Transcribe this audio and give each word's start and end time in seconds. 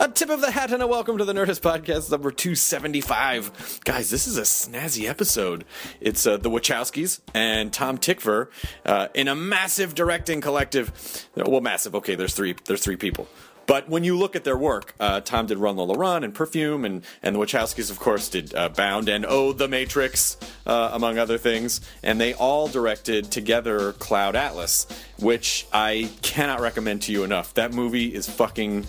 A 0.00 0.08
tip 0.08 0.30
of 0.30 0.40
the 0.40 0.52
hat 0.52 0.72
and 0.72 0.80
a 0.80 0.86
welcome 0.86 1.18
to 1.18 1.24
the 1.24 1.32
Nerdist 1.32 1.60
Podcast 1.60 2.08
number 2.12 2.30
275. 2.30 3.80
Guys, 3.84 4.10
this 4.10 4.28
is 4.28 4.38
a 4.38 4.42
snazzy 4.42 5.08
episode. 5.08 5.64
It's 6.00 6.24
uh, 6.24 6.36
the 6.36 6.48
Wachowskis 6.48 7.18
and 7.34 7.72
Tom 7.72 7.98
Tykwer 7.98 8.48
uh, 8.86 9.08
in 9.12 9.26
a 9.26 9.34
massive 9.34 9.96
directing 9.96 10.40
collective. 10.40 11.26
Well, 11.34 11.60
massive. 11.60 11.96
Okay, 11.96 12.14
there's 12.14 12.32
three. 12.32 12.54
There's 12.64 12.82
three 12.84 12.94
people. 12.94 13.26
But 13.66 13.88
when 13.88 14.04
you 14.04 14.16
look 14.16 14.36
at 14.36 14.44
their 14.44 14.56
work, 14.56 14.94
uh, 15.00 15.20
Tom 15.20 15.46
did 15.46 15.58
Run 15.58 15.76
Lola 15.76 15.98
Run 15.98 16.22
and 16.22 16.32
Perfume, 16.32 16.84
and, 16.84 17.04
and 17.22 17.34
the 17.34 17.40
Wachowskis, 17.40 17.90
of 17.90 17.98
course, 17.98 18.28
did 18.28 18.54
uh, 18.54 18.68
Bound 18.70 19.08
and 19.08 19.26
Oh, 19.26 19.52
The 19.52 19.68
Matrix, 19.68 20.36
uh, 20.64 20.90
among 20.92 21.18
other 21.18 21.38
things. 21.38 21.80
And 22.04 22.20
they 22.20 22.34
all 22.34 22.68
directed 22.68 23.30
together 23.32 23.92
Cloud 23.94 24.36
Atlas, 24.36 24.86
which 25.18 25.66
I 25.72 26.08
cannot 26.22 26.60
recommend 26.60 27.02
to 27.02 27.12
you 27.12 27.24
enough. 27.24 27.52
That 27.54 27.74
movie 27.74 28.14
is 28.14 28.26
fucking 28.26 28.86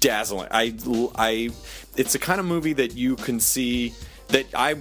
dazzling. 0.00 0.48
I, 0.50 0.74
I, 1.16 1.50
it's 1.96 2.12
the 2.12 2.18
kind 2.18 2.40
of 2.40 2.46
movie 2.46 2.72
that 2.74 2.94
you 2.94 3.16
can 3.16 3.40
see 3.40 3.94
that 4.28 4.46
I 4.54 4.76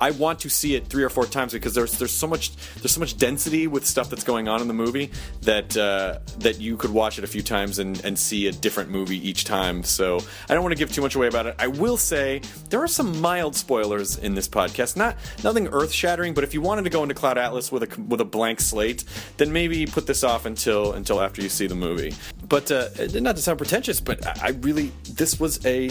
I 0.00 0.10
want 0.12 0.40
to 0.40 0.48
see 0.48 0.74
it 0.74 0.86
three 0.86 1.02
or 1.02 1.08
four 1.08 1.26
times 1.26 1.52
because 1.52 1.74
there's 1.74 1.98
there's 1.98 2.12
so 2.12 2.26
much 2.26 2.54
there's 2.76 2.92
so 2.92 3.00
much 3.00 3.16
density 3.16 3.66
with 3.66 3.86
stuff 3.86 4.10
that's 4.10 4.24
going 4.24 4.48
on 4.48 4.60
in 4.60 4.68
the 4.68 4.74
movie 4.74 5.10
that 5.42 5.76
uh, 5.76 6.18
that 6.38 6.60
you 6.60 6.76
could 6.76 6.90
watch 6.90 7.18
it 7.18 7.24
a 7.24 7.26
few 7.26 7.42
times 7.42 7.78
and, 7.78 8.04
and 8.04 8.18
see 8.18 8.46
a 8.46 8.52
different 8.52 8.90
movie 8.90 9.16
each 9.28 9.44
time. 9.44 9.82
So 9.82 10.20
I 10.48 10.54
don't 10.54 10.62
want 10.62 10.72
to 10.72 10.78
give 10.78 10.92
too 10.92 11.02
much 11.02 11.14
away 11.14 11.26
about 11.26 11.46
it. 11.46 11.54
I 11.58 11.66
will 11.66 11.96
say 11.96 12.40
there 12.70 12.82
are 12.82 12.88
some 12.88 13.20
mild 13.20 13.56
spoilers 13.56 14.18
in 14.18 14.34
this 14.34 14.48
podcast. 14.48 14.96
Not 14.96 15.16
nothing 15.42 15.68
earth 15.68 15.92
shattering, 15.92 16.34
but 16.34 16.44
if 16.44 16.54
you 16.54 16.60
wanted 16.60 16.84
to 16.84 16.90
go 16.90 17.02
into 17.02 17.14
Cloud 17.14 17.38
Atlas 17.38 17.72
with 17.72 17.82
a 17.82 18.00
with 18.02 18.20
a 18.20 18.24
blank 18.24 18.60
slate, 18.60 19.04
then 19.36 19.52
maybe 19.52 19.86
put 19.86 20.06
this 20.06 20.24
off 20.24 20.46
until 20.46 20.92
until 20.92 21.20
after 21.20 21.42
you 21.42 21.48
see 21.48 21.66
the 21.66 21.74
movie. 21.74 22.14
But 22.48 22.70
uh, 22.70 22.88
not 23.14 23.36
to 23.36 23.42
sound 23.42 23.58
pretentious, 23.58 24.00
but 24.00 24.26
I 24.42 24.50
really 24.50 24.92
this 25.14 25.38
was 25.38 25.64
a 25.66 25.90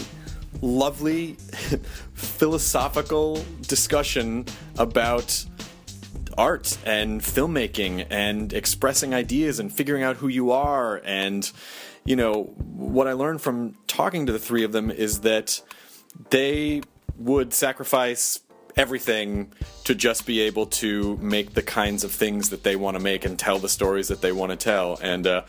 lovely 0.60 1.34
philosophical 2.14 3.44
discussion 3.62 4.46
about 4.78 5.44
art 6.36 6.78
and 6.84 7.20
filmmaking 7.20 8.06
and 8.10 8.52
expressing 8.52 9.12
ideas 9.12 9.58
and 9.58 9.72
figuring 9.72 10.02
out 10.02 10.16
who 10.16 10.28
you 10.28 10.52
are. 10.52 11.00
And 11.04 11.50
you 12.04 12.16
know 12.16 12.44
what 12.56 13.06
i 13.06 13.12
learned 13.12 13.42
from 13.42 13.74
talking 13.86 14.24
to 14.24 14.32
the 14.32 14.38
three 14.38 14.64
of 14.64 14.72
them 14.72 14.90
is 14.90 15.20
that 15.20 15.60
they 16.30 16.80
would 17.18 17.52
sacrifice 17.52 18.40
everything 18.78 19.52
to 19.84 19.94
just 19.94 20.24
be 20.24 20.40
able 20.40 20.64
to 20.64 21.16
make 21.18 21.52
the 21.52 21.62
kinds 21.62 22.04
of 22.04 22.12
things 22.12 22.50
that 22.50 22.62
they 22.62 22.76
want 22.76 22.96
to 22.96 23.02
make 23.02 23.24
and 23.24 23.38
tell 23.38 23.58
the 23.58 23.68
stories 23.68 24.08
that 24.08 24.22
they 24.22 24.30
want 24.32 24.50
to 24.50 24.56
tell. 24.56 24.98
And 25.02 25.26
uh, 25.26 25.42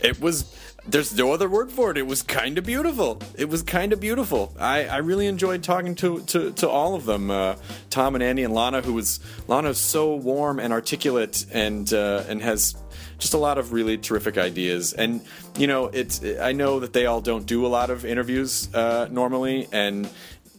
it 0.00 0.20
was 0.20 0.54
there's 0.86 1.16
no 1.16 1.32
other 1.32 1.48
word 1.48 1.70
for 1.70 1.90
it. 1.90 1.96
It 1.96 2.06
was 2.06 2.22
kind 2.22 2.58
of 2.58 2.64
beautiful. 2.64 3.20
It 3.36 3.48
was 3.48 3.62
kind 3.62 3.92
of 3.92 4.00
beautiful. 4.00 4.52
I, 4.58 4.86
I 4.86 4.96
really 4.98 5.26
enjoyed 5.26 5.62
talking 5.62 5.94
to, 5.96 6.20
to, 6.20 6.52
to 6.52 6.68
all 6.68 6.94
of 6.94 7.06
them. 7.06 7.30
Uh, 7.30 7.56
Tom 7.90 8.14
and 8.14 8.22
Andy 8.22 8.42
and 8.42 8.52
Lana, 8.52 8.82
who 8.82 8.92
was 8.92 9.20
Lana's 9.48 9.78
so 9.78 10.14
warm 10.14 10.58
and 10.58 10.72
articulate 10.72 11.46
and 11.52 11.92
uh, 11.92 12.24
and 12.28 12.42
has 12.42 12.76
just 13.18 13.34
a 13.34 13.38
lot 13.38 13.58
of 13.58 13.72
really 13.72 13.96
terrific 13.96 14.36
ideas. 14.36 14.92
And 14.92 15.22
you 15.56 15.66
know, 15.66 15.86
it's 15.86 16.22
I 16.22 16.52
know 16.52 16.80
that 16.80 16.92
they 16.92 17.06
all 17.06 17.20
don't 17.20 17.46
do 17.46 17.64
a 17.64 17.68
lot 17.68 17.90
of 17.90 18.04
interviews 18.04 18.72
uh, 18.74 19.08
normally, 19.10 19.68
and 19.72 20.08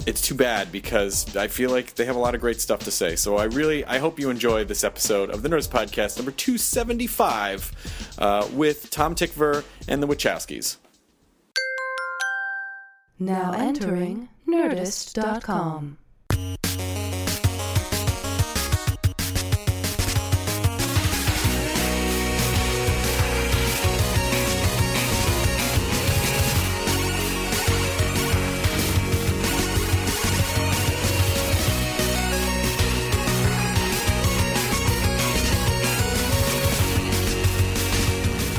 it's 0.06 0.22
too 0.22 0.36
bad 0.36 0.72
because 0.72 1.36
I 1.36 1.48
feel 1.48 1.70
like 1.70 1.96
they 1.96 2.06
have 2.06 2.16
a 2.16 2.20
lot 2.20 2.36
of 2.36 2.42
great 2.42 2.62
stuff 2.62 2.82
to 2.82 2.92
say. 2.92 3.16
So 3.16 3.38
I 3.38 3.46
really, 3.46 3.84
I 3.86 3.98
hope 3.98 4.20
you 4.20 4.30
enjoy 4.30 4.64
this 4.66 4.84
episode 4.84 5.30
of 5.30 5.42
the 5.42 5.50
Nerdist 5.50 5.70
Podcast 5.70 6.18
number 6.18 6.32
275 6.32 8.16
uh, 8.20 8.48
with 8.54 8.90
Tom 8.90 9.16
Tykwer 9.16 9.64
and 9.88 10.04
the 10.04 10.08
Wachowskis. 10.08 10.78
Now 13.18 13.54
entering 13.54 14.30
Nerdist.com. 14.48 15.98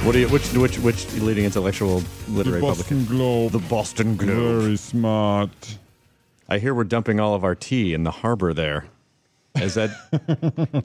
What 0.06 0.14
you, 0.14 0.28
which 0.28 0.52
which 0.52 0.78
which 0.78 1.12
leading 1.14 1.44
intellectual 1.46 2.00
literary 2.28 2.60
the 2.60 2.66
Boston 2.66 2.98
publication? 2.98 3.16
Globe. 3.16 3.50
The 3.50 3.58
Boston 3.58 4.16
Globe. 4.16 4.62
Very 4.62 4.76
smart. 4.76 5.78
I 6.48 6.58
hear 6.58 6.74
we're 6.74 6.84
dumping 6.84 7.18
all 7.18 7.34
of 7.34 7.42
our 7.42 7.56
tea 7.56 7.92
in 7.92 8.04
the 8.04 8.12
harbor 8.12 8.54
there. 8.54 8.86
Is 9.56 9.74
that? 9.74 9.90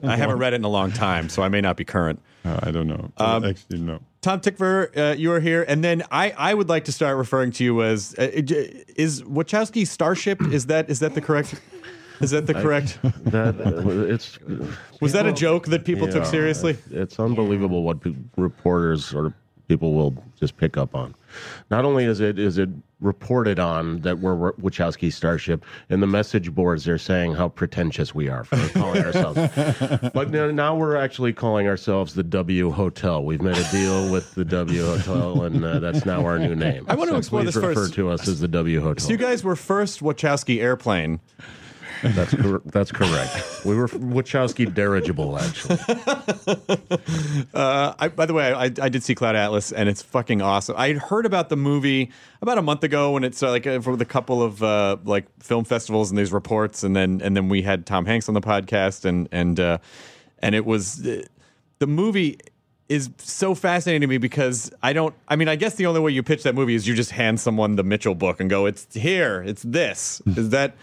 I 0.02 0.16
haven't 0.16 0.38
read 0.38 0.54
it 0.54 0.56
in 0.56 0.64
a 0.64 0.68
long 0.68 0.90
time, 0.90 1.28
so 1.28 1.40
I 1.40 1.48
may 1.48 1.60
not 1.60 1.76
be 1.76 1.84
current. 1.84 2.20
Uh, 2.44 2.58
I 2.64 2.72
don't 2.72 2.88
know. 2.88 3.12
Um, 3.16 3.44
Actually, 3.44 3.78
no. 3.78 4.00
Tom 4.22 4.40
Tykwer, 4.40 4.96
uh, 4.96 5.14
you 5.14 5.30
are 5.30 5.38
here, 5.38 5.64
and 5.68 5.84
then 5.84 6.02
I, 6.10 6.34
I 6.36 6.52
would 6.52 6.68
like 6.68 6.86
to 6.86 6.92
start 6.92 7.16
referring 7.16 7.52
to 7.52 7.64
you 7.64 7.80
as 7.84 8.16
uh, 8.18 8.28
is 8.32 9.22
Wachowski 9.22 9.86
Starship? 9.86 10.42
Is 10.42 10.66
that 10.66 10.90
is 10.90 10.98
that 10.98 11.14
the 11.14 11.20
correct? 11.20 11.60
Is 12.20 12.30
that 12.30 12.46
the 12.46 12.54
correct? 12.54 12.98
that 13.02 13.60
uh, 13.60 14.12
it's 14.12 14.38
Was 15.00 15.12
that 15.12 15.26
a 15.26 15.32
joke 15.32 15.66
that 15.66 15.84
people 15.84 16.08
took 16.08 16.24
seriously? 16.26 16.76
It's 16.90 17.18
unbelievable 17.18 17.82
what 17.82 18.00
pe- 18.00 18.14
reporters 18.36 19.12
or 19.14 19.34
people 19.68 19.94
will 19.94 20.14
just 20.38 20.56
pick 20.56 20.76
up 20.76 20.94
on. 20.94 21.14
Not 21.70 21.84
only 21.84 22.04
is 22.04 22.20
it 22.20 22.38
is 22.38 22.58
it 22.58 22.68
reported 23.00 23.58
on 23.58 24.00
that 24.02 24.18
we're 24.20 24.52
Wachowski 24.52 25.12
Starship 25.12 25.64
in 25.88 25.98
the 26.00 26.06
message 26.06 26.54
boards, 26.54 26.84
they're 26.84 26.98
saying 26.98 27.34
how 27.34 27.48
pretentious 27.48 28.14
we 28.14 28.28
are 28.28 28.44
for 28.44 28.56
calling 28.78 29.02
ourselves. 29.04 29.40
but 30.14 30.30
now, 30.30 30.50
now 30.52 30.76
we're 30.76 30.94
actually 30.96 31.32
calling 31.32 31.66
ourselves 31.66 32.14
the 32.14 32.22
W 32.22 32.70
Hotel. 32.70 33.24
We've 33.24 33.40
made 33.42 33.56
a 33.56 33.68
deal 33.72 34.12
with 34.12 34.34
the 34.36 34.44
W 34.44 34.84
Hotel, 34.84 35.42
and 35.42 35.64
uh, 35.64 35.80
that's 35.80 36.04
now 36.06 36.24
our 36.24 36.38
new 36.38 36.54
name. 36.54 36.84
I 36.88 36.94
want 36.94 37.08
to 37.08 37.14
So 37.14 37.18
explore 37.18 37.42
please 37.42 37.46
this 37.54 37.56
refer 37.56 37.74
first. 37.74 37.94
to 37.94 38.08
us 38.10 38.28
as 38.28 38.38
the 38.40 38.48
W 38.48 38.80
Hotel. 38.80 39.04
So 39.04 39.10
you 39.10 39.16
guys 39.18 39.42
were 39.42 39.56
first 39.56 40.00
Wachowski 40.00 40.60
airplane. 40.62 41.18
That's 42.02 42.34
cor- 42.34 42.62
that's 42.66 42.92
correct. 42.92 43.64
We 43.64 43.76
were 43.76 43.88
Wachowski 43.88 44.72
dirigible, 44.72 45.38
actually. 45.38 45.78
Uh, 47.54 47.94
I, 47.98 48.08
by 48.08 48.26
the 48.26 48.34
way, 48.34 48.52
I, 48.52 48.64
I 48.64 48.88
did 48.88 49.02
see 49.02 49.14
Cloud 49.14 49.36
Atlas, 49.36 49.72
and 49.72 49.88
it's 49.88 50.02
fucking 50.02 50.40
awesome. 50.40 50.74
I 50.78 50.94
heard 50.94 51.26
about 51.26 51.48
the 51.48 51.56
movie 51.56 52.10
about 52.40 52.56
a 52.58 52.62
month 52.62 52.82
ago 52.82 53.12
when 53.12 53.24
it's 53.24 53.42
uh, 53.42 53.50
like 53.50 53.66
uh, 53.66 53.80
for 53.80 53.96
the 53.96 54.04
couple 54.04 54.42
of 54.42 54.62
uh, 54.62 54.96
like 55.04 55.26
film 55.40 55.64
festivals 55.64 56.10
and 56.10 56.18
these 56.18 56.32
reports, 56.32 56.82
and 56.82 56.96
then 56.96 57.20
and 57.22 57.36
then 57.36 57.48
we 57.48 57.62
had 57.62 57.84
Tom 57.86 58.06
Hanks 58.06 58.28
on 58.28 58.34
the 58.34 58.40
podcast, 58.40 59.04
and 59.04 59.28
and 59.32 59.60
uh, 59.60 59.78
and 60.38 60.54
it 60.54 60.64
was 60.64 61.06
uh, 61.06 61.22
the 61.78 61.86
movie 61.86 62.38
is 62.88 63.10
so 63.18 63.54
fascinating 63.54 64.02
to 64.02 64.06
me 64.06 64.18
because 64.18 64.72
I 64.82 64.92
don't. 64.92 65.14
I 65.28 65.36
mean, 65.36 65.48
I 65.48 65.56
guess 65.56 65.74
the 65.74 65.86
only 65.86 66.00
way 66.00 66.12
you 66.12 66.22
pitch 66.22 66.42
that 66.44 66.54
movie 66.54 66.74
is 66.74 66.86
you 66.86 66.94
just 66.94 67.10
hand 67.10 67.40
someone 67.40 67.76
the 67.76 67.84
Mitchell 67.84 68.14
book 68.14 68.40
and 68.40 68.48
go, 68.48 68.66
"It's 68.66 68.92
here. 68.94 69.42
It's 69.42 69.62
this." 69.62 70.22
Is 70.26 70.50
that 70.50 70.74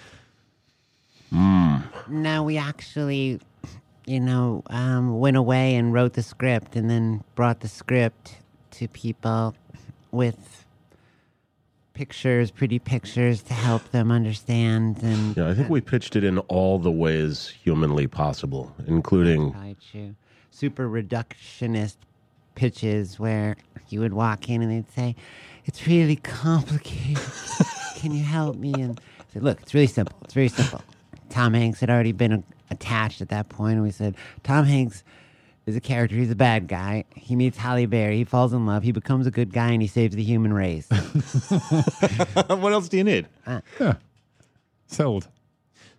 No, 1.32 2.44
we 2.44 2.58
actually, 2.58 3.40
you 4.06 4.20
know, 4.20 4.64
um, 4.68 5.20
went 5.20 5.38
away 5.38 5.76
and 5.76 5.94
wrote 5.94 6.14
the 6.14 6.24
script 6.24 6.76
and 6.76 6.90
then 6.90 7.24
brought 7.36 7.60
the 7.60 7.68
script 7.68 8.38
to 8.72 8.88
people 8.88 9.56
with 10.12 10.66
pictures, 11.94 12.50
pretty 12.50 12.80
pictures 12.80 13.42
to 13.44 13.54
help 13.54 13.92
them 13.92 14.10
understand 14.12 14.98
and 15.04 15.36
Yeah, 15.36 15.50
I 15.50 15.54
think 15.54 15.70
we 15.70 15.82
pitched 15.82 16.16
it 16.16 16.24
in 16.24 16.40
all 16.40 16.80
the 16.80 16.92
ways 16.92 17.54
humanly 17.64 18.08
possible, 18.08 18.74
including 18.88 19.76
super 20.50 20.90
reductionist 20.90 21.98
pitches 22.56 23.20
where 23.20 23.58
you 23.90 24.00
would 24.00 24.14
walk 24.14 24.50
in 24.50 24.62
and 24.62 24.72
they'd 24.72 24.92
say, 24.94 25.16
"It's 25.66 25.86
really 25.88 26.16
complicated. 26.16 27.22
Can 27.98 28.14
you 28.14 28.24
help 28.24 28.56
me?" 28.56 28.74
And 28.74 29.00
said, 29.34 29.44
"Look, 29.44 29.62
it's 29.62 29.74
really 29.74 29.88
simple. 29.88 30.18
It's 30.24 30.34
very 30.34 30.50
simple." 30.50 30.82
Tom 31.30 31.54
Hanks 31.54 31.80
had 31.80 31.90
already 31.90 32.12
been 32.12 32.34
uh, 32.34 32.42
attached 32.70 33.22
at 33.22 33.30
that 33.30 33.50
point, 33.50 33.76
and 33.76 33.84
we 33.84 33.92
said, 33.92 34.16
"Tom 34.44 34.66
Hanks." 34.66 35.04
Is 35.66 35.76
a 35.76 35.82
character. 35.82 36.16
He's 36.16 36.32
a 36.32 36.36
bad 36.36 36.68
guy. 36.68 37.06
He 37.16 37.36
meets 37.36 37.56
Halle 37.56 37.86
Berry. 37.86 38.18
He 38.18 38.24
falls 38.24 38.54
in 38.54 38.66
love. 38.66 38.82
He 38.82 38.92
becomes 38.92 39.28
a 39.28 39.32
good 39.32 39.54
guy, 39.54 39.70
and 39.70 39.84
he 39.84 39.88
saves 39.88 40.16
the 40.16 40.24
human 40.24 40.52
race. 40.52 40.88
what 42.48 42.74
else 42.74 42.90
do 42.90 42.98
you 42.98 43.04
need? 43.04 43.28
Sold. 44.88 45.28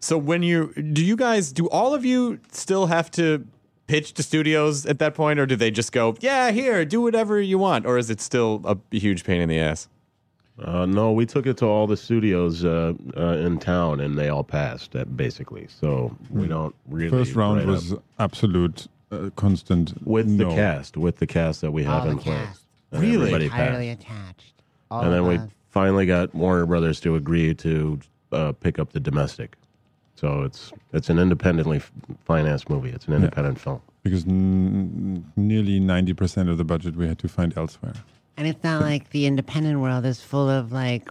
So 0.01 0.19
when 0.19 0.43
you 0.43 0.73
do 0.73 1.05
you 1.05 1.15
guys 1.15 1.53
do 1.53 1.69
all 1.69 1.95
of 1.95 2.05
you 2.05 2.41
still 2.51 2.87
have 2.87 3.11
to 3.13 3.47
pitch 3.87 4.15
to 4.15 4.23
studios 4.23 4.87
at 4.87 4.99
that 4.99 5.15
point 5.15 5.39
or 5.39 5.47
do 5.47 5.57
they 5.57 5.71
just 5.71 5.93
go, 5.93 6.17
"Yeah, 6.21 6.51
here, 6.51 6.85
do 6.85 7.01
whatever 7.01 7.41
you 7.41 7.59
want," 7.59 7.87
or 7.87 7.99
is 7.99 8.09
it 8.11 8.21
still 8.21 8.63
a 8.65 8.77
huge 8.97 9.25
pain 9.25 9.41
in 9.41 9.49
the 9.49 9.59
ass? 9.59 9.89
Uh, 10.65 10.87
no, 10.87 11.13
we 11.13 11.27
took 11.27 11.47
it 11.47 11.57
to 11.59 11.67
all 11.67 11.87
the 11.87 11.97
studios 11.97 12.65
uh, 12.65 12.93
uh, 13.17 13.37
in 13.39 13.59
town, 13.59 14.01
and 14.01 14.19
they 14.19 14.29
all 14.29 14.45
passed. 14.45 14.93
That 14.93 15.17
basically, 15.17 15.67
so 15.69 16.17
we 16.31 16.47
don't 16.49 16.75
really. 16.89 17.11
First 17.11 17.35
round 17.35 17.67
was 17.67 17.93
up- 17.95 18.03
absolute 18.19 18.87
uh, 19.11 19.31
constant 19.37 19.95
with 20.07 20.27
no. 20.29 20.49
the 20.51 20.55
cast, 20.55 20.97
with 20.97 21.17
the 21.19 21.27
cast 21.27 21.61
that 21.63 21.71
we 21.73 21.85
have 21.85 22.01
All 22.03 22.05
the 22.07 22.11
in 22.13 22.19
place. 22.19 22.39
cast. 22.47 22.61
Really? 22.93 23.15
everybody 23.17 23.45
Entirely 23.47 23.89
attached. 23.91 24.55
All 24.91 25.03
And 25.03 25.13
then 25.13 25.21
of 25.21 25.27
we 25.27 25.39
finally 25.69 26.07
got 26.07 26.35
Warner 26.35 26.67
Brothers 26.67 26.99
to 27.01 27.15
agree 27.15 27.55
to 27.55 28.01
uh, 28.33 28.53
pick 28.53 28.79
up 28.79 28.93
the 28.93 29.01
domestic. 29.01 29.57
So 30.17 30.43
it's 30.43 30.73
it's 30.93 31.09
an 31.09 31.19
independently 31.19 31.81
financed 32.25 32.69
movie. 32.69 32.91
It's 32.91 33.07
an 33.07 33.15
independent 33.15 33.59
film. 33.61 33.81
because 34.03 34.25
n- 34.27 35.25
nearly 35.37 35.79
90% 35.81 36.51
of 36.51 36.59
the 36.59 36.65
budget 36.65 36.97
we 36.97 37.07
had 37.07 37.19
to 37.21 37.29
find 37.29 37.57
elsewhere. 37.57 37.95
And 38.41 38.49
it's 38.49 38.65
not 38.65 38.81
like 38.81 39.11
the 39.11 39.27
independent 39.27 39.81
world 39.81 40.07
is 40.07 40.23
full 40.23 40.49
of 40.49 40.73
like, 40.73 41.11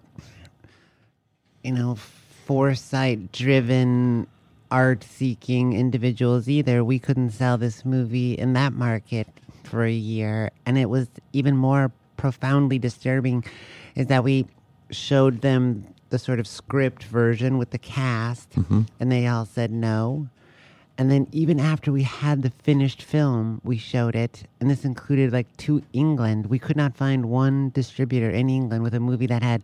you 1.63 1.71
know, 1.71 1.93
foresight 1.93 3.31
driven, 3.31 4.25
art 4.71 5.03
seeking 5.03 5.73
individuals 5.73 6.49
either. 6.49 6.83
We 6.83 6.97
couldn't 6.97 7.29
sell 7.29 7.59
this 7.59 7.85
movie 7.85 8.33
in 8.33 8.53
that 8.53 8.73
market 8.73 9.27
for 9.63 9.85
a 9.85 9.91
year. 9.91 10.49
And 10.65 10.75
it 10.75 10.89
was 10.89 11.07
even 11.31 11.55
more 11.55 11.91
profoundly 12.17 12.79
disturbing 12.79 13.45
is 13.93 14.07
that 14.07 14.23
we 14.23 14.47
showed 14.89 15.41
them 15.41 15.85
the 16.09 16.17
sort 16.17 16.39
of 16.39 16.47
script 16.47 17.03
version 17.03 17.59
with 17.59 17.69
the 17.69 17.77
cast, 17.77 18.49
mm-hmm. 18.53 18.81
and 18.99 19.11
they 19.11 19.27
all 19.27 19.45
said 19.45 19.71
no. 19.71 20.27
And 20.99 21.09
then 21.09 21.27
even 21.31 21.61
after 21.61 21.93
we 21.93 22.03
had 22.03 22.41
the 22.41 22.49
finished 22.49 23.01
film, 23.01 23.61
we 23.63 23.77
showed 23.77 24.17
it, 24.17 24.43
and 24.59 24.69
this 24.69 24.83
included 24.83 25.31
like 25.31 25.47
to 25.59 25.81
England. 25.93 26.47
We 26.47 26.59
could 26.59 26.75
not 26.75 26.93
find 26.93 27.27
one 27.27 27.69
distributor 27.69 28.29
in 28.29 28.49
England 28.49 28.83
with 28.83 28.93
a 28.93 28.99
movie 28.99 29.25
that 29.27 29.41
had 29.41 29.63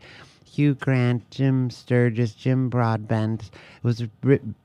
Hugh 0.49 0.75
Grant, 0.75 1.29
Jim 1.31 1.69
Sturgess, 1.69 2.31
Jim 2.35 2.69
Broadbent. 2.69 3.43
It 3.43 3.83
was 3.83 4.03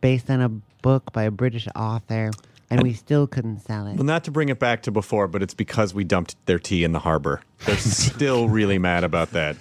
based 0.00 0.30
on 0.30 0.40
a 0.40 0.48
book 0.80 1.12
by 1.12 1.24
a 1.24 1.32
British 1.32 1.66
author, 1.74 2.30
and 2.70 2.84
we 2.84 2.92
still 2.92 3.26
couldn't 3.26 3.58
sell 3.66 3.88
it. 3.88 3.96
Well, 3.96 4.04
not 4.04 4.22
to 4.24 4.30
bring 4.30 4.48
it 4.48 4.60
back 4.60 4.82
to 4.82 4.92
before, 4.92 5.26
but 5.26 5.42
it's 5.42 5.54
because 5.54 5.92
we 5.92 6.04
dumped 6.04 6.36
their 6.46 6.60
tea 6.60 6.84
in 6.84 6.92
the 6.92 7.00
harbor. 7.00 7.40
They're 7.66 7.76
still 7.78 8.48
really 8.48 8.78
mad 8.78 9.02
about 9.02 9.32
that. 9.32 9.56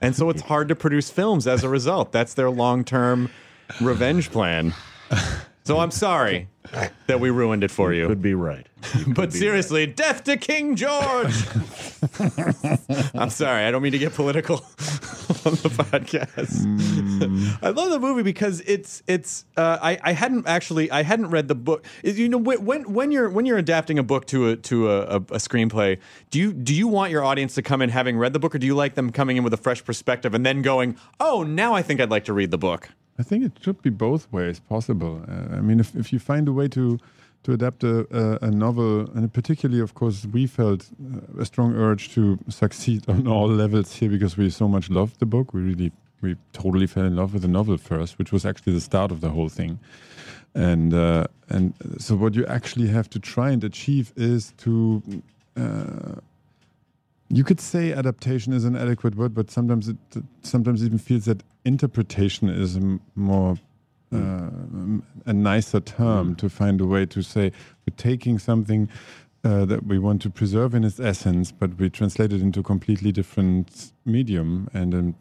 And 0.00 0.14
so 0.14 0.30
it's 0.30 0.42
hard 0.42 0.68
to 0.68 0.76
produce 0.76 1.10
films 1.10 1.48
as 1.48 1.64
a 1.64 1.68
result. 1.68 2.12
That's 2.12 2.34
their 2.34 2.50
long 2.50 2.84
term 2.84 3.30
revenge 3.80 4.30
plan. 4.30 4.74
So 5.64 5.78
I'm 5.78 5.90
sorry 5.92 6.48
that 7.06 7.20
we 7.20 7.30
ruined 7.30 7.62
it 7.62 7.70
for 7.70 7.92
you. 7.92 8.08
Could 8.08 8.22
be 8.22 8.34
right. 8.34 8.66
But 9.06 9.32
seriously, 9.32 9.86
death 9.86 10.24
to 10.24 10.36
King 10.36 10.74
George. 10.74 11.34
I'm 13.14 13.30
sorry, 13.30 13.64
I 13.64 13.70
don't 13.70 13.82
mean 13.82 13.92
to 13.92 13.98
get 13.98 14.12
political 14.12 14.56
on 15.46 15.54
the 15.62 15.70
podcast. 15.72 17.62
I 17.62 17.68
love 17.70 17.90
the 17.90 18.00
movie 18.00 18.22
because 18.24 18.60
it's 18.62 19.02
it's. 19.06 19.44
Uh, 19.56 19.78
I 19.80 19.98
I 20.02 20.12
hadn't 20.12 20.48
actually 20.48 20.90
I 20.90 21.02
hadn't 21.04 21.30
read 21.30 21.46
the 21.48 21.54
book. 21.54 21.86
Is- 22.02 22.18
You 22.18 22.28
know 22.28 22.38
when 22.38 22.64
when- 22.64 22.92
when 22.92 23.12
you're 23.12 23.30
when 23.30 23.46
you're 23.46 23.58
adapting 23.58 23.98
a 24.00 24.02
book 24.02 24.26
to 24.26 24.48
a 24.48 24.56
to 24.56 24.90
a, 24.90 25.00
a, 25.02 25.16
a 25.16 25.38
screenplay, 25.38 25.98
do 26.30 26.40
you 26.40 26.52
do 26.52 26.74
you 26.74 26.88
want 26.88 27.12
your 27.12 27.22
audience 27.24 27.54
to 27.54 27.62
come 27.62 27.82
in 27.82 27.88
having 27.90 28.18
read 28.18 28.32
the 28.32 28.40
book, 28.40 28.54
or 28.54 28.58
do 28.58 28.66
you 28.66 28.74
like 28.74 28.94
them 28.94 29.10
coming 29.12 29.36
in 29.36 29.44
with 29.44 29.52
a 29.54 29.56
fresh 29.58 29.84
perspective 29.84 30.34
and 30.34 30.44
then 30.44 30.60
going, 30.62 30.96
oh, 31.20 31.44
now 31.44 31.72
I 31.72 31.82
think 31.82 32.00
I'd 32.00 32.10
like 32.10 32.24
to 32.24 32.32
read 32.32 32.50
the 32.50 32.58
book. 32.58 32.88
I 33.18 33.22
think 33.22 33.44
it 33.44 33.52
should 33.60 33.82
be 33.82 33.90
both 33.90 34.32
ways 34.32 34.60
possible. 34.60 35.22
Uh, 35.28 35.56
I 35.56 35.60
mean, 35.60 35.80
if, 35.80 35.94
if 35.94 36.12
you 36.12 36.18
find 36.18 36.48
a 36.48 36.52
way 36.52 36.68
to 36.68 36.98
to 37.44 37.52
adapt 37.52 37.82
a, 37.82 38.06
a, 38.16 38.46
a 38.46 38.50
novel, 38.52 39.10
and 39.16 39.32
particularly, 39.32 39.82
of 39.82 39.94
course, 39.94 40.24
we 40.32 40.46
felt 40.46 40.88
uh, 41.12 41.42
a 41.42 41.44
strong 41.44 41.74
urge 41.74 42.14
to 42.14 42.38
succeed 42.48 43.02
on 43.08 43.26
all 43.26 43.48
levels 43.48 43.96
here 43.96 44.08
because 44.08 44.36
we 44.36 44.48
so 44.48 44.68
much 44.68 44.88
loved 44.90 45.18
the 45.18 45.26
book. 45.26 45.52
We 45.52 45.60
really, 45.60 45.92
we 46.20 46.36
totally 46.52 46.86
fell 46.86 47.04
in 47.04 47.16
love 47.16 47.32
with 47.32 47.42
the 47.42 47.48
novel 47.48 47.78
first, 47.78 48.16
which 48.16 48.30
was 48.30 48.46
actually 48.46 48.74
the 48.74 48.80
start 48.80 49.10
of 49.10 49.20
the 49.20 49.30
whole 49.30 49.48
thing. 49.48 49.80
And 50.54 50.94
uh, 50.94 51.26
and 51.48 51.74
so, 51.98 52.14
what 52.14 52.34
you 52.34 52.46
actually 52.46 52.88
have 52.88 53.10
to 53.10 53.18
try 53.18 53.50
and 53.50 53.64
achieve 53.64 54.12
is 54.16 54.52
to 54.58 55.02
uh, 55.56 56.20
you 57.28 57.44
could 57.44 57.60
say 57.60 57.92
adaptation 57.92 58.52
is 58.52 58.64
an 58.64 58.76
adequate 58.76 59.16
word, 59.16 59.34
but 59.34 59.50
sometimes 59.50 59.88
it 59.88 59.96
sometimes 60.42 60.84
even 60.84 60.98
feels 60.98 61.24
that 61.24 61.42
interpretation 61.64 62.48
is 62.48 62.78
more 63.14 63.56
uh, 64.12 64.50
a 65.24 65.32
nicer 65.32 65.80
term 65.80 66.34
to 66.36 66.48
find 66.48 66.80
a 66.80 66.86
way 66.86 67.06
to 67.06 67.22
say 67.22 67.50
we're 67.86 67.96
taking 67.96 68.38
something 68.38 68.88
uh, 69.44 69.64
that 69.64 69.86
we 69.86 69.98
want 69.98 70.22
to 70.22 70.30
preserve 70.30 70.74
in 70.74 70.84
its 70.84 71.00
essence, 71.00 71.50
but 71.50 71.78
we 71.78 71.88
translate 71.90 72.32
it 72.32 72.40
into 72.40 72.60
a 72.60 72.62
completely 72.62 73.10
different 73.10 73.92
medium 74.04 74.68
and 74.74 74.94
um, 74.94 75.14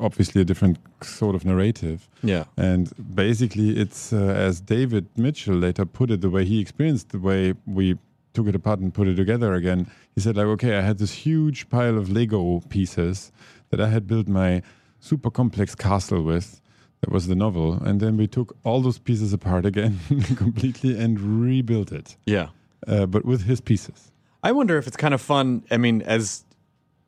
obviously 0.00 0.40
a 0.40 0.44
different 0.44 0.78
sort 1.02 1.34
of 1.34 1.44
narrative. 1.44 2.08
Yeah. 2.22 2.44
And 2.56 2.90
basically, 3.14 3.78
it's 3.78 4.12
uh, 4.12 4.16
as 4.16 4.60
David 4.60 5.06
Mitchell 5.16 5.54
later 5.56 5.84
put 5.84 6.10
it, 6.10 6.22
the 6.22 6.30
way 6.30 6.44
he 6.44 6.60
experienced 6.60 7.10
the 7.10 7.18
way 7.18 7.54
we 7.66 7.98
took 8.32 8.46
it 8.46 8.54
apart 8.54 8.80
and 8.80 8.92
put 8.92 9.08
it 9.08 9.16
together 9.16 9.54
again. 9.54 9.86
He 10.14 10.20
said, 10.20 10.36
like, 10.36 10.46
okay, 10.46 10.78
I 10.78 10.80
had 10.80 10.98
this 10.98 11.12
huge 11.12 11.68
pile 11.68 11.98
of 11.98 12.10
Lego 12.10 12.60
pieces 12.68 13.30
that 13.70 13.80
I 13.80 13.88
had 13.88 14.06
built 14.06 14.26
my 14.26 14.62
super 15.02 15.30
complex 15.30 15.74
castle 15.74 16.22
with. 16.22 16.60
That 17.02 17.10
was 17.10 17.26
the 17.26 17.34
novel. 17.34 17.72
And 17.82 18.00
then 18.00 18.16
we 18.16 18.28
took 18.28 18.56
all 18.62 18.80
those 18.80 18.98
pieces 19.00 19.32
apart 19.32 19.66
again 19.66 19.98
completely 20.36 20.96
and 20.96 21.18
rebuilt 21.42 21.90
it, 21.90 22.16
Yeah. 22.26 22.48
uh, 22.86 23.06
but 23.06 23.24
with 23.24 23.42
his 23.42 23.60
pieces. 23.60 24.12
I 24.44 24.52
wonder 24.52 24.78
if 24.78 24.86
it's 24.86 24.96
kind 24.96 25.12
of 25.14 25.20
fun. 25.20 25.64
I 25.70 25.76
mean, 25.78 26.02
as 26.02 26.44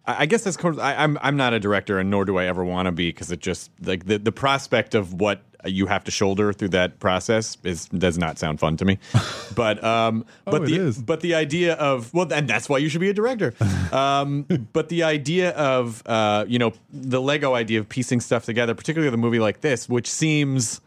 I 0.07 0.27
guess 0.27 0.43
that's 0.45 0.59
I, 0.79 0.97
I'm 1.03 1.17
I'm 1.23 1.37
not 1.37 1.53
a 1.55 1.61
director, 1.61 1.99
and 2.01 2.11
nor 2.11 2.25
do 2.25 2.39
I 2.39 2.45
ever 2.47 2.65
want 2.65 2.87
to 2.87 2.93
be, 2.93 3.09
because 3.09 3.31
it 3.33 3.41
just 3.41 3.71
like 3.83 4.07
the 4.07 4.19
the 4.19 4.33
prospect 4.33 4.95
of 4.95 5.15
what 5.15 5.41
you 5.67 5.87
have 5.87 6.05
to 6.05 6.11
shoulder 6.11 6.53
through 6.53 6.69
that 6.71 6.99
process 7.01 7.57
is 7.65 7.87
does 7.87 8.19
not 8.19 8.39
sound 8.39 8.61
fun 8.61 8.77
to 8.79 8.85
me. 8.85 8.99
But 9.55 9.83
um, 9.85 10.25
but 10.45 10.61
Oh, 10.61 10.65
it 10.65 10.67
the 10.67 10.77
is. 10.77 10.99
but 11.03 11.21
the 11.21 11.35
idea 11.35 11.75
of 11.75 12.13
well, 12.13 12.33
and 12.33 12.49
that's 12.49 12.69
why 12.69 12.79
you 12.79 12.89
should 12.89 13.01
be 13.01 13.11
a 13.11 13.15
director. 13.15 13.55
Um, 13.95 14.43
but 14.73 14.89
the 14.89 15.05
idea 15.05 15.51
of 15.51 16.03
uh, 16.07 16.45
you 16.49 16.59
know 16.59 16.73
the 16.93 17.21
Lego 17.21 17.55
idea 17.55 17.79
of 17.79 17.89
piecing 17.89 18.21
stuff 18.21 18.45
together, 18.45 18.75
particularly 18.75 19.07
with 19.09 19.15
a 19.15 19.23
movie 19.23 19.39
like 19.39 19.61
this, 19.61 19.89
which 19.89 20.11
seems 20.11 20.81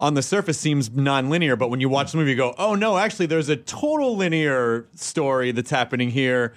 on 0.00 0.14
the 0.14 0.22
surface 0.22 0.58
seems 0.58 0.90
non-linear, 0.90 1.56
but 1.56 1.70
when 1.70 1.80
you 1.80 1.88
watch 1.88 2.12
the 2.12 2.18
movie, 2.18 2.30
you 2.32 2.36
go, 2.36 2.54
"Oh 2.58 2.74
no, 2.74 2.98
actually, 2.98 3.26
there's 3.26 3.48
a 3.48 3.56
total 3.56 4.16
linear 4.16 4.86
story 4.94 5.52
that's 5.52 5.70
happening 5.70 6.10
here." 6.10 6.52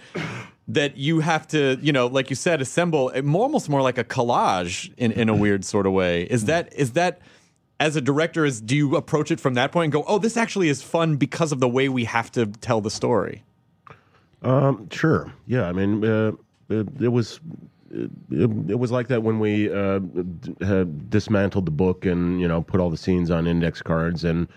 That 0.67 0.97
you 0.97 1.19
have 1.21 1.47
to, 1.47 1.79
you 1.81 1.91
know, 1.91 2.05
like 2.05 2.29
you 2.29 2.35
said, 2.35 2.61
assemble 2.61 3.11
more, 3.23 3.41
almost 3.41 3.69
more 3.69 3.81
like 3.81 3.97
a 3.97 4.03
collage 4.03 4.91
in, 4.97 5.11
in 5.11 5.27
a 5.27 5.33
weird 5.35 5.65
sort 5.65 5.87
of 5.87 5.93
way. 5.93 6.23
Is 6.23 6.45
that 6.45 6.71
is 6.73 6.91
that 6.91 7.21
as 7.79 7.95
a 7.95 8.01
director, 8.01 8.45
is 8.45 8.61
do 8.61 8.75
you 8.75 8.95
approach 8.95 9.31
it 9.31 9.39
from 9.39 9.53
that 9.55 9.71
point 9.71 9.85
and 9.85 9.93
go, 9.93 10.03
"Oh, 10.07 10.19
this 10.19 10.37
actually 10.37 10.69
is 10.69 10.81
fun 10.81 11.15
because 11.15 11.51
of 11.51 11.59
the 11.59 11.69
way 11.69 11.89
we 11.89 12.05
have 12.05 12.31
to 12.33 12.47
tell 12.47 12.81
the 12.81 12.91
story"? 12.91 13.43
Um, 14.41 14.89
sure. 14.89 15.33
Yeah. 15.47 15.67
I 15.67 15.73
mean, 15.73 16.03
uh, 16.03 16.31
it, 16.69 16.87
it 17.01 17.09
was. 17.09 17.39
It, 17.91 18.11
it 18.69 18.77
was 18.77 18.91
like 18.91 19.07
that 19.07 19.23
when 19.23 19.39
we 19.39 19.73
uh, 19.73 19.97
d- 19.97 20.85
dismantled 21.09 21.65
the 21.65 21.71
book 21.71 22.05
and 22.05 22.39
you 22.39 22.47
know 22.47 22.61
put 22.61 22.79
all 22.79 22.91
the 22.91 22.97
scenes 22.97 23.31
on 23.31 23.47
index 23.47 23.81
cards 23.81 24.23
and 24.23 24.47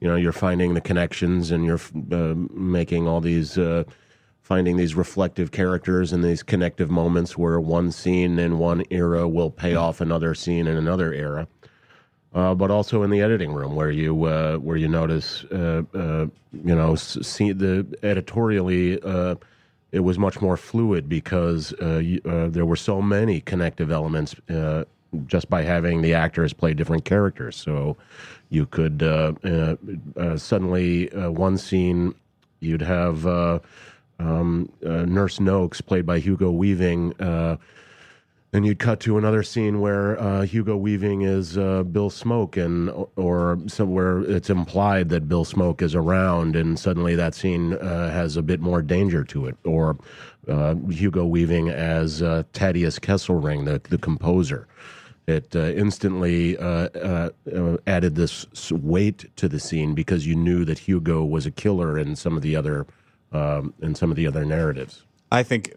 you 0.00 0.08
know 0.08 0.16
you're 0.16 0.32
finding 0.32 0.72
the 0.72 0.80
connections 0.80 1.50
and 1.50 1.66
you're 1.66 1.80
uh, 2.10 2.34
making 2.54 3.06
all 3.06 3.20
these 3.20 3.58
uh, 3.58 3.84
finding 4.40 4.78
these 4.78 4.94
reflective 4.94 5.50
characters 5.50 6.10
and 6.10 6.24
these 6.24 6.42
connective 6.42 6.90
moments 6.90 7.36
where 7.36 7.60
one 7.60 7.92
scene 7.92 8.38
in 8.38 8.58
one 8.58 8.82
era 8.88 9.28
will 9.28 9.50
pay 9.50 9.74
off 9.74 10.00
another 10.00 10.34
scene 10.34 10.66
in 10.66 10.74
another 10.74 11.12
era. 11.12 11.46
Uh, 12.34 12.54
but 12.54 12.70
also 12.70 13.02
in 13.02 13.10
the 13.10 13.22
editing 13.22 13.52
room 13.52 13.74
where 13.74 13.90
you 13.90 14.24
uh, 14.24 14.56
where 14.58 14.76
you 14.76 14.86
notice 14.86 15.44
uh, 15.44 15.82
uh, 15.94 16.26
you 16.52 16.74
know 16.74 16.94
see 16.94 17.52
the 17.52 17.86
editorially 18.02 19.00
uh, 19.02 19.34
it 19.92 20.00
was 20.00 20.18
much 20.18 20.42
more 20.42 20.58
fluid 20.58 21.08
because 21.08 21.72
uh, 21.80 22.02
there 22.50 22.66
were 22.66 22.76
so 22.76 23.00
many 23.00 23.40
connective 23.40 23.90
elements 23.90 24.36
just 25.24 25.48
by 25.48 25.62
having 25.62 26.02
the 26.02 26.12
actors 26.12 26.52
play 26.52 26.74
different 26.74 27.06
characters. 27.06 27.56
So 27.56 27.96
you 28.50 28.66
could 28.66 29.00
suddenly 30.36 31.06
one 31.06 31.56
scene 31.56 32.14
you'd 32.60 32.82
have 32.82 33.26
um, 34.18 34.70
Nurse 34.82 35.40
Noakes 35.40 35.80
played 35.80 36.04
by 36.04 36.18
Hugo 36.18 36.50
Weaving. 36.50 37.14
And 38.50 38.64
you'd 38.64 38.78
cut 38.78 39.00
to 39.00 39.18
another 39.18 39.42
scene 39.42 39.80
where 39.80 40.18
uh, 40.18 40.42
Hugo 40.42 40.74
Weaving 40.74 41.20
is 41.20 41.58
uh, 41.58 41.82
Bill 41.82 42.08
Smoke, 42.08 42.56
and 42.56 42.90
or 43.16 43.58
somewhere 43.66 44.20
it's 44.20 44.48
implied 44.48 45.10
that 45.10 45.28
Bill 45.28 45.44
Smoke 45.44 45.82
is 45.82 45.94
around, 45.94 46.56
and 46.56 46.78
suddenly 46.78 47.14
that 47.14 47.34
scene 47.34 47.74
uh, 47.74 48.10
has 48.10 48.38
a 48.38 48.42
bit 48.42 48.60
more 48.60 48.80
danger 48.80 49.22
to 49.24 49.46
it. 49.46 49.56
Or 49.64 49.98
uh, 50.48 50.76
Hugo 50.88 51.26
Weaving 51.26 51.68
as 51.68 52.22
uh, 52.22 52.44
Tadeusz 52.54 52.98
Kesselring, 52.98 53.66
the 53.66 53.82
the 53.90 53.98
composer. 53.98 54.66
It 55.26 55.54
uh, 55.54 55.72
instantly 55.76 56.56
uh, 56.56 57.28
added 57.86 58.14
this 58.14 58.46
weight 58.72 59.26
to 59.36 59.46
the 59.46 59.60
scene 59.60 59.94
because 59.94 60.26
you 60.26 60.34
knew 60.34 60.64
that 60.64 60.78
Hugo 60.78 61.22
was 61.22 61.44
a 61.44 61.50
killer 61.50 61.98
in 61.98 62.16
some 62.16 62.34
of 62.34 62.40
the 62.40 62.56
other 62.56 62.86
um, 63.32 63.74
in 63.82 63.94
some 63.94 64.10
of 64.10 64.16
the 64.16 64.26
other 64.26 64.46
narratives. 64.46 65.04
I 65.30 65.42
think 65.42 65.74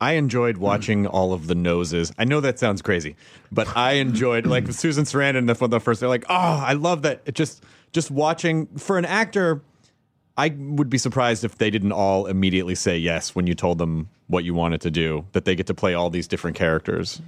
I 0.00 0.12
enjoyed 0.12 0.56
hmm. 0.56 0.62
watching 0.62 1.06
all 1.06 1.32
of 1.32 1.46
the 1.46 1.54
noses. 1.54 2.12
I 2.18 2.24
know 2.24 2.40
that 2.40 2.58
sounds 2.58 2.82
crazy, 2.82 3.16
but 3.52 3.76
I 3.76 3.92
enjoyed 3.92 4.46
like 4.46 4.64
hmm. 4.64 4.70
Susan 4.70 5.04
Sarandon. 5.04 5.46
The, 5.46 5.68
the 5.68 5.80
first, 5.80 6.00
they're 6.00 6.08
like, 6.08 6.24
oh, 6.28 6.64
I 6.66 6.72
love 6.72 7.02
that. 7.02 7.22
It 7.26 7.34
just 7.34 7.62
just 7.92 8.10
watching 8.10 8.66
for 8.78 8.98
an 8.98 9.04
actor. 9.04 9.62
I 10.36 10.54
would 10.56 10.88
be 10.88 10.96
surprised 10.96 11.44
if 11.44 11.58
they 11.58 11.70
didn't 11.70 11.92
all 11.92 12.26
immediately 12.26 12.74
say 12.74 12.96
yes 12.96 13.34
when 13.34 13.46
you 13.46 13.54
told 13.54 13.78
them 13.78 14.08
what 14.28 14.44
you 14.44 14.54
wanted 14.54 14.80
to 14.82 14.90
do. 14.90 15.26
That 15.32 15.44
they 15.44 15.54
get 15.54 15.66
to 15.66 15.74
play 15.74 15.92
all 15.94 16.08
these 16.08 16.26
different 16.26 16.56
characters. 16.56 17.20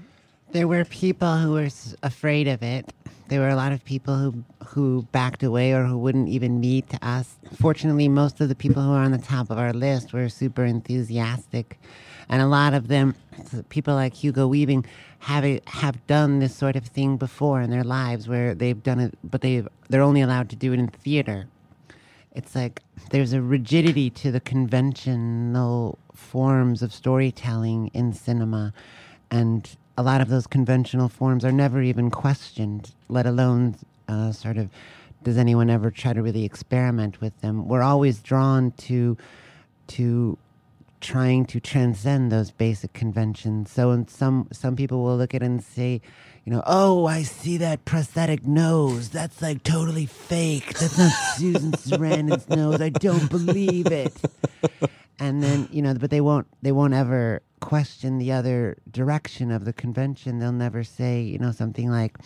There 0.52 0.68
were 0.68 0.84
people 0.84 1.36
who 1.36 1.52
were 1.52 1.68
afraid 2.02 2.48
of 2.48 2.62
it. 2.62 2.92
There 3.28 3.40
were 3.40 3.48
a 3.48 3.56
lot 3.56 3.72
of 3.72 3.84
people 3.84 4.16
who 4.16 4.44
who 4.72 5.02
backed 5.12 5.42
away 5.42 5.72
or 5.72 5.84
who 5.84 5.98
wouldn't 5.98 6.28
even 6.28 6.60
meet 6.60 6.86
us. 7.02 7.36
Fortunately, 7.60 8.08
most 8.08 8.40
of 8.40 8.48
the 8.48 8.54
people 8.54 8.82
who 8.82 8.92
are 8.92 9.02
on 9.02 9.12
the 9.12 9.18
top 9.18 9.50
of 9.50 9.58
our 9.58 9.72
list 9.72 10.12
were 10.12 10.28
super 10.28 10.64
enthusiastic, 10.64 11.78
and 12.32 12.40
a 12.40 12.46
lot 12.46 12.72
of 12.72 12.88
them, 12.88 13.14
people 13.68 13.94
like 13.94 14.14
Hugo 14.14 14.46
Weaving, 14.46 14.86
have 15.18 15.44
a, 15.44 15.60
have 15.66 16.04
done 16.06 16.38
this 16.38 16.56
sort 16.56 16.76
of 16.76 16.86
thing 16.86 17.18
before 17.18 17.60
in 17.60 17.68
their 17.68 17.84
lives, 17.84 18.26
where 18.26 18.54
they've 18.54 18.82
done 18.82 19.00
it, 19.00 19.18
but 19.22 19.42
they 19.42 19.62
they're 19.90 20.00
only 20.00 20.22
allowed 20.22 20.48
to 20.48 20.56
do 20.56 20.72
it 20.72 20.78
in 20.78 20.88
theater. 20.88 21.46
It's 22.34 22.54
like 22.54 22.80
there's 23.10 23.34
a 23.34 23.42
rigidity 23.42 24.08
to 24.08 24.32
the 24.32 24.40
conventional 24.40 25.98
forms 26.14 26.80
of 26.80 26.94
storytelling 26.94 27.90
in 27.92 28.14
cinema, 28.14 28.72
and 29.30 29.68
a 29.98 30.02
lot 30.02 30.22
of 30.22 30.30
those 30.30 30.46
conventional 30.46 31.10
forms 31.10 31.44
are 31.44 31.52
never 31.52 31.82
even 31.82 32.10
questioned, 32.10 32.94
let 33.10 33.26
alone 33.26 33.76
uh, 34.08 34.32
sort 34.32 34.56
of 34.56 34.70
does 35.22 35.36
anyone 35.36 35.68
ever 35.68 35.90
try 35.90 36.14
to 36.14 36.22
really 36.22 36.46
experiment 36.46 37.20
with 37.20 37.38
them. 37.42 37.68
We're 37.68 37.82
always 37.82 38.20
drawn 38.20 38.70
to 38.88 39.18
to 39.88 40.38
trying 41.02 41.44
to 41.46 41.60
transcend 41.60 42.32
those 42.32 42.50
basic 42.50 42.94
conventions. 42.94 43.70
So, 43.70 44.04
some 44.08 44.48
some 44.52 44.76
people 44.76 45.02
will 45.02 45.18
look 45.18 45.34
at 45.34 45.42
it 45.42 45.46
and 45.46 45.62
say, 45.62 46.00
you 46.44 46.52
know, 46.52 46.62
oh, 46.66 47.06
I 47.06 47.22
see 47.22 47.58
that 47.58 47.84
prosthetic 47.84 48.46
nose. 48.46 49.10
That's 49.10 49.42
like 49.42 49.62
totally 49.62 50.06
fake. 50.06 50.78
That's 50.78 50.96
not 50.96 51.12
Susan 51.36 51.72
Sarandon's 51.72 52.48
nose. 52.48 52.80
I 52.80 52.88
don't 52.88 53.28
believe 53.28 53.88
it. 53.88 54.16
And 55.18 55.42
then 55.42 55.68
you 55.70 55.82
know, 55.82 55.94
but 55.94 56.10
they 56.10 56.20
won't 56.20 56.46
they 56.62 56.72
won't 56.72 56.94
ever 56.94 57.42
question 57.60 58.18
the 58.18 58.32
other 58.32 58.76
direction 58.90 59.50
of 59.50 59.64
the 59.64 59.72
convention. 59.72 60.38
They'll 60.38 60.52
never 60.52 60.82
say, 60.82 61.22
you 61.22 61.38
know, 61.38 61.52
something 61.52 61.88
like, 61.88 62.16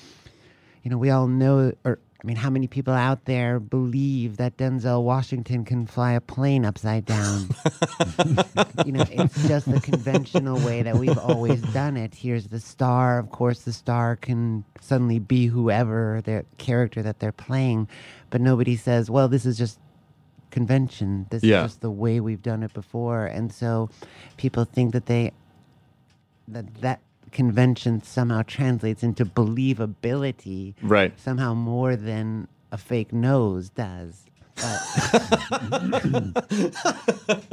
you 0.83 0.90
know, 0.90 0.97
we 0.97 1.11
all 1.11 1.26
know, 1.26 1.73
or 1.85 1.99
I 2.23 2.26
mean, 2.26 2.37
how 2.37 2.49
many 2.50 2.66
people 2.66 2.94
out 2.94 3.26
there 3.26 3.61
believe 3.61 4.38
that 4.38 4.56
Denzel 4.56 5.02
Washington 5.02 5.64
can 5.64 5.87
fly 5.87 6.12
a 6.12 6.20
plane 6.20 6.64
upside 6.64 7.04
down? 7.04 7.49
you 8.87 8.92
know, 8.92 9.04
it's 9.11 9.46
just 9.46 9.70
the 9.70 9.80
conventional 9.82 10.58
way 10.61 10.82
that 10.82 10.96
we've 10.96 11.18
always 11.18 11.61
done 11.73 11.96
it. 11.96 12.14
Here's 12.14 12.49
the 12.49 12.58
star. 12.58 13.18
Of 13.18 13.30
course, 13.30 13.61
the 13.62 13.73
star 13.73 14.16
can 14.16 14.64
suddenly 14.80 15.18
be 15.18 15.46
whoever 15.46 16.23
their 16.25 16.44
character 16.56 17.02
that 17.02 17.20
they're 17.20 17.32
playing, 17.32 17.87
but 18.30 18.40
nobody 18.40 18.76
says, 18.76 19.11
well, 19.11 19.28
this 19.28 19.44
is 19.44 19.58
just 19.58 19.78
convention. 20.50 21.26
This 21.30 21.44
Yeah. 21.44 21.64
is 21.64 21.73
just 21.73 21.80
the 21.82 21.90
way 21.90 22.18
we've 22.20 22.42
done 22.42 22.62
it 22.62 22.73
before. 22.73 23.26
And 23.26 23.52
so 23.52 23.90
people 24.38 24.64
think 24.64 24.94
that 24.94 25.04
they, 25.06 25.32
that 26.49 26.75
that 26.80 27.00
convention 27.37 28.02
somehow 28.02 28.43
translates 28.43 29.02
into 29.02 29.25
believability 29.26 30.75
Right. 30.83 31.12
somehow 31.21 31.52
more 31.55 31.95
than 31.97 32.49
a 32.73 32.78
fake 32.78 33.12
nose 33.12 33.69
does. 33.71 34.25
But 34.57 34.81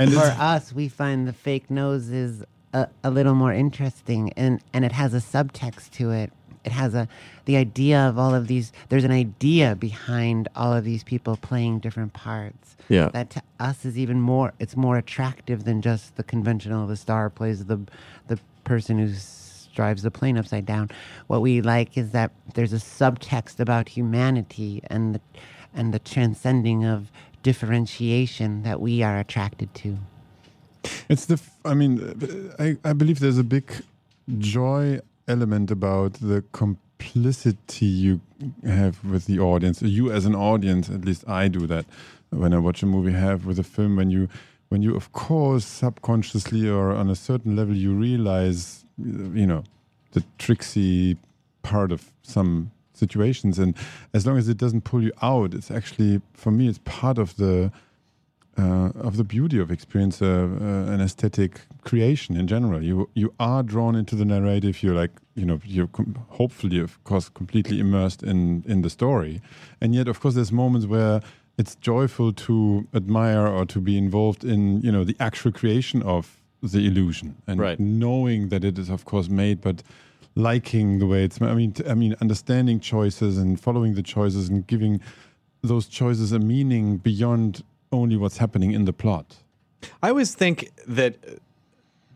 And 0.00 0.12
for 0.12 0.34
us, 0.38 0.72
we 0.72 0.88
find 0.88 1.26
the 1.26 1.32
fake 1.32 1.70
nose 1.70 2.08
is 2.10 2.44
a, 2.72 2.88
a 3.02 3.10
little 3.10 3.34
more 3.34 3.52
interesting, 3.52 4.32
and 4.36 4.60
and 4.74 4.84
it 4.84 4.92
has 4.92 5.14
a 5.14 5.18
subtext 5.18 5.90
to 5.92 6.10
it. 6.10 6.30
It 6.64 6.72
has 6.72 6.94
a 6.94 7.08
the 7.46 7.56
idea 7.56 7.98
of 8.08 8.18
all 8.18 8.34
of 8.34 8.46
these. 8.46 8.72
There's 8.90 9.04
an 9.04 9.10
idea 9.10 9.74
behind 9.74 10.48
all 10.54 10.72
of 10.74 10.84
these 10.84 11.02
people 11.02 11.36
playing 11.36 11.78
different 11.80 12.12
parts. 12.12 12.76
Yeah. 12.90 13.08
that 13.12 13.28
to 13.30 13.42
us 13.58 13.84
is 13.84 13.98
even 13.98 14.20
more. 14.20 14.52
It's 14.58 14.76
more 14.76 14.96
attractive 14.98 15.64
than 15.64 15.82
just 15.82 16.16
the 16.16 16.22
conventional. 16.22 16.86
The 16.86 16.96
star 16.96 17.30
plays 17.30 17.64
the 17.64 17.78
the 18.28 18.38
person 18.68 18.98
who 18.98 19.08
drives 19.74 20.02
the 20.02 20.10
plane 20.10 20.36
upside 20.38 20.66
down. 20.66 20.90
What 21.28 21.40
we 21.40 21.60
like 21.60 21.96
is 21.96 22.10
that 22.10 22.30
there's 22.54 22.72
a 22.72 22.76
subtext 22.76 23.60
about 23.60 23.88
humanity 23.88 24.82
and 24.88 25.14
the 25.14 25.20
and 25.74 25.92
the 25.92 25.98
transcending 25.98 26.84
of 26.84 27.10
differentiation 27.42 28.62
that 28.62 28.80
we 28.80 29.02
are 29.02 29.18
attracted 29.18 29.72
to. 29.74 29.98
It's 31.08 31.26
the. 31.26 31.40
I 31.64 31.74
mean, 31.74 31.94
I, 32.58 32.76
I 32.84 32.92
believe 32.92 33.20
there's 33.20 33.38
a 33.38 33.44
big 33.44 33.66
joy 34.38 35.00
element 35.26 35.70
about 35.70 36.14
the 36.14 36.42
complicity 36.52 37.86
you 37.86 38.20
have 38.64 39.04
with 39.04 39.26
the 39.26 39.38
audience. 39.38 39.82
You 39.82 40.10
as 40.10 40.24
an 40.26 40.34
audience, 40.34 40.88
at 40.88 41.04
least 41.04 41.28
I 41.28 41.48
do 41.48 41.66
that 41.66 41.84
when 42.30 42.52
I 42.52 42.58
watch 42.58 42.82
a 42.82 42.86
movie. 42.86 43.12
Have 43.12 43.46
with 43.46 43.58
a 43.58 43.64
film 43.64 43.96
when 43.96 44.10
you, 44.10 44.28
when 44.68 44.82
you 44.82 44.94
of 44.94 45.12
course 45.12 45.64
subconsciously 45.64 46.68
or 46.68 46.92
on 46.92 47.08
a 47.10 47.14
certain 47.14 47.56
level 47.56 47.74
you 47.74 47.94
realize, 47.94 48.84
you 48.98 49.46
know, 49.46 49.64
the 50.12 50.24
tricksy 50.38 51.16
part 51.62 51.92
of 51.92 52.12
some 52.22 52.70
situations, 52.92 53.58
and 53.58 53.74
as 54.12 54.26
long 54.26 54.36
as 54.36 54.48
it 54.48 54.56
doesn't 54.56 54.82
pull 54.82 55.02
you 55.02 55.12
out, 55.22 55.54
it's 55.54 55.70
actually 55.70 56.20
for 56.32 56.50
me 56.50 56.68
it's 56.68 56.80
part 56.84 57.18
of 57.18 57.36
the 57.36 57.70
uh, 58.58 58.90
of 58.96 59.16
the 59.16 59.24
beauty 59.24 59.58
of 59.58 59.70
experience 59.70 60.20
uh, 60.20 60.26
uh, 60.26 60.92
an 60.92 61.00
aesthetic 61.00 61.60
creation 61.84 62.36
in 62.36 62.46
general. 62.46 62.82
You 62.82 63.08
you 63.14 63.32
are 63.38 63.62
drawn 63.62 63.94
into 63.94 64.16
the 64.16 64.24
narrative. 64.24 64.82
You're 64.82 64.96
like 64.96 65.12
you 65.34 65.46
know 65.46 65.60
you're 65.64 65.88
hopefully 66.30 66.80
of 66.80 67.02
course 67.04 67.28
completely 67.28 67.78
immersed 67.78 68.22
in 68.22 68.64
in 68.66 68.82
the 68.82 68.90
story, 68.90 69.40
and 69.80 69.94
yet 69.94 70.08
of 70.08 70.20
course 70.20 70.34
there's 70.34 70.52
moments 70.52 70.86
where 70.86 71.20
it's 71.58 71.74
joyful 71.76 72.32
to 72.32 72.86
admire 72.94 73.46
or 73.46 73.66
to 73.66 73.80
be 73.80 73.98
involved 73.98 74.44
in 74.44 74.80
you 74.80 74.92
know 74.92 75.04
the 75.04 75.16
actual 75.20 75.52
creation 75.52 76.02
of 76.02 76.40
the 76.62 76.86
illusion 76.86 77.36
and 77.46 77.60
Right. 77.60 77.78
knowing 77.78 78.48
that 78.48 78.64
it 78.64 78.78
is 78.78 78.88
of 78.88 79.04
course 79.04 79.28
made, 79.28 79.60
but 79.60 79.82
liking 80.34 80.98
the 80.98 81.06
way 81.06 81.24
it's. 81.24 81.40
I 81.42 81.54
mean, 81.54 81.74
I 81.88 81.94
mean, 81.94 82.14
understanding 82.20 82.80
choices 82.80 83.38
and 83.38 83.60
following 83.60 83.94
the 83.94 84.02
choices 84.02 84.48
and 84.48 84.66
giving 84.66 85.00
those 85.62 85.86
choices 85.88 86.32
a 86.32 86.38
meaning 86.38 86.98
beyond 86.98 87.62
only 87.90 88.16
what's 88.16 88.38
happening 88.38 88.72
in 88.72 88.84
the 88.84 88.92
plot. 88.92 89.36
I 90.02 90.10
always 90.10 90.34
think 90.34 90.70
that 90.86 91.16
uh, 91.26 91.30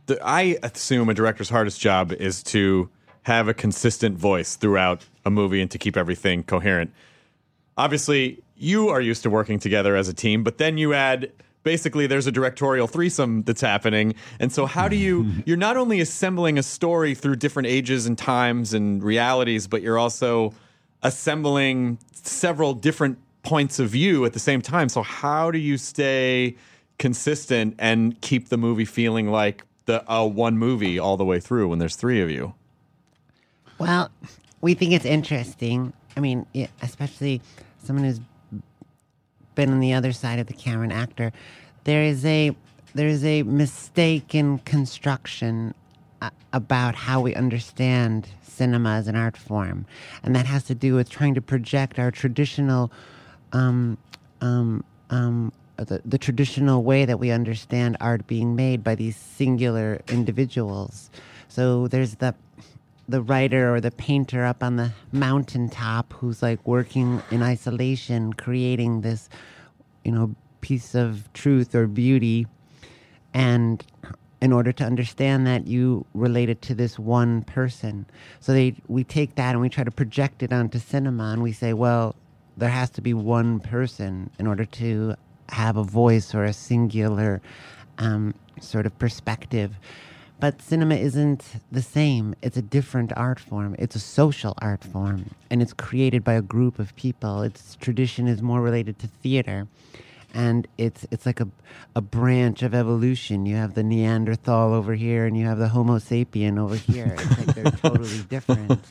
the, 0.06 0.18
I 0.24 0.58
assume 0.62 1.08
a 1.08 1.14
director's 1.14 1.48
hardest 1.50 1.80
job 1.80 2.12
is 2.12 2.42
to 2.44 2.88
have 3.22 3.48
a 3.48 3.54
consistent 3.54 4.16
voice 4.18 4.56
throughout 4.56 5.04
a 5.24 5.30
movie 5.30 5.60
and 5.60 5.70
to 5.70 5.78
keep 5.78 5.96
everything 5.96 6.42
coherent. 6.44 6.92
Obviously, 7.76 8.42
you 8.62 8.88
are 8.88 9.00
used 9.00 9.22
to 9.24 9.30
working 9.30 9.58
together 9.58 9.96
as 9.96 10.08
a 10.08 10.14
team, 10.14 10.44
but 10.44 10.58
then 10.58 10.78
you 10.78 10.94
add 10.94 11.32
basically 11.64 12.06
there's 12.06 12.26
a 12.26 12.32
directorial 12.32 12.86
threesome 12.86 13.42
that's 13.42 13.60
happening. 13.60 14.14
And 14.38 14.52
so 14.52 14.66
how 14.66 14.88
do 14.88 14.96
you 14.96 15.30
you're 15.46 15.56
not 15.56 15.76
only 15.76 16.00
assembling 16.00 16.58
a 16.58 16.62
story 16.62 17.14
through 17.14 17.36
different 17.36 17.66
ages 17.66 18.06
and 18.06 18.16
times 18.16 18.72
and 18.72 19.02
realities, 19.02 19.66
but 19.66 19.82
you're 19.82 19.98
also 19.98 20.54
assembling 21.02 21.98
several 22.12 22.74
different 22.74 23.18
points 23.42 23.78
of 23.80 23.90
view 23.90 24.24
at 24.24 24.32
the 24.32 24.38
same 24.38 24.62
time. 24.62 24.88
So 24.88 25.02
how 25.02 25.50
do 25.50 25.58
you 25.58 25.76
stay 25.76 26.56
consistent 26.98 27.74
and 27.78 28.20
keep 28.20 28.48
the 28.48 28.56
movie 28.56 28.84
feeling 28.84 29.28
like 29.28 29.64
the 29.86 30.08
uh, 30.10 30.24
one 30.24 30.56
movie 30.56 30.98
all 30.98 31.16
the 31.16 31.24
way 31.24 31.40
through 31.40 31.68
when 31.68 31.80
there's 31.80 31.96
three 31.96 32.20
of 32.22 32.30
you? 32.30 32.54
Well, 33.78 34.10
we 34.60 34.74
think 34.74 34.92
it's 34.92 35.04
interesting. 35.04 35.92
I 36.16 36.20
mean, 36.20 36.46
especially 36.80 37.40
someone 37.82 38.04
who's 38.04 38.20
been 39.54 39.70
on 39.70 39.80
the 39.80 39.92
other 39.92 40.12
side 40.12 40.38
of 40.38 40.46
the 40.46 40.52
camera, 40.54 40.84
an 40.84 40.92
actor. 40.92 41.32
There 41.84 42.02
is 42.02 42.24
a 42.24 42.54
there 42.94 43.08
is 43.08 43.24
a 43.24 43.42
mistake 43.44 44.34
in 44.34 44.58
construction 44.58 45.74
uh, 46.20 46.30
about 46.52 46.94
how 46.94 47.20
we 47.20 47.34
understand 47.34 48.28
cinema 48.42 48.90
as 48.96 49.08
an 49.08 49.16
art 49.16 49.36
form, 49.36 49.86
and 50.22 50.36
that 50.36 50.46
has 50.46 50.64
to 50.64 50.74
do 50.74 50.94
with 50.94 51.08
trying 51.08 51.34
to 51.34 51.40
project 51.40 51.98
our 51.98 52.10
traditional, 52.10 52.92
um, 53.52 53.96
um, 54.42 54.84
um, 55.08 55.52
the, 55.76 56.02
the 56.04 56.18
traditional 56.18 56.82
way 56.82 57.06
that 57.06 57.18
we 57.18 57.30
understand 57.30 57.96
art 57.98 58.26
being 58.26 58.54
made 58.54 58.84
by 58.84 58.94
these 58.94 59.16
singular 59.16 60.02
individuals. 60.08 61.10
So 61.48 61.88
there's 61.88 62.16
the 62.16 62.34
the 63.12 63.22
writer 63.22 63.72
or 63.72 63.80
the 63.80 63.90
painter 63.90 64.44
up 64.44 64.62
on 64.62 64.76
the 64.76 64.90
mountaintop 65.12 66.12
who's 66.14 66.42
like 66.42 66.66
working 66.66 67.22
in 67.30 67.42
isolation, 67.42 68.32
creating 68.32 69.02
this, 69.02 69.28
you 70.04 70.10
know, 70.10 70.34
piece 70.62 70.94
of 70.94 71.30
truth 71.34 71.74
or 71.74 71.86
beauty. 71.86 72.46
And 73.34 73.84
in 74.40 74.52
order 74.52 74.72
to 74.72 74.84
understand 74.84 75.46
that, 75.46 75.66
you 75.66 76.06
relate 76.14 76.48
it 76.48 76.62
to 76.62 76.74
this 76.74 76.98
one 76.98 77.42
person. 77.42 78.06
So 78.40 78.52
they, 78.52 78.74
we 78.88 79.04
take 79.04 79.34
that 79.34 79.50
and 79.50 79.60
we 79.60 79.68
try 79.68 79.84
to 79.84 79.90
project 79.90 80.42
it 80.42 80.52
onto 80.52 80.78
cinema 80.78 81.32
and 81.32 81.42
we 81.42 81.52
say, 81.52 81.74
well, 81.74 82.16
there 82.56 82.70
has 82.70 82.90
to 82.90 83.02
be 83.02 83.14
one 83.14 83.60
person 83.60 84.30
in 84.38 84.46
order 84.46 84.64
to 84.64 85.14
have 85.50 85.76
a 85.76 85.84
voice 85.84 86.34
or 86.34 86.44
a 86.44 86.52
singular 86.52 87.42
um, 87.98 88.34
sort 88.60 88.86
of 88.86 88.98
perspective. 88.98 89.78
But 90.42 90.60
cinema 90.60 90.96
isn't 90.96 91.44
the 91.70 91.82
same. 91.82 92.34
It's 92.42 92.56
a 92.56 92.62
different 92.62 93.12
art 93.16 93.38
form. 93.38 93.76
It's 93.78 93.94
a 93.94 94.00
social 94.00 94.54
art 94.58 94.82
form, 94.82 95.36
and 95.50 95.62
it's 95.62 95.72
created 95.72 96.24
by 96.24 96.32
a 96.32 96.42
group 96.42 96.80
of 96.80 96.96
people. 96.96 97.42
Its 97.42 97.76
tradition 97.76 98.26
is 98.26 98.42
more 98.42 98.60
related 98.60 98.98
to 98.98 99.06
theater, 99.06 99.68
and 100.34 100.66
it's 100.78 101.06
it's 101.12 101.26
like 101.26 101.38
a 101.38 101.46
a 101.94 102.00
branch 102.00 102.64
of 102.64 102.74
evolution. 102.74 103.46
You 103.46 103.54
have 103.54 103.74
the 103.74 103.84
Neanderthal 103.84 104.74
over 104.74 104.94
here, 104.94 105.26
and 105.26 105.38
you 105.38 105.46
have 105.46 105.58
the 105.58 105.68
Homo 105.68 105.98
sapien 105.98 106.58
over 106.58 106.74
here. 106.74 107.14
It's 107.16 107.38
like 107.38 107.54
they're 107.54 107.64
totally 107.90 108.22
different. 108.28 108.84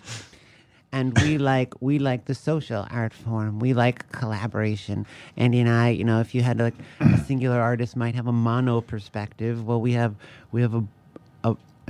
And 0.93 1.17
we 1.19 1.37
like 1.37 1.73
we 1.81 1.99
like 1.99 2.25
the 2.25 2.35
social 2.35 2.87
art 2.89 3.11
form. 3.11 3.59
We 3.59 3.73
like 3.73 4.09
collaboration. 4.13 5.05
Andy 5.35 5.59
and 5.59 5.69
I, 5.69 5.89
you 5.89 6.05
know, 6.05 6.21
if 6.21 6.33
you 6.33 6.43
had 6.43 6.59
like 6.59 6.75
a 7.01 7.17
singular 7.17 7.59
artist 7.59 7.97
might 7.97 8.15
have 8.15 8.27
a 8.27 8.31
mono 8.31 8.79
perspective. 8.79 9.67
Well, 9.67 9.81
we 9.81 9.91
have 9.93 10.15
we 10.53 10.61
have 10.61 10.73
a 10.73 10.85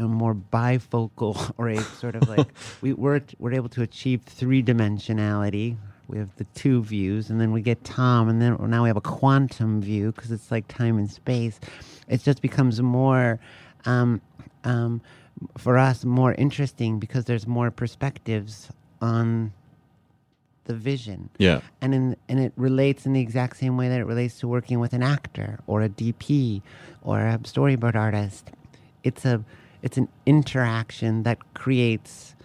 a, 0.01 0.07
more 0.07 0.35
bifocal 0.35 1.53
or 1.57 1.69
a 1.69 1.81
sort 1.81 2.15
of 2.15 2.27
like 2.27 2.47
we 2.81 2.93
we're 2.93 3.21
we're 3.39 3.53
able 3.53 3.69
to 3.69 3.81
achieve 3.81 4.21
three 4.23 4.63
dimensionality. 4.63 5.77
We 6.07 6.17
have 6.17 6.35
the 6.35 6.43
two 6.55 6.83
views, 6.83 7.29
and 7.29 7.39
then 7.39 7.53
we 7.53 7.61
get 7.61 7.83
Tom, 7.85 8.27
and 8.27 8.41
then 8.41 8.57
now 8.69 8.83
we 8.83 8.89
have 8.89 8.97
a 8.97 9.01
quantum 9.01 9.81
view 9.81 10.11
because 10.11 10.31
it's 10.31 10.51
like 10.51 10.67
time 10.67 10.97
and 10.97 11.09
space. 11.09 11.59
It 12.09 12.21
just 12.21 12.41
becomes 12.41 12.81
more, 12.81 13.39
um, 13.85 14.19
um, 14.65 15.01
for 15.57 15.77
us, 15.77 16.03
more 16.03 16.33
interesting 16.33 16.99
because 16.99 17.23
there's 17.23 17.47
more 17.47 17.71
perspectives 17.71 18.69
on 19.01 19.53
the 20.65 20.73
vision. 20.73 21.29
Yeah. 21.37 21.61
And 21.81 21.93
in 21.93 22.17
and 22.29 22.39
it 22.39 22.53
relates 22.55 23.05
in 23.05 23.13
the 23.13 23.21
exact 23.21 23.57
same 23.57 23.77
way 23.77 23.89
that 23.89 23.99
it 23.99 24.05
relates 24.05 24.39
to 24.39 24.47
working 24.47 24.79
with 24.79 24.93
an 24.93 25.03
actor 25.03 25.59
or 25.67 25.81
a 25.81 25.89
DP 25.89 26.61
or 27.01 27.19
a 27.19 27.37
storyboard 27.39 27.95
artist. 27.95 28.51
It's 29.03 29.25
a 29.25 29.43
it's 29.81 29.97
an 29.97 30.07
interaction 30.25 31.23
that 31.23 31.53
creates 31.53 32.35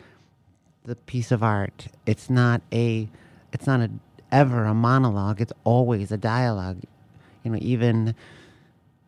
the 0.85 0.95
piece 0.95 1.33
of 1.33 1.43
art. 1.43 1.89
It's 2.07 2.31
not 2.31 2.63
a 2.73 3.09
it's 3.53 3.67
not 3.67 3.81
a 3.81 3.91
ever 4.33 4.65
a 4.65 4.75
monologue. 4.75 5.41
It's 5.41 5.53
always 5.65 6.11
a 6.13 6.17
dialogue. 6.17 6.83
You 7.43 7.53
know, 7.53 7.59
even 7.61 8.15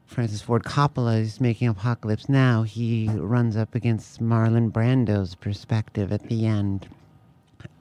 Francis 0.07 0.41
Ford 0.41 0.65
Coppola 0.65 1.21
is 1.21 1.41
making 1.41 1.69
Apocalypse 1.69 2.29
Now. 2.29 2.63
He 2.63 3.09
runs 3.09 3.57
up 3.57 3.75
against 3.75 4.23
Marlon 4.23 4.71
Brando's 4.71 5.35
perspective 5.35 6.13
at 6.13 6.29
the 6.29 6.47
end. 6.47 6.89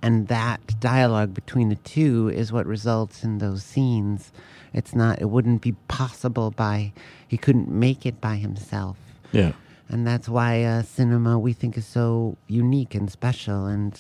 And 0.02 0.28
that 0.28 0.80
dialogue 0.80 1.34
between 1.34 1.70
the 1.70 1.76
two 1.76 2.30
is 2.30 2.52
what 2.52 2.66
results 2.66 3.24
in 3.24 3.38
those 3.38 3.64
scenes. 3.64 4.32
It's 4.74 4.94
not, 4.94 5.22
it 5.22 5.30
wouldn't 5.30 5.62
be 5.62 5.74
possible 5.88 6.52
by, 6.52 6.92
he 7.28 7.38
couldn't 7.38 7.70
make 7.70 8.06
it 8.06 8.20
by 8.20 8.36
himself. 8.36 8.98
Yeah. 9.32 9.54
And 9.90 10.06
that's 10.06 10.28
why 10.28 10.64
uh, 10.64 10.84
cinema 10.84 11.40
we 11.40 11.54
think 11.54 11.78
is 11.78 11.86
so 11.86 12.38
unique 12.48 12.94
and 12.94 13.10
special. 13.10 13.66
And, 13.66 14.00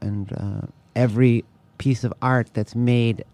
and 0.00 0.32
uh, 0.32 0.66
every 0.96 1.44
piece 1.78 2.04
of 2.04 2.12
art 2.20 2.50
that's 2.54 2.74
made 2.74 3.24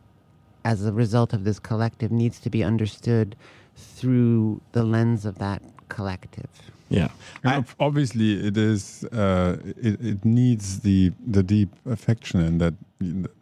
as 0.64 0.85
a 0.85 0.92
result 0.92 1.33
of 1.33 1.44
this 1.44 1.59
collective 1.59 2.11
needs 2.12 2.38
to 2.40 2.51
be 2.51 2.62
understood 2.62 3.37
through 3.77 4.61
the 4.72 4.83
lens 4.83 5.24
of 5.24 5.38
that 5.38 5.62
collective. 5.88 6.48
Yeah. 6.90 7.09
I- 7.44 7.64
obviously, 7.81 8.46
it 8.46 8.57
is. 8.57 9.05
Uh, 9.05 9.59
it, 9.64 10.01
it 10.05 10.24
needs 10.24 10.81
the 10.81 11.12
the 11.27 11.42
deep 11.42 11.68
affection 11.87 12.40
and 12.40 12.61
that 12.61 12.74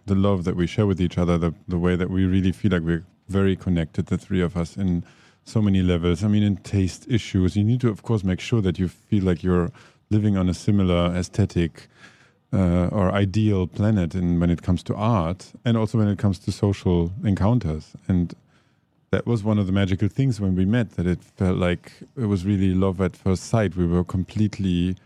the 0.06 0.14
love 0.14 0.44
that 0.44 0.56
we 0.56 0.66
share 0.66 0.87
with 0.87 1.00
each 1.00 1.16
other. 1.18 1.38
The 1.38 1.54
the 1.68 1.78
way 1.78 1.96
that 1.96 2.11
we 2.11 2.24
really 2.24 2.52
feel 2.52 2.72
like 2.72 2.82
we're 2.82 3.04
very 3.28 3.56
connected, 3.56 4.06
the 4.06 4.18
three 4.18 4.40
of 4.40 4.56
us, 4.56 4.76
in 4.76 5.04
so 5.46 5.62
many 5.62 5.80
levels. 5.80 6.24
I 6.24 6.28
mean, 6.28 6.42
in 6.42 6.56
taste 6.56 7.06
issues, 7.09 7.56
you 7.56 7.64
need 7.64 7.80
to, 7.80 7.88
of 7.88 8.02
course, 8.02 8.24
make 8.24 8.40
sure 8.40 8.61
that 8.61 8.78
you 8.78 8.88
feel 8.88 9.24
like 9.24 9.42
you're 9.42 9.70
living 10.11 10.37
on 10.37 10.48
a 10.48 10.54
similar 10.54 11.14
aesthetic. 11.14 11.88
Uh, 12.52 12.88
or 12.92 13.11
ideal 13.11 13.66
planet 13.66 14.14
in 14.14 14.38
when 14.38 14.50
it 14.50 14.62
comes 14.62 14.80
to 14.80 14.94
art 14.94 15.52
and 15.64 15.76
also 15.76 15.98
when 15.98 16.06
it 16.06 16.16
comes 16.16 16.38
to 16.38 16.52
social 16.52 17.12
encounters 17.24 17.94
and 18.06 18.35
that 19.11 19.26
was 19.26 19.42
one 19.42 19.59
of 19.59 19.66
the 19.66 19.72
magical 19.72 20.06
things 20.06 20.40
when 20.40 20.54
we 20.54 20.64
met 20.64 20.92
that 20.92 21.09
it 21.09 21.22
felt 21.24 21.59
like 21.59 21.92
it 22.16 22.26
was 22.26 22.46
really 22.46 22.72
love 22.72 23.00
at 23.00 23.16
first 23.16 23.42
sight 23.42 23.74
we 23.74 23.85
were 23.85 24.04
completely 24.04 24.96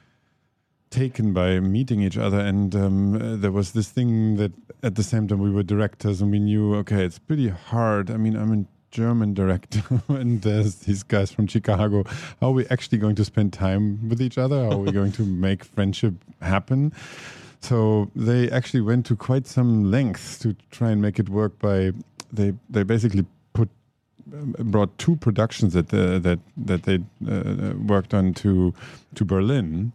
taken 0.91 1.33
by 1.33 1.59
meeting 1.61 2.03
each 2.03 2.19
other 2.19 2.39
and 2.39 2.77
um, 2.77 3.41
there 3.41 3.51
was 3.51 3.73
this 3.73 3.89
thing 3.89 4.37
that 4.37 4.53
at 4.83 4.97
the 4.97 5.03
same 5.03 5.27
time 5.27 5.39
we 5.39 5.51
were 5.51 5.63
directors 5.63 6.21
and 6.21 6.31
we 6.31 6.39
knew 6.39 6.75
okay 6.75 7.03
it's 7.05 7.19
pretty 7.19 7.49
hard 7.49 8.11
i 8.11 8.19
mean 8.19 8.37
i'm 8.37 8.53
a 8.53 8.80
german 8.91 9.35
director 9.35 9.83
and 10.09 10.43
there's 10.43 10.77
these 10.77 11.03
guys 11.03 11.31
from 11.31 11.47
chicago. 11.47 12.05
How 12.41 12.49
are 12.49 12.53
we 12.53 12.67
actually 12.67 12.99
going 12.99 13.15
to 13.17 13.25
spend 13.25 13.53
time 13.53 14.09
with 14.09 14.21
each 14.21 14.39
other? 14.39 14.65
How 14.65 14.73
are 14.73 14.79
we 14.79 14.93
going 15.01 15.13
to 15.13 15.25
make 15.25 15.65
friendship 15.65 16.15
happen? 16.41 16.93
So 17.61 18.11
they 18.17 18.51
actually 18.51 18.81
went 18.81 19.07
to 19.07 19.17
quite 19.17 19.47
some 19.47 19.91
lengths 19.91 20.39
to 20.41 20.57
try 20.71 20.91
and 20.91 21.01
make 21.01 21.19
it 21.19 21.29
work 21.29 21.59
by 21.59 21.93
they 22.33 22.55
they 22.69 22.83
basically 22.83 23.27
put 23.53 23.69
brought 24.27 24.97
two 24.99 25.17
productions 25.17 25.75
that 25.75 25.93
uh, 25.93 26.19
that 26.21 26.39
that 26.57 26.85
they 26.85 27.01
uh, 27.29 27.75
worked 27.87 28.15
on 28.15 28.35
to 28.35 28.75
to 29.15 29.25
Berlin. 29.25 29.93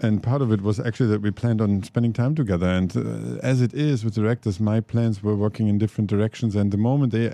And 0.00 0.22
part 0.22 0.42
of 0.42 0.52
it 0.52 0.62
was 0.62 0.78
actually 0.78 1.08
that 1.10 1.22
we 1.22 1.32
planned 1.32 1.60
on 1.60 1.82
spending 1.82 2.12
time 2.12 2.34
together. 2.36 2.68
And 2.68 2.96
uh, 2.96 3.38
as 3.42 3.60
it 3.60 3.74
is 3.74 4.04
with 4.04 4.14
directors, 4.14 4.60
my 4.60 4.78
plans 4.80 5.22
were 5.24 5.34
working 5.34 5.66
in 5.66 5.78
different 5.78 6.08
directions. 6.08 6.54
And 6.54 6.70
the 6.70 6.76
moment 6.76 7.12
they, 7.12 7.28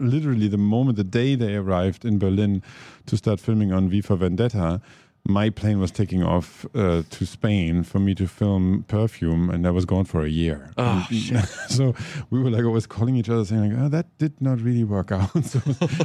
literally 0.00 0.48
the 0.48 0.58
moment, 0.58 0.96
the 0.96 1.04
day 1.04 1.36
they 1.36 1.54
arrived 1.54 2.04
in 2.04 2.18
Berlin 2.18 2.62
to 3.06 3.16
start 3.16 3.38
filming 3.38 3.72
on 3.72 3.88
V 3.88 4.00
for 4.00 4.16
Vendetta, 4.16 4.80
my 5.28 5.50
plane 5.50 5.78
was 5.78 5.90
taking 5.90 6.22
off 6.22 6.64
uh, 6.74 7.02
to 7.10 7.26
Spain 7.26 7.82
for 7.82 7.98
me 7.98 8.14
to 8.14 8.26
film 8.26 8.84
Perfume, 8.88 9.50
and 9.50 9.66
I 9.66 9.70
was 9.70 9.84
gone 9.84 10.04
for 10.06 10.22
a 10.24 10.28
year. 10.28 10.70
Oh, 10.78 11.06
And- 11.10 11.44
so 11.68 11.94
we 12.30 12.42
were 12.42 12.50
like 12.50 12.64
always 12.64 12.86
calling 12.86 13.14
each 13.14 13.28
other, 13.28 13.44
saying 13.44 13.72
like, 13.74 13.78
"Oh, 13.84 13.88
that 13.90 14.06
did 14.18 14.40
not 14.40 14.60
really 14.60 14.84
work 14.84 15.12
out. 15.12 15.44
so 15.44 15.58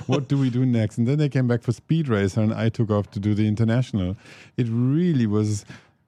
what 0.08 0.28
do 0.28 0.38
we 0.38 0.50
do 0.50 0.66
next?" 0.66 0.98
And 0.98 1.08
then 1.08 1.20
they 1.20 1.30
came 1.30 1.48
back 1.48 1.62
for 1.62 1.72
Speed 1.72 2.08
Racer, 2.10 2.42
and 2.42 2.54
I 2.54 2.70
took 2.70 2.90
off 2.92 3.10
to 3.12 3.20
do 3.20 3.34
the 3.34 3.48
international. 3.48 4.18
It 4.58 4.68
really 4.70 5.26
was. 5.26 5.64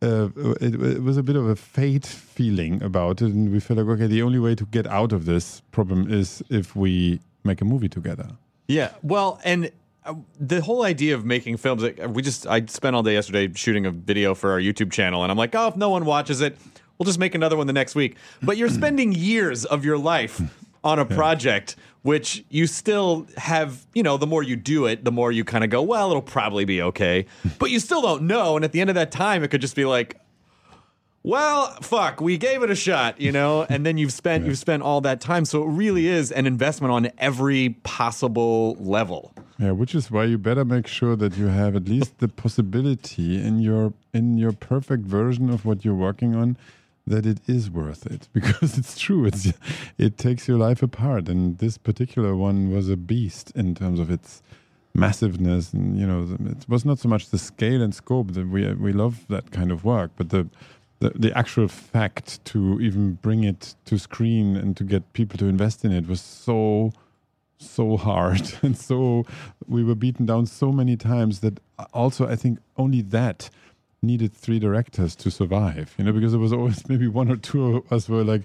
Uh, 0.05 0.29
it, 0.61 0.73
it 0.75 1.03
was 1.03 1.17
a 1.17 1.23
bit 1.23 1.35
of 1.35 1.47
a 1.47 1.55
fate 1.55 2.05
feeling 2.05 2.83
about 2.83 3.21
it, 3.21 3.31
and 3.33 3.51
we 3.51 3.59
felt 3.59 3.79
like, 3.79 3.87
okay, 3.87 4.07
the 4.07 4.21
only 4.21 4.39
way 4.39 4.53
to 4.55 4.65
get 4.65 4.85
out 4.87 5.11
of 5.11 5.25
this 5.25 5.61
problem 5.71 6.11
is 6.19 6.43
if 6.49 6.75
we 6.75 7.19
make 7.43 7.61
a 7.61 7.65
movie 7.65 7.89
together. 7.89 8.27
Yeah. 8.67 8.91
Well, 9.01 9.39
and 9.43 9.71
uh, 10.05 10.13
the 10.39 10.61
whole 10.61 10.83
idea 10.83 11.15
of 11.15 11.25
making 11.25 11.57
films, 11.57 11.81
like, 11.81 11.99
we 12.09 12.21
just, 12.21 12.45
I 12.45 12.65
spent 12.67 12.95
all 12.95 13.03
day 13.03 13.13
yesterday 13.13 13.51
shooting 13.55 13.85
a 13.85 13.91
video 13.91 14.35
for 14.35 14.51
our 14.51 14.59
YouTube 14.59 14.91
channel, 14.91 15.23
and 15.23 15.31
I'm 15.31 15.37
like, 15.37 15.55
oh, 15.55 15.67
if 15.69 15.75
no 15.75 15.89
one 15.89 16.05
watches 16.05 16.41
it, 16.41 16.57
we'll 16.97 17.05
just 17.05 17.19
make 17.19 17.35
another 17.35 17.57
one 17.57 17.67
the 17.67 17.73
next 17.73 17.95
week. 17.95 18.15
But 18.43 18.57
you're 18.57 18.69
spending 18.69 19.11
years 19.11 19.65
of 19.65 19.83
your 19.83 19.97
life 19.97 20.39
on 20.85 20.99
a 20.99 21.05
project 21.05 21.75
which 22.03 22.45
you 22.49 22.67
still 22.67 23.25
have, 23.35 23.87
you 23.95 24.03
know, 24.03 24.15
the 24.15 24.27
more 24.27 24.43
you 24.43 24.55
do 24.55 24.85
it, 24.85 25.03
the 25.03 25.11
more 25.11 25.31
you 25.31 25.43
kind 25.43 25.63
of 25.63 25.71
go, 25.71 25.81
well, 25.81 26.11
it'll 26.11 26.21
probably 26.21 26.63
be 26.63 26.79
okay. 26.79 27.25
But 27.59 27.71
you 27.71 27.79
still 27.79 28.03
don't 28.03 28.23
know. 28.23 28.55
And 28.55 28.63
at 28.63 28.71
the 28.71 28.79
end 28.79 28.91
of 28.91 28.95
that 28.95 29.11
time, 29.11 29.43
it 29.43 29.49
could 29.49 29.61
just 29.61 29.75
be 29.75 29.85
like, 29.85 30.19
well, 31.23 31.75
fuck, 31.81 32.21
we 32.21 32.37
gave 32.37 32.61
it 32.61 32.69
a 32.69 32.75
shot, 32.75 33.19
you 33.19 33.31
know, 33.31 33.63
and 33.69 33.83
then 33.83 33.97
you've 33.97 34.13
spent 34.13 34.45
you've 34.45 34.59
spent 34.59 34.83
all 34.83 35.01
that 35.01 35.19
time. 35.19 35.45
So 35.45 35.63
it 35.63 35.69
really 35.69 36.05
is 36.05 36.31
an 36.31 36.45
investment 36.45 36.93
on 36.93 37.09
every 37.17 37.69
possible 37.81 38.75
level. 38.79 39.33
Yeah, 39.57 39.71
which 39.71 39.95
is 39.95 40.11
why 40.11 40.25
you 40.25 40.37
better 40.37 40.63
make 40.63 40.85
sure 40.85 41.15
that 41.15 41.35
you 41.37 41.47
have 41.47 41.75
at 41.75 41.85
least 41.85 42.19
the 42.19 42.27
possibility 42.27 43.41
in 43.41 43.59
your 43.59 43.93
in 44.13 44.37
your 44.37 44.51
perfect 44.51 45.05
version 45.05 45.49
of 45.49 45.65
what 45.65 45.83
you're 45.83 45.95
working 45.95 46.35
on 46.35 46.57
that 47.07 47.25
it 47.25 47.39
is 47.47 47.69
worth 47.69 48.05
it 48.05 48.27
because 48.33 48.77
it's 48.77 48.97
true 48.97 49.25
it's 49.25 49.53
it 49.97 50.17
takes 50.17 50.47
your 50.47 50.57
life 50.57 50.81
apart 50.81 51.29
and 51.29 51.57
this 51.59 51.77
particular 51.77 52.35
one 52.35 52.71
was 52.71 52.89
a 52.89 52.97
beast 52.97 53.51
in 53.55 53.75
terms 53.75 53.99
of 53.99 54.09
its 54.09 54.41
massiveness 54.93 55.73
and 55.73 55.99
you 55.99 56.07
know 56.07 56.37
it 56.49 56.67
was 56.69 56.85
not 56.85 56.97
so 56.97 57.09
much 57.09 57.29
the 57.29 57.37
scale 57.37 57.81
and 57.81 57.93
scope 57.93 58.31
that 58.31 58.47
we 58.47 58.71
we 58.73 58.93
love 58.93 59.25
that 59.27 59.51
kind 59.51 59.71
of 59.71 59.83
work 59.83 60.11
but 60.15 60.29
the 60.29 60.47
the, 60.99 61.09
the 61.09 61.37
actual 61.37 61.67
fact 61.67 62.43
to 62.45 62.79
even 62.79 63.15
bring 63.15 63.43
it 63.43 63.75
to 63.83 63.97
screen 63.97 64.55
and 64.55 64.77
to 64.77 64.83
get 64.85 65.11
people 65.11 65.37
to 65.37 65.45
invest 65.47 65.83
in 65.83 65.91
it 65.91 66.07
was 66.07 66.21
so 66.21 66.91
so 67.57 67.97
hard 67.97 68.53
and 68.61 68.77
so 68.77 69.25
we 69.67 69.83
were 69.83 69.95
beaten 69.95 70.25
down 70.25 70.45
so 70.45 70.71
many 70.71 70.95
times 70.95 71.41
that 71.41 71.59
also 71.93 72.27
I 72.27 72.35
think 72.35 72.59
only 72.77 73.01
that 73.01 73.49
needed 74.05 74.33
three 74.33 74.59
directors 74.59 75.15
to 75.15 75.29
survive 75.31 75.93
you 75.97 76.03
know 76.03 76.11
because 76.13 76.31
there 76.31 76.39
was 76.39 76.53
always 76.53 76.87
maybe 76.89 77.07
one 77.07 77.29
or 77.29 77.35
two 77.37 77.77
of 77.77 77.91
us 77.91 78.07
were 78.07 78.23
like 78.23 78.43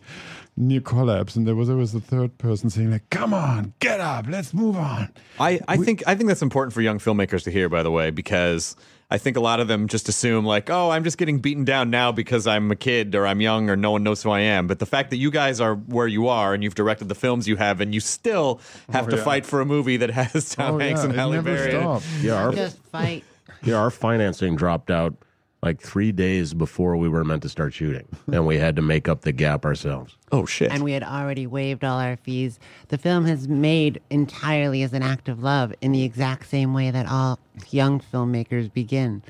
near 0.57 0.81
collapse 0.81 1.37
and 1.37 1.46
there 1.46 1.55
was 1.55 1.70
always 1.70 1.92
the 1.92 2.01
third 2.01 2.37
person 2.38 2.68
saying 2.70 2.90
like 2.90 3.09
come 3.11 3.33
on 3.33 3.73
get 3.79 4.01
up 4.01 4.27
let's 4.29 4.53
move 4.53 4.77
on 4.77 5.09
I, 5.38 5.61
I 5.68 5.77
think 5.77 6.03
I 6.07 6.14
think 6.14 6.29
that's 6.29 6.42
important 6.42 6.73
for 6.75 6.81
young 6.83 6.99
filmmakers 6.99 7.44
to 7.44 7.51
hear, 7.51 7.68
by 7.70 7.83
the 7.83 7.90
way, 7.90 8.11
because 8.11 8.77
I 9.11 9.16
think 9.18 9.37
a 9.37 9.40
lot 9.40 9.59
of 9.59 9.68
them 9.68 9.88
just 9.88 10.09
assume 10.09 10.44
like, 10.44 10.68
oh, 10.70 10.90
I'm 10.90 11.03
just 11.03 11.16
getting 11.18 11.38
beaten 11.40 11.64
down 11.64 11.88
now 11.90 12.12
because 12.12 12.46
I'm 12.46 12.70
a 12.70 12.77
kid 12.77 13.14
or 13.14 13.27
I'm 13.27 13.40
young 13.40 13.70
or 13.70 13.75
no 13.77 13.90
one 13.92 14.03
knows 14.03 14.23
who 14.23 14.31
I 14.31 14.40
am. 14.40 14.66
But 14.66 14.79
the 14.81 14.87
fact 14.87 15.11
that 15.11 15.16
you 15.16 15.31
guys 15.31 15.61
are 15.61 15.75
where 15.75 16.07
you 16.07 16.29
are 16.29 16.53
and 16.53 16.62
you've 16.62 16.75
directed 16.75 17.09
the 17.09 17.14
films 17.14 17.49
you 17.49 17.57
have 17.57 17.81
and 17.81 17.94
you 17.94 18.01
still 18.01 18.61
oh, 18.90 18.92
have 18.92 19.07
Oh, 19.07 19.11
to 19.11 19.16
yeah. 19.16 19.25
fight 19.25 19.46
for 19.46 19.61
a 19.62 19.64
movie 19.64 19.96
that 19.96 20.11
has 20.11 20.55
oh, 20.59 20.62
Tom 20.62 20.75
Oh, 20.75 20.79
Hanks 20.79 21.01
yeah, 21.01 21.05
and 21.07 21.14
it 21.14 21.16
Halle 21.16 21.33
never 21.33 21.55
Berry. 21.55 21.70
in 21.70 21.77
it. 21.77 21.81
stopped. 21.81 22.07
Yeah, 22.20 22.35
our, 22.35 22.53
Just 22.53 22.77
fight. 22.85 23.25
yeah, 23.62 23.77
our 23.77 23.90
financing 23.90 24.55
dropped 24.57 24.90
out 24.90 25.14
like 25.62 25.81
three 25.81 26.11
days 26.12 26.55
before 26.55 26.96
we 26.96 27.09
were 27.09 27.25
meant 27.25 27.42
to 27.42 27.49
start 27.49 27.75
shooting, 27.75 28.09
and 28.33 28.46
we 28.46 28.57
had 28.57 28.77
to 28.77 28.83
make 28.83 29.09
up 29.09 29.23
the 29.23 29.33
gap 29.33 29.64
ourselves. 29.64 30.16
Oh 30.33 30.46
shit! 30.46 30.73
and 30.73 30.83
we 30.83 30.92
had 30.92 31.03
already 31.03 31.46
waived 31.46 31.85
all 31.85 31.99
our 31.99 32.16
fees. 32.16 32.59
The 32.88 32.99
film 32.99 33.25
has 33.27 33.49
made 33.49 34.01
entirely 34.11 34.83
as 34.83 34.92
an 34.92 35.03
act 35.03 35.29
of 35.29 35.42
love 35.42 35.73
in 35.81 35.92
the 35.92 36.03
exact 36.03 36.49
same 36.49 36.73
way 36.73 36.90
that 36.90 37.07
all 37.07 37.38
young 37.70 38.01
filmmakers 38.01 38.73
begin. 38.73 39.23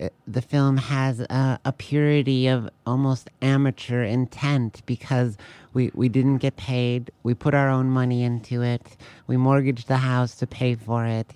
Uh, 0.00 0.08
The 0.26 0.40
film 0.42 0.78
has 0.78 1.20
a, 1.20 1.58
a 1.64 1.72
purity 1.72 2.46
of 2.46 2.68
almost 2.86 3.28
amateur 3.42 4.02
intent 4.04 4.82
because 4.86 5.36
we, 5.74 5.90
we 5.94 6.08
didn't 6.08 6.38
get 6.38 6.56
paid. 6.56 7.10
We 7.24 7.34
put 7.34 7.52
our 7.54 7.68
own 7.68 7.90
money 7.90 8.22
into 8.22 8.62
it. 8.62 8.96
We 9.26 9.36
mortgaged 9.36 9.88
the 9.88 9.98
house 9.98 10.34
to 10.36 10.46
pay 10.46 10.76
for 10.76 11.04
it. 11.04 11.32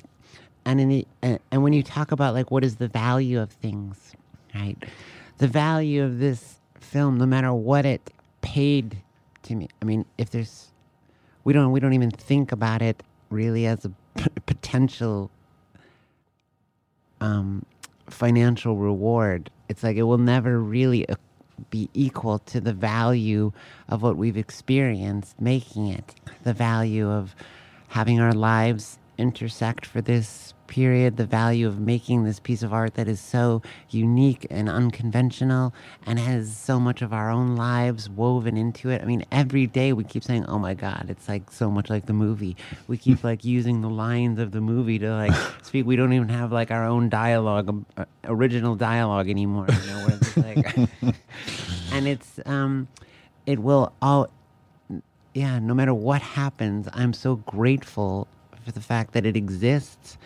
And 0.65 0.81
in 0.81 0.89
the 0.89 1.07
uh, 1.23 1.39
and 1.51 1.63
when 1.63 1.73
you 1.75 1.83
talk 1.83 2.13
about 2.13 2.33
like 2.35 2.51
what 2.51 2.65
is 2.65 2.77
the 2.77 2.89
value 2.89 3.41
of 3.41 3.51
things, 3.53 4.15
right? 4.61 4.77
The 5.39 5.49
value 5.49 6.03
of 6.05 6.19
this 6.19 6.57
film, 6.81 7.19
no 7.19 7.27
matter 7.27 7.53
what 7.53 7.85
it 7.85 8.13
paid 8.41 8.99
to 9.43 9.55
me. 9.55 9.69
I 9.83 9.85
mean, 9.85 10.05
if 10.19 10.31
there's, 10.31 10.69
we 11.45 11.53
don't 11.53 11.73
we 11.73 11.81
don't 11.81 11.93
even 11.93 12.11
think 12.11 12.53
about 12.53 12.83
it 12.83 13.03
really 13.31 13.67
as 13.67 13.85
a 13.85 13.91
p- 14.17 14.31
potential 14.47 15.31
um, 17.21 17.65
financial 18.09 18.77
reward. 18.77 19.51
It's 19.69 19.83
like 19.83 19.97
it 19.97 20.05
will 20.05 20.19
never 20.19 20.61
really 20.61 21.07
be 21.71 21.89
equal 21.95 22.39
to 22.41 22.61
the 22.61 22.73
value 22.73 23.53
of 23.89 24.03
what 24.03 24.17
we've 24.17 24.37
experienced 24.37 25.41
making 25.41 25.89
it. 25.89 26.15
The 26.45 26.53
value 26.53 27.11
of 27.11 27.35
having 27.89 28.21
our 28.21 28.33
lives 28.33 28.99
intersect 29.19 29.87
for 29.87 30.01
this 30.01 30.55
period, 30.67 31.17
the 31.17 31.27
value 31.27 31.67
of 31.67 31.79
making 31.79 32.25
this 32.25 32.41
piece 32.41 32.63
of 32.63 32.73
art 32.73 32.95
that 32.95 33.09
is 33.09 33.21
so 33.21 33.63
unique 33.91 34.47
and 34.51 34.69
unconventional 34.69 35.73
and 36.05 36.19
has 36.19 36.57
so 36.57 36.79
much 36.81 37.03
of 37.03 37.13
our 37.13 37.31
own 37.31 37.57
lives 37.57 38.09
woven 38.09 38.57
into 38.57 38.91
it. 38.91 39.03
I 39.03 39.05
mean, 39.05 39.25
every 39.31 39.67
day 39.67 39.93
we 39.93 40.05
keep 40.05 40.25
saying, 40.25 40.45
"Oh 40.47 40.59
my 40.59 40.75
god, 40.75 41.07
it's 41.09 41.29
like 41.29 41.51
so 41.51 41.71
much 41.71 41.91
like 41.91 42.07
the 42.07 42.13
movie." 42.13 42.57
We 42.89 42.97
keep 42.97 43.25
like 43.25 43.45
using 43.45 43.81
the 43.81 43.91
lines 43.91 44.39
of 44.39 44.53
the 44.53 44.61
movie 44.61 44.99
to 44.99 45.15
like 45.15 45.35
speak. 45.63 45.87
We 45.87 45.97
don't 45.97 46.13
even 46.13 46.29
have 46.29 46.53
like 46.53 46.71
our 46.71 46.85
own 46.85 47.09
dialogue, 47.09 47.69
um, 47.69 47.87
uh, 47.97 48.05
original 48.25 48.75
dialogue 48.75 49.29
anymore, 49.29 49.67
you 49.69 49.91
know, 49.91 50.07
where 50.07 50.55
like 50.55 50.77
and 51.93 52.07
it's 52.07 52.41
um 52.47 52.89
it 53.47 53.59
will 53.59 53.93
all 54.03 54.29
yeah, 55.37 55.59
no 55.59 55.75
matter 55.75 55.93
what 55.93 56.23
happens, 56.23 56.89
I'm 56.95 57.13
so 57.13 57.37
grateful 57.37 58.27
for 58.65 58.73
the 58.73 58.81
fact 58.81 59.13
that 59.13 59.27
it 59.27 59.37
exists, 59.37 60.17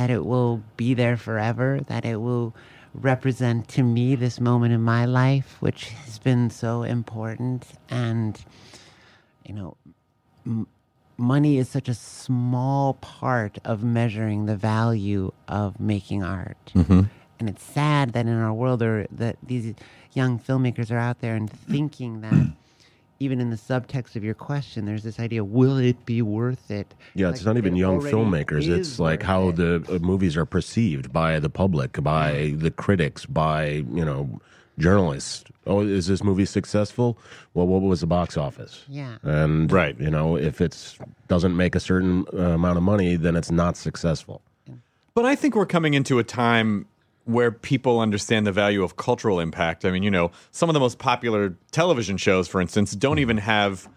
that 0.00 0.08
it 0.08 0.24
will 0.24 0.62
be 0.78 0.94
there 0.94 1.18
forever, 1.18 1.80
that 1.88 2.06
it 2.06 2.16
will 2.16 2.54
represent 2.94 3.68
to 3.68 3.82
me 3.82 4.14
this 4.14 4.40
moment 4.40 4.72
in 4.72 4.80
my 4.80 5.04
life, 5.04 5.58
which 5.60 5.90
has 5.90 6.18
been 6.18 6.48
so 6.48 6.84
important. 6.84 7.66
And, 7.90 8.42
you 9.44 9.52
know, 9.52 9.76
m- 10.46 10.66
money 11.18 11.58
is 11.58 11.68
such 11.68 11.86
a 11.86 11.92
small 11.92 12.94
part 12.94 13.58
of 13.62 13.84
measuring 13.84 14.46
the 14.46 14.56
value 14.56 15.32
of 15.46 15.78
making 15.78 16.22
art. 16.22 16.72
Mm-hmm. 16.74 17.02
And 17.38 17.48
it's 17.50 17.62
sad 17.62 18.14
that 18.14 18.24
in 18.24 18.32
our 18.32 18.54
world, 18.54 18.80
there, 18.80 19.06
that 19.10 19.36
these 19.42 19.74
young 20.14 20.38
filmmakers 20.38 20.90
are 20.90 20.96
out 20.96 21.20
there 21.20 21.34
and 21.34 21.50
thinking 21.50 22.22
that 22.22 22.54
even 23.20 23.38
in 23.40 23.50
the 23.50 23.56
subtext 23.56 24.16
of 24.16 24.24
your 24.24 24.34
question, 24.34 24.86
there's 24.86 25.02
this 25.02 25.20
idea: 25.20 25.44
Will 25.44 25.76
it 25.76 26.04
be 26.06 26.22
worth 26.22 26.70
it? 26.70 26.94
Yeah, 27.14 27.26
Like, 27.26 27.36
it's 27.36 27.44
not 27.44 27.58
even 27.58 27.76
young 27.76 28.00
filmmakers. 28.00 28.66
It's 28.66 28.98
like 28.98 29.22
how 29.22 29.50
it. 29.50 29.56
the 29.56 29.84
uh, 29.88 29.98
movies 29.98 30.36
are 30.36 30.46
perceived 30.46 31.12
by 31.12 31.38
the 31.38 31.50
public, 31.50 32.02
by 32.02 32.54
the 32.56 32.70
critics, 32.70 33.26
by 33.26 33.84
you 33.94 34.04
know 34.04 34.40
journalists. 34.78 35.44
Oh, 35.66 35.80
is 35.82 36.06
this 36.06 36.24
movie 36.24 36.46
successful? 36.46 37.18
Well, 37.52 37.66
what 37.66 37.82
was 37.82 38.00
the 38.00 38.06
box 38.06 38.38
office? 38.38 38.84
Yeah. 38.88 39.18
and 39.22 39.70
Right. 39.70 39.98
you 40.00 40.10
know, 40.10 40.36
if 40.36 40.60
it 40.62 40.96
doesn't 41.28 41.54
make 41.54 41.74
a 41.74 41.80
certain 41.80 42.24
uh, 42.32 42.38
amount 42.54 42.78
of 42.78 42.82
money, 42.82 43.16
then 43.16 43.36
it's 43.36 43.50
not 43.50 43.76
successful. 43.76 44.40
But 45.14 45.26
I 45.26 45.34
think 45.36 45.54
we're 45.54 45.66
coming 45.66 45.92
into 45.92 46.18
a 46.18 46.24
time 46.24 46.86
where 47.32 47.50
people 47.50 48.00
understand 48.00 48.46
the 48.46 48.52
value 48.52 48.82
of 48.82 48.96
cultural 48.96 49.40
impact. 49.40 49.84
I 49.84 49.90
mean, 49.90 50.02
you 50.02 50.10
know, 50.10 50.30
some 50.50 50.68
of 50.68 50.74
the 50.74 50.80
most 50.80 50.98
popular 50.98 51.56
television 51.70 52.16
shows, 52.16 52.48
for 52.48 52.60
instance, 52.60 52.92
don't 52.92 53.18
even 53.18 53.38
have 53.38 53.88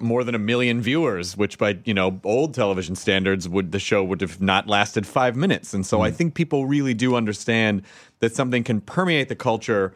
more 0.00 0.24
than 0.24 0.34
a 0.34 0.38
million 0.38 0.80
viewers, 0.80 1.36
which 1.36 1.58
by, 1.58 1.78
you 1.84 1.92
know, 1.92 2.20
old 2.24 2.54
television 2.54 2.96
standards 2.96 3.48
would 3.48 3.70
the 3.70 3.78
show 3.78 4.02
would 4.02 4.20
have 4.20 4.40
not 4.40 4.66
lasted 4.66 5.06
5 5.06 5.36
minutes. 5.36 5.74
And 5.74 5.84
so 5.84 6.00
I 6.00 6.10
think 6.10 6.34
people 6.34 6.66
really 6.66 6.94
do 6.94 7.14
understand 7.14 7.82
that 8.20 8.34
something 8.34 8.64
can 8.64 8.80
permeate 8.80 9.28
the 9.28 9.36
culture 9.36 9.94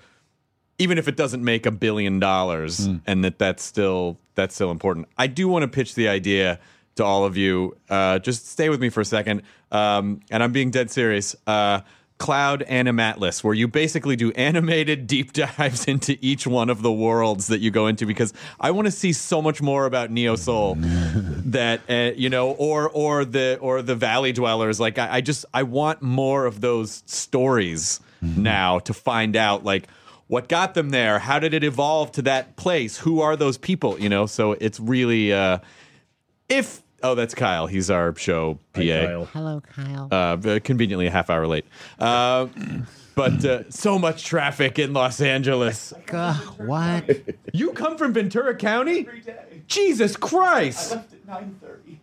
even 0.79 0.97
if 0.97 1.09
it 1.09 1.17
doesn't 1.17 1.43
make 1.43 1.67
a 1.67 1.73
billion 1.73 2.21
dollars 2.21 2.87
and 3.07 3.25
that 3.25 3.38
that's 3.38 3.64
still 3.64 4.19
that's 4.37 4.55
still 4.55 4.71
important. 4.71 5.09
I 5.19 5.27
do 5.27 5.49
want 5.49 5.62
to 5.62 5.69
pitch 5.69 5.97
the 5.97 6.09
idea 6.09 6.61
to 6.97 7.05
all 7.05 7.25
of 7.25 7.37
you. 7.37 7.77
Uh, 7.88 8.19
just 8.21 8.47
stay 8.47 8.69
with 8.69 8.81
me 8.81 8.88
for 8.88 9.01
a 9.01 9.05
second. 9.05 9.43
Um, 9.73 10.21
and 10.31 10.43
i'm 10.43 10.53
being 10.53 10.71
dead 10.71 10.91
serious. 10.91 11.35
Uh, 11.47 11.81
cloud 12.18 12.64
animatlas 12.68 13.42
where 13.44 13.54
you 13.54 13.68
basically 13.68 14.16
do 14.16 14.33
animated 14.33 15.07
deep 15.07 15.33
dives 15.59 15.87
into 15.87 16.18
each 16.20 16.46
one 16.46 16.68
of 16.68 16.83
the 16.83 16.92
worlds 16.92 17.46
that 17.46 17.61
you 17.61 17.70
go 17.70 17.87
into 17.87 18.04
because 18.07 18.33
i 18.61 18.70
want 18.70 18.87
to 18.87 18.92
see 18.92 19.12
so 19.12 19.40
much 19.40 19.62
more 19.62 19.87
about 19.87 20.11
Neo 20.11 20.37
Seoul 20.37 20.76
that 21.48 21.81
uh, 21.88 22.12
you 22.16 22.31
know 22.31 22.50
or 22.50 22.88
or 22.90 23.24
the 23.24 23.59
or 23.61 23.83
the 23.83 23.94
valley 23.94 24.33
dwellers. 24.33 24.81
Like 24.81 24.98
I, 24.98 25.16
I 25.16 25.20
just 25.20 25.44
i 25.54 25.62
want 25.62 26.02
more 26.02 26.46
of 26.46 26.61
those 26.61 27.02
stories 27.07 28.00
now 28.20 28.81
to 28.81 28.92
find 28.92 29.37
out 29.37 29.64
like 29.64 29.88
what 30.26 30.48
got 30.48 30.74
them 30.74 30.90
there? 30.90 31.18
How 31.18 31.38
did 31.38 31.54
it 31.54 31.64
evolve 31.64 32.12
to 32.12 32.22
that 32.22 32.57
place? 32.57 32.98
Who 32.98 33.20
are 33.22 33.37
those 33.37 33.57
people? 33.57 33.98
You 33.98 34.09
know 34.09 34.26
so 34.26 34.52
it's 34.52 34.81
really 34.81 35.33
uh 35.33 35.59
if 36.48 36.83
oh 37.03 37.15
that's 37.15 37.35
kyle 37.35 37.67
he's 37.67 37.91
our 37.91 38.15
show 38.17 38.59
pa 38.73 38.81
Kyle. 38.81 39.25
Hello, 39.27 39.63
Kyle. 39.75 40.09
uh, 40.11 40.59
conveniently 40.65 41.07
a 41.07 41.11
half 41.11 41.31
hour 41.31 41.47
late 41.47 41.65
uh, 41.99 42.47
but 43.15 43.45
uh, 43.45 43.69
so 43.71 43.99
much 43.99 44.25
traffic 44.25 44.79
in 44.79 44.93
los 44.93 45.21
angeles 45.21 45.93
Ugh, 46.13 46.37
what? 46.61 47.09
you 47.53 47.73
come 47.73 47.97
from 47.97 48.13
ventura 48.13 48.55
county 48.57 49.07
jesus 49.67 50.17
christ 50.17 50.97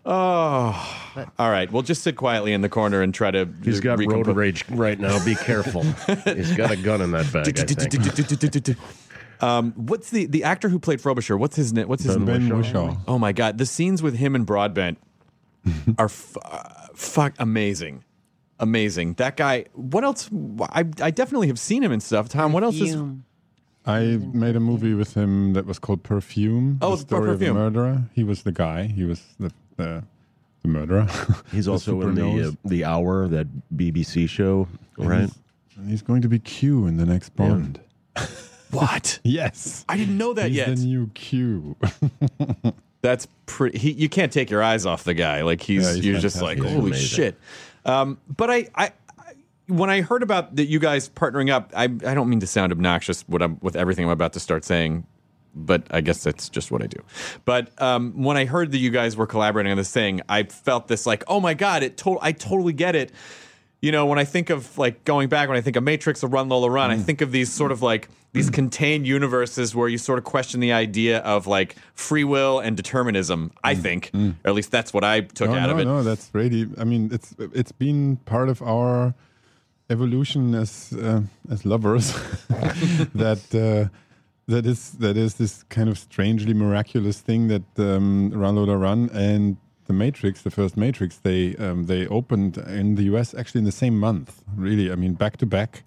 Oh, 0.08 1.28
all 1.40 1.50
right. 1.50 1.72
We'll 1.72 1.82
just 1.82 2.04
sit 2.04 2.16
quietly 2.16 2.54
in 2.54 2.62
the 2.62 2.70
corner 2.70 3.02
and 3.02 3.12
try 3.12 3.32
to. 3.32 3.50
He's 3.64 3.80
got 3.80 3.98
road 3.98 4.08
recompose- 4.28 4.36
rage 4.36 4.66
right 4.70 5.00
now. 5.00 5.24
Be 5.26 5.34
careful. 5.34 5.82
He's 6.26 6.56
got 6.56 6.70
a 6.70 6.76
gun 6.76 7.02
in 7.02 7.10
that 7.10 7.34
bag. 7.34 7.48
I 7.58 7.64
think. 7.64 8.78
um, 9.42 9.74
what's 9.74 10.10
the 10.10 10.26
the 10.26 10.44
actor 10.44 10.70
who 10.70 10.80
played 10.80 11.02
Frobisher? 11.02 11.38
What's 11.38 11.56
his 11.56 11.74
name? 11.74 11.88
What's 11.88 12.04
his 12.04 12.18
Ben 12.18 12.48
name? 12.48 12.58
Whishaw. 12.62 12.98
Oh 13.08 13.18
my 13.20 13.32
god, 13.32 13.58
the 13.58 13.66
scenes 13.66 14.02
with 14.04 14.16
him 14.16 14.36
and 14.36 14.46
Broadbent 14.46 14.98
are 15.98 16.06
f- 16.06 16.38
uh, 16.44 16.88
fuck 16.96 17.34
amazing, 17.40 18.04
amazing. 18.60 19.14
That 19.16 19.38
guy. 19.38 19.66
What 19.74 20.04
else? 20.04 20.30
I 20.62 20.86
I 21.02 21.12
definitely 21.12 21.48
have 21.48 21.60
seen 21.60 21.84
him 21.84 21.92
and 21.92 22.02
stuff. 22.04 22.30
Tom, 22.30 22.52
what 22.54 22.64
else 22.64 22.76
is? 22.76 22.94
Fume. 22.94 23.26
I 23.88 24.18
made 24.34 24.56
a 24.56 24.60
movie 24.60 24.96
with 24.96 25.14
him 25.16 25.54
that 25.54 25.68
was 25.68 25.78
called 25.78 26.02
Perfume. 26.02 26.80
Oh, 26.82 26.96
the 26.96 27.02
story 27.02 27.28
Perfume. 27.28 27.52
of 27.52 27.56
a 27.56 27.60
murderer. 27.60 28.04
He 28.14 28.24
was 28.24 28.42
the 28.42 28.52
guy. 28.52 28.86
He 28.88 29.04
was 29.04 29.22
the 29.40 29.52
the, 29.78 30.04
the 30.64 30.68
murderer. 30.68 31.08
He's 31.52 31.66
The 31.66 31.72
also 31.72 32.02
in 32.02 32.16
the 32.16 32.48
uh, 32.48 32.52
the 32.66 32.84
Hour, 32.84 33.28
that 33.28 33.48
BBC 33.76 34.28
show, 34.28 34.68
And 34.98 35.08
right? 35.10 35.20
He's, 35.22 35.38
and 35.78 35.90
he's 35.90 36.02
going 36.02 36.22
to 36.24 36.28
be 36.30 36.40
Q 36.40 36.88
in 36.88 36.98
the 36.98 37.06
next 37.06 37.36
Bond. 37.36 37.80
What? 38.72 39.20
Yes. 39.24 39.86
I 39.90 39.98
didn't 39.98 40.18
know 40.18 40.34
that 40.34 40.48
He's 40.50 40.58
yet. 40.58 40.76
the 40.76 40.84
new 40.86 41.08
Q. 41.14 41.76
That's 43.02 43.28
pretty. 43.46 43.78
He, 43.78 43.92
you 43.92 44.10
can't 44.10 44.32
take 44.32 44.50
your 44.50 44.64
eyes 44.64 44.86
off 44.86 45.04
the 45.04 45.14
guy. 45.14 45.42
Like 45.44 45.62
he's, 45.62 45.84
Yeah, 45.88 45.94
he's 45.96 46.06
you're 46.06 46.20
just 46.20 46.42
like, 46.42 46.58
holy 46.58 46.78
Amazing. 46.92 47.08
shit. 47.08 47.40
Um, 47.86 48.18
but 48.36 48.50
I, 48.50 48.68
I, 48.76 48.92
when 49.68 49.90
I 49.90 50.02
heard 50.02 50.24
about 50.24 50.56
that, 50.56 50.66
you 50.66 50.80
guys 50.80 51.10
partnering 51.10 51.52
up, 51.52 51.72
I, 51.76 51.84
I 51.84 51.88
don't 52.14 52.30
mean 52.30 52.40
to 52.40 52.48
sound 52.48 52.72
obnoxious 52.72 53.22
what 53.28 53.42
I'm, 53.42 53.60
with 53.62 53.76
everything 53.76 54.06
I'm 54.06 54.12
about 54.12 54.34
to 54.34 54.40
start 54.40 54.64
saying, 54.66 55.06
but 55.54 55.84
I 55.92 56.02
guess 56.02 56.24
that's 56.24 56.50
just 56.50 56.72
what 56.72 56.82
I 56.84 56.88
do. 56.88 56.98
But 57.46 57.80
um, 57.82 58.24
when 58.24 58.38
I 58.38 58.46
heard 58.46 58.72
that 58.72 58.80
you 58.80 58.90
guys 58.90 59.16
were 59.16 59.28
collaborating 59.28 59.72
on 59.72 59.78
this 59.78 59.92
thing, 59.92 60.22
I 60.28 60.44
felt 60.44 60.88
this 60.88 61.06
like, 61.06 61.24
oh 61.28 61.40
my 61.40 61.54
god, 61.54 61.84
it 61.84 62.02
I 62.22 62.32
totally 62.32 62.74
get 62.74 62.96
it. 62.96 63.12
You 63.86 63.92
know, 63.92 64.08
when 64.08 64.18
I 64.18 64.26
think 64.26 64.50
of 64.50 64.80
like 64.80 65.06
going 65.06 65.30
back, 65.30 65.48
when 65.48 65.60
I 65.60 65.62
think 65.62 65.76
of 65.76 65.84
Matrix 65.84 66.24
or 66.24 66.28
Run 66.28 66.50
Lola 66.50 66.72
Run, 66.72 66.90
I 66.90 66.98
think 66.98 67.22
of 67.22 67.32
these 67.32 67.54
sort 67.54 67.72
of 67.72 67.84
like 67.84 68.10
these 68.34 68.50
contained 68.50 69.06
universes 69.06 69.76
where 69.76 69.88
you 69.88 70.00
sort 70.00 70.18
of 70.18 70.26
question 70.26 70.60
the 70.60 70.74
idea 70.74 71.20
of 71.20 71.46
like 71.46 71.76
free 71.94 72.24
will 72.24 72.60
and 72.60 72.76
determinism. 72.76 73.52
I 73.64 73.76
think, 73.76 74.10
or 74.16 74.34
at 74.44 74.56
least 74.56 74.72
that's 74.72 74.92
what 74.92 75.04
I 75.04 75.22
took 75.22 75.52
no, 75.52 75.56
out 75.56 75.68
no, 75.68 75.74
of 75.74 75.80
it. 75.80 75.86
no, 75.86 76.02
that's 76.02 76.32
really. 76.34 76.68
I 76.80 76.84
mean, 76.84 77.12
it's 77.14 77.36
it's 77.38 77.72
been 77.72 78.16
part 78.26 78.50
of 78.50 78.60
our 78.64 79.14
evolution 79.92 80.56
as 80.56 80.92
uh, 80.92 81.22
as 81.52 81.64
lovers 81.64 82.12
that 83.14 83.44
uh, 83.54 83.96
that 84.48 84.66
is 84.66 84.94
that 84.94 85.16
is 85.16 85.36
this 85.36 85.62
kind 85.70 85.90
of 85.90 86.00
strangely 86.00 86.56
miraculous 86.56 87.20
thing 87.20 87.50
that 87.50 87.68
um, 87.78 88.32
Run 88.32 88.56
Lola 88.56 88.78
Run 88.78 89.12
and 89.14 89.58
the 89.86 89.94
Matrix, 89.94 90.42
the 90.42 90.52
first 90.52 90.76
Matrix, 90.78 91.18
they 91.18 91.56
um, 91.58 91.86
they 91.86 92.08
opened 92.08 92.58
in 92.58 92.96
the 92.96 93.04
U.S. 93.04 93.34
actually 93.34 93.60
in 93.60 93.66
the 93.66 93.72
same 93.72 93.98
month. 94.00 94.42
Really, 94.56 94.92
I 94.92 94.96
mean, 94.96 95.14
back 95.14 95.38
to 95.38 95.46
back. 95.46 95.84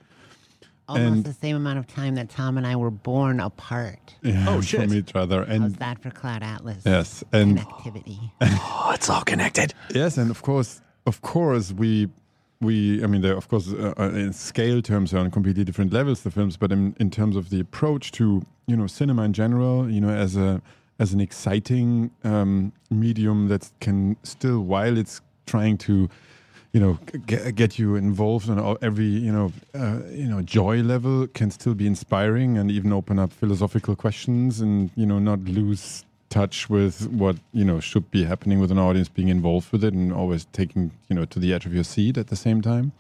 Almost 0.89 1.07
And- 1.17 1.25
the 1.25 1.35
same 1.35 1.55
amount 1.57 1.79
of 1.79 1.87
time 1.87 2.15
that 2.15 2.31
Tom 2.31 2.57
and 2.57 2.67
I 2.67 2.75
were 2.77 2.91
born 2.91 3.41
apart. 3.41 4.15
yeah, 4.23 4.47
Oh, 4.49 4.63
shit. 4.63 4.81
From 4.81 4.95
each 4.95 5.15
other, 5.15 5.45
How's 5.45 5.55
and 5.55 5.75
that 5.77 6.01
for 6.03 6.11
Cloud 6.11 6.43
Atlas? 6.43 6.83
yes, 6.87 7.23
and 7.33 7.59
Connectivity. 7.59 8.31
Oh, 8.41 8.93
it's 8.95 9.11
all 9.11 9.21
connected. 9.23 9.75
Yes, 9.95 10.17
and 10.17 10.31
of 10.31 10.41
course, 10.43 10.81
of 11.07 11.21
course, 11.21 11.73
we 11.73 12.09
we. 12.61 13.05
I 13.05 13.07
mean, 13.07 13.21
they're 13.21 13.37
of 13.37 13.49
course 13.49 13.71
uh, 13.73 13.93
uh, 13.99 14.09
in 14.11 14.33
scale 14.33 14.81
terms 14.81 15.13
are 15.13 15.19
on 15.19 15.31
completely 15.31 15.63
different 15.65 15.93
levels. 15.93 16.23
The 16.23 16.31
films, 16.31 16.57
but 16.57 16.73
in, 16.73 16.97
in 16.99 17.11
terms 17.11 17.37
of 17.37 17.51
the 17.51 17.61
approach 17.61 18.11
to 18.13 18.43
you 18.67 18.77
know 18.77 18.87
cinema 18.87 19.23
in 19.25 19.33
general, 19.35 19.91
you 19.91 20.01
know, 20.01 20.09
as 20.11 20.37
a 20.37 20.63
as 20.99 21.13
an 21.13 21.21
exciting 21.21 22.11
um, 22.25 22.73
medium 22.91 23.49
that 23.49 23.71
can 23.81 24.17
still, 24.23 24.61
while 24.61 24.99
it's 24.99 25.21
trying 25.47 25.79
to 25.79 26.09
you 26.73 26.81
know 26.81 26.99
get, 27.27 27.55
get 27.55 27.79
you 27.79 27.97
involved 27.97 28.51
on 28.51 28.77
every 28.83 29.07
you 29.07 29.33
know 29.33 29.53
uh, 29.75 30.01
you 30.11 30.29
know 30.29 30.43
joy 30.43 30.83
level 30.83 31.27
can 31.29 31.51
still 31.51 31.75
be 31.75 31.87
inspiring 31.87 32.59
and 32.59 32.71
even 32.71 32.93
open 32.93 33.19
up 33.19 33.33
philosophical 33.33 33.97
questions 33.97 34.61
and 34.61 34.91
you 34.95 35.07
know 35.07 35.19
not 35.19 35.41
lose 35.45 36.05
touch 36.29 36.69
with 36.69 37.09
what 37.09 37.37
you 37.53 37.65
know 37.65 37.81
should 37.81 38.11
be 38.11 38.25
happening 38.25 38.61
with 38.61 38.71
an 38.71 38.79
audience 38.79 39.09
being 39.09 39.29
involved 39.29 39.73
with 39.73 39.83
it 39.83 39.95
and 39.95 40.13
always 40.13 40.45
taking 40.53 40.91
you 41.09 41.17
know 41.17 41.25
to 41.25 41.39
the 41.39 41.55
edge 41.55 41.65
of 41.65 41.75
your 41.75 41.85
seat 41.85 42.19
at 42.19 42.27
the 42.29 42.37
same 42.37 42.61
time. 42.61 42.93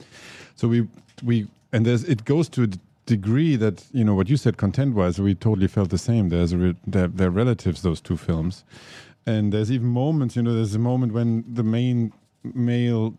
So 0.56 0.68
we 0.68 0.88
we 1.22 1.48
and 1.72 1.84
there's 1.84 2.04
it 2.04 2.24
goes 2.24 2.48
to 2.50 2.70
degree 3.16 3.57
that 3.64 3.77
you 3.99 4.05
know 4.07 4.14
what 4.18 4.29
you 4.33 4.37
said 4.37 4.55
content 4.64 4.94
wise 4.94 5.18
we 5.18 5.35
totally 5.35 5.68
felt 5.77 5.90
the 5.90 5.99
same. 6.11 6.25
There's 6.29 6.53
a 6.53 6.59
re- 6.59 6.77
they're, 6.92 7.09
they're 7.18 7.31
relatives 7.42 7.83
those 7.83 8.01
two 8.01 8.16
films. 8.16 8.64
And 9.27 9.53
there's 9.53 9.71
even 9.77 9.88
moments 9.88 10.37
you 10.37 10.42
know 10.42 10.55
there's 10.59 10.75
a 10.75 10.85
moment 10.92 11.12
when 11.18 11.44
the 11.59 11.62
main 11.79 12.12
male 12.42 13.14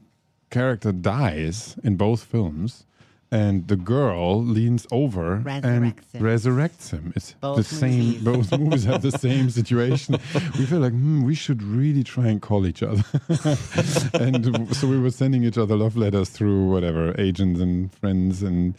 character 0.50 0.92
dies 0.92 1.58
in 1.84 1.96
both 1.98 2.22
films 2.24 2.86
and 3.32 3.68
the 3.68 3.76
girl 3.76 4.44
leans 4.44 4.88
over 4.92 5.36
and 5.36 5.46
Resurrects 5.46 6.12
him. 6.14 6.22
resurrects 6.30 6.90
him. 6.96 7.14
It's 7.16 7.36
Both 7.40 7.58
the 7.58 7.64
same 7.64 8.06
movies. 8.24 8.24
both 8.50 8.60
movies 8.60 8.84
have 8.86 9.04
the 9.04 9.12
same 9.28 9.52
situation. 9.52 10.16
We 10.58 10.66
feel 10.66 10.80
like 10.80 10.94
hmm, 10.94 11.22
we 11.30 11.36
should 11.36 11.62
really 11.62 12.04
try 12.04 12.28
and 12.34 12.42
call 12.42 12.66
each 12.66 12.82
other. 12.82 13.04
And 14.26 14.76
so 14.76 14.88
we 14.88 14.98
were 15.00 15.12
sending 15.12 15.44
each 15.44 15.60
other 15.60 15.76
love 15.76 15.96
letters 15.96 16.30
through 16.30 16.72
whatever 16.74 17.14
agents 17.22 17.60
and 17.62 17.94
friends 17.94 18.42
and 18.42 18.74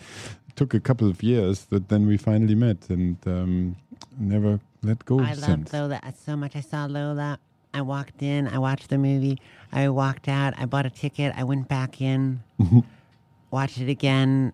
took 0.57 0.75
a 0.75 0.81
couple 0.81 1.09
of 1.09 1.23
years 1.23 1.67
that 1.67 1.89
then 1.89 2.07
we 2.07 2.17
finally 2.17 2.55
met 2.55 2.89
and 2.89 3.17
um, 3.27 3.77
never 4.19 4.61
let 4.83 5.05
go 5.05 5.21
I 5.21 5.35
loved 5.35 5.73
Lola 5.73 6.01
so 6.25 6.37
much. 6.37 6.57
I 6.57 6.61
saw 6.61 6.87
Lola. 6.87 7.39
I 7.73 7.83
walked 7.83 8.23
in. 8.23 8.49
I 8.49 8.59
watched 8.59 8.89
the 8.89 8.99
movie. 8.99 9.39
I 9.73 9.89
walked 9.89 10.29
out. 10.29 10.55
I 10.59 10.65
bought 10.67 10.87
a 10.87 10.91
ticket. 10.91 11.33
I 11.37 11.45
went 11.45 11.69
back 11.69 12.01
in, 12.01 12.43
watched 13.51 13.79
it 13.79 13.89
again, 13.89 14.53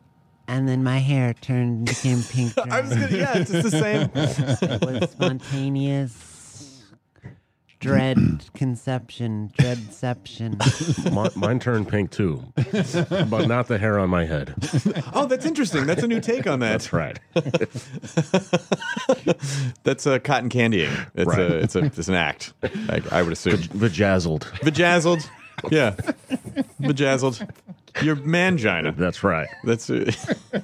and 0.48 0.68
then 0.68 0.85
my 0.85 0.98
hair 0.98 1.32
turned 1.35 1.87
became 1.87 2.22
pink. 2.30 2.56
I 2.59 2.80
was 2.80 2.90
gonna, 2.90 3.16
yeah, 3.16 3.38
it's 3.38 3.50
just 3.50 3.70
the 3.70 3.78
same. 3.80 4.11
it 4.14 4.85
was 4.85 5.11
spontaneous 5.11 6.36
dread 7.80 8.44
conception, 8.54 9.52
dreadception. 9.58 10.56
Mi- 11.12 11.40
mine 11.40 11.58
turned 11.60 11.88
pink 11.88 12.10
too, 12.10 12.42
but 13.28 13.46
not 13.46 13.68
the 13.68 13.78
hair 13.78 13.98
on 13.98 14.10
my 14.10 14.24
head. 14.24 14.54
Oh, 15.14 15.26
that's 15.26 15.46
interesting. 15.46 15.86
That's 15.86 16.02
a 16.02 16.08
new 16.08 16.20
take 16.20 16.46
on 16.46 16.60
that. 16.60 16.72
That's 16.72 16.92
right. 16.92 17.18
That's 19.84 20.06
a 20.06 20.18
cotton 20.20 20.48
candying. 20.48 20.92
It's 21.14 21.26
Right. 21.28 21.38
a 21.38 21.56
it's 21.58 21.76
a 21.76 21.84
it's 21.84 22.08
an 22.08 22.14
act. 22.14 22.52
I, 22.62 23.02
I 23.10 23.22
would 23.22 23.32
assume. 23.32 23.58
Vajazzled. 23.58 24.40
Bejazzled. 24.60 25.28
Yeah. 25.70 25.94
Bejazzled. 26.80 27.48
Your 28.02 28.16
mangina. 28.16 28.94
That's 28.96 29.22
right. 29.24 29.48
That's. 29.64 29.88
Uh, 29.88 30.10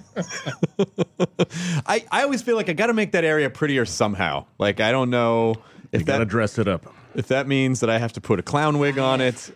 I 1.87 2.05
I 2.11 2.23
always 2.25 2.43
feel 2.43 2.57
like 2.57 2.69
I 2.69 2.73
got 2.75 2.89
to 2.89 2.93
make 2.95 3.13
that 3.13 3.25
area 3.25 3.49
prettier 3.51 3.85
somehow. 3.87 4.45
Like 4.59 4.81
I 4.81 4.93
don't 4.93 5.11
know 5.11 5.55
if 5.93 6.01
You 6.01 6.07
gotta 6.07 6.21
that 6.21 6.27
dress 6.31 6.59
it 6.59 6.69
up. 6.69 6.93
If 7.15 7.29
that 7.29 7.47
means 7.47 7.81
that 7.81 7.91
I 7.91 7.99
have 7.99 8.13
to 8.15 8.21
put 8.21 8.39
a 8.39 8.43
clown 8.43 8.79
wig 8.79 8.99
on 8.99 9.21
it. 9.21 9.55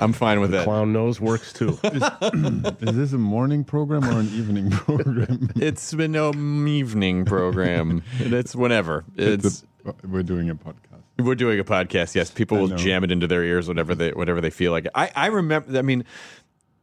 I'm 0.00 0.14
fine 0.14 0.40
with 0.40 0.54
it. 0.54 0.64
Clown 0.64 0.92
nose 0.92 1.20
works 1.20 1.52
too. 1.52 1.78
is 1.84 2.96
this 2.96 3.12
a 3.12 3.18
morning 3.18 3.64
program 3.64 4.04
or 4.04 4.18
an 4.18 4.28
evening 4.28 4.70
program 4.70 5.50
It's 5.56 5.92
been 5.92 6.12
no 6.12 6.32
evening 6.32 7.26
program. 7.26 8.02
it's 8.18 8.56
whenever. 8.56 9.04
It's 9.16 9.64
we're 10.08 10.22
doing 10.22 10.48
a 10.48 10.54
podcast 10.54 11.02
We're 11.18 11.34
doing 11.34 11.60
a 11.60 11.64
podcast. 11.64 12.14
Yes, 12.14 12.30
people 12.30 12.58
will 12.58 12.76
jam 12.76 13.04
it 13.04 13.12
into 13.12 13.26
their 13.26 13.44
ears 13.44 13.68
whenever 13.68 13.94
they 13.94 14.12
whatever 14.12 14.40
they 14.40 14.50
feel 14.50 14.72
like. 14.72 14.86
it. 14.86 14.92
I 14.94 15.10
I 15.14 15.26
remember. 15.26 15.78
I 15.78 15.82
mean, 15.82 16.04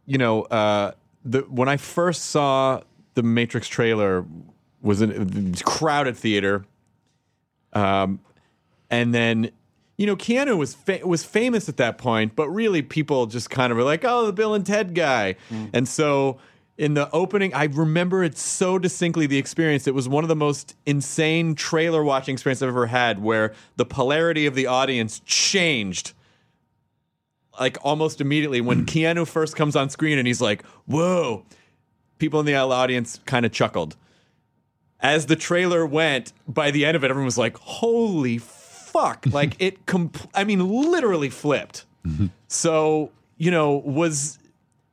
you 0.06 0.20
know, 0.20 0.44
uh, 0.44 0.92
the 1.26 1.42
when 1.42 1.70
I 1.70 1.78
first 1.78 2.26
saw 2.26 2.82
the 3.16 3.24
Matrix 3.24 3.68
trailer 3.68 4.26
was 4.82 5.02
in 5.02 5.56
a 5.60 5.64
crowded 5.64 6.16
theater, 6.16 6.66
um, 7.74 8.20
and 8.92 9.14
then. 9.14 9.52
You 9.98 10.06
know, 10.06 10.16
Keanu 10.16 10.58
was 10.58 10.76
fa- 10.76 11.02
was 11.04 11.24
famous 11.24 11.68
at 11.68 11.78
that 11.78 11.98
point, 11.98 12.36
but 12.36 12.50
really 12.50 12.82
people 12.82 13.26
just 13.26 13.50
kind 13.50 13.72
of 13.72 13.78
were 13.78 13.84
like, 13.84 14.06
"Oh, 14.06 14.28
the 14.28 14.34
Bill 14.34 14.54
and 14.54 14.66
Ted 14.66 14.94
guy," 14.94 15.36
mm. 15.50 15.70
and 15.74 15.88
so 15.88 16.38
in 16.78 16.94
the 16.94 17.10
opening, 17.12 17.54
I 17.56 17.64
remember 17.66 18.24
it 18.24 18.38
so 18.38 18.78
distinctly. 18.78 19.26
The 19.26 19.40
experience 19.40 19.88
it 19.88 19.96
was 19.96 20.08
one 20.08 20.24
of 20.24 20.28
the 20.28 20.36
most 20.36 20.76
insane 20.86 21.56
trailer 21.56 22.04
watching 22.04 22.34
experiences 22.34 22.64
I've 22.64 22.70
ever 22.70 22.86
had, 22.86 23.22
where 23.24 23.54
the 23.76 23.86
polarity 23.86 24.46
of 24.46 24.54
the 24.54 24.68
audience 24.68 25.20
changed 25.26 26.14
like 27.60 27.78
almost 27.82 28.22
immediately 28.22 28.62
when 28.62 28.86
mm. 28.86 28.88
Keanu 28.88 29.28
first 29.28 29.56
comes 29.56 29.76
on 29.76 29.90
screen 29.90 30.18
and 30.18 30.28
he's 30.28 30.42
like, 30.42 30.64
"Whoa!" 30.86 31.46
People 32.20 32.40
in 32.40 32.46
the 32.46 32.56
audience 32.56 33.20
kind 33.26 33.46
of 33.46 33.52
chuckled. 33.52 33.96
As 35.00 35.28
the 35.28 35.36
trailer 35.36 35.86
went, 35.86 36.34
by 36.48 36.72
the 36.72 36.86
end 36.86 36.96
of 36.96 37.04
it, 37.04 37.10
everyone 37.10 37.26
was 37.26 37.38
like, 37.38 37.58
"Holy 37.58 38.38
fuck!" 39.00 39.26
like 39.32 39.56
it. 39.60 39.86
Compl- 39.86 40.30
I 40.34 40.44
mean, 40.44 40.68
literally 40.92 41.30
flipped. 41.30 41.86
So 42.48 43.12
you 43.38 43.52
know, 43.52 43.74
was 43.86 44.40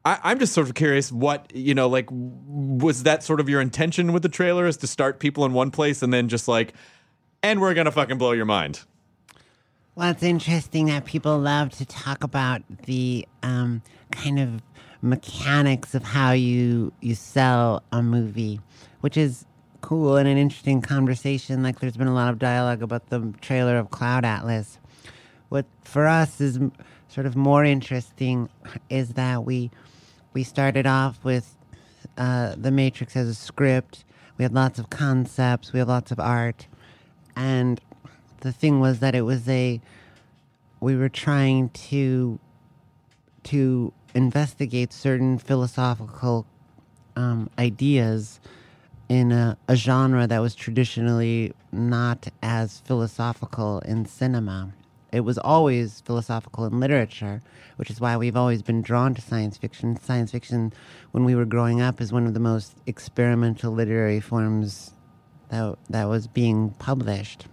I, 0.05 0.19
I'm 0.23 0.39
just 0.39 0.53
sort 0.53 0.69
of 0.69 0.75
curious 0.75 1.11
what 1.11 1.51
you 1.55 1.75
know, 1.75 1.89
like, 1.89 2.09
was 2.11 3.05
that 3.05 3.23
sort 3.23 3.41
of 3.41 3.49
your 3.49 3.61
intention 3.61 4.13
with 4.13 4.23
the 4.23 4.29
trailer, 4.29 4.67
is 4.67 4.77
to 4.79 4.87
start 4.87 5.19
people 5.19 5.45
in 5.45 5.53
one 5.53 5.71
place 5.71 6.03
and 6.03 6.13
then 6.13 6.29
just 6.29 6.49
like, 6.49 6.75
and 7.43 7.61
we're 7.61 7.75
gonna 7.75 7.93
fucking 7.93 8.19
blow 8.19 8.33
your 8.33 8.45
mind. 8.45 8.81
Well, 9.95 10.11
it's 10.11 10.25
interesting 10.25 10.87
that 10.87 11.05
people 11.05 11.39
love 11.39 11.71
to 11.77 11.87
talk 11.87 12.25
about 12.25 12.63
the 12.87 13.27
um, 13.45 13.81
kind 14.11 14.41
of 14.41 14.61
mechanics 15.03 15.95
of 15.95 16.03
how 16.03 16.33
you 16.33 16.93
you 17.01 17.15
sell 17.15 17.83
a 17.93 18.03
movie, 18.03 18.61
which 19.01 19.17
is 19.17 19.47
cool 19.85 20.17
and 20.17 20.27
an 20.27 20.39
interesting 20.39 20.81
conversation. 20.81 21.63
Like, 21.63 21.79
there's 21.79 21.99
been 21.99 22.09
a 22.09 22.15
lot 22.15 22.31
of 22.31 22.39
dialogue 22.39 22.83
about 22.83 23.11
the 23.11 23.35
trailer 23.43 23.77
of 23.77 23.91
Cloud 23.91 24.25
Atlas. 24.25 24.79
What 25.51 25.67
for 25.83 26.07
us 26.07 26.41
is 26.41 26.59
sort 27.09 27.27
of 27.27 27.37
more 27.37 27.65
interesting 27.65 28.49
is 28.89 29.11
that 29.11 29.45
we 29.45 29.71
we 30.33 30.43
started 30.43 30.87
off 30.87 31.23
with 31.23 31.55
uh, 32.17 32.55
the 32.57 32.71
Matrix 32.71 33.15
as 33.15 33.29
a 33.29 33.35
script. 33.35 34.07
We 34.39 34.43
had 34.43 34.55
lots 34.55 34.79
of 34.79 34.89
concepts. 34.89 35.75
We 35.75 35.81
had 35.81 35.89
lots 35.89 36.11
of 36.11 36.19
art, 36.19 36.67
and 37.37 37.79
the 38.41 38.53
thing 38.53 38.81
was 38.81 39.01
that 39.01 39.15
it 39.15 39.23
was 39.23 39.47
a 39.51 39.83
we 40.81 40.97
were 40.97 41.11
trying 41.11 41.69
to 41.91 42.41
to 43.45 43.93
investigate 44.15 44.95
certain 44.95 45.37
philosophical 45.37 46.47
um, 47.17 47.51
ideas 47.59 48.41
in 49.09 49.33
a, 49.33 49.57
a 49.69 49.77
genre 49.77 50.27
that 50.27 50.39
was 50.39 50.55
traditionally 50.55 51.53
not 51.73 52.29
as 52.43 52.81
philosophical 52.81 53.81
in 53.81 54.07
cinema. 54.07 54.73
It 55.13 55.21
was 55.21 55.39
always 55.39 56.01
philosophical 56.01 56.65
in 56.65 56.81
literature, 56.81 57.41
which 57.77 57.91
is 57.91 58.01
why 58.01 58.17
we've 58.17 58.37
always 58.37 58.63
been 58.63 58.83
drawn 58.83 59.15
to 59.15 59.21
science 59.21 59.57
fiction. 59.57 59.97
Science 60.01 60.33
fiction, 60.33 60.73
when 61.13 61.25
we 61.25 61.35
were 61.35 61.45
growing 61.45 61.81
up, 61.81 62.01
is 62.01 62.13
one 62.13 62.27
of 62.27 62.35
the 62.35 62.41
most 62.41 62.75
experimental 62.87 63.73
literary 63.73 64.21
forms 64.21 64.93
that, 65.51 65.77
that 65.91 66.09
was 66.09 66.27
being 66.27 66.71
published. 66.79 67.47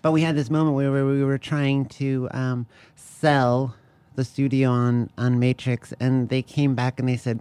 But 0.00 0.10
we 0.10 0.22
had 0.22 0.34
this 0.34 0.50
moment 0.50 0.74
where 0.74 1.06
we 1.06 1.22
were 1.22 1.38
trying 1.38 1.86
to 1.86 2.28
um, 2.32 2.66
sell 2.96 3.76
the 4.16 4.24
studio 4.24 4.70
on, 4.70 5.10
on 5.16 5.38
Matrix, 5.38 5.94
and 6.00 6.28
they 6.28 6.42
came 6.42 6.74
back 6.74 6.98
and 6.98 7.08
they 7.08 7.16
said, 7.16 7.40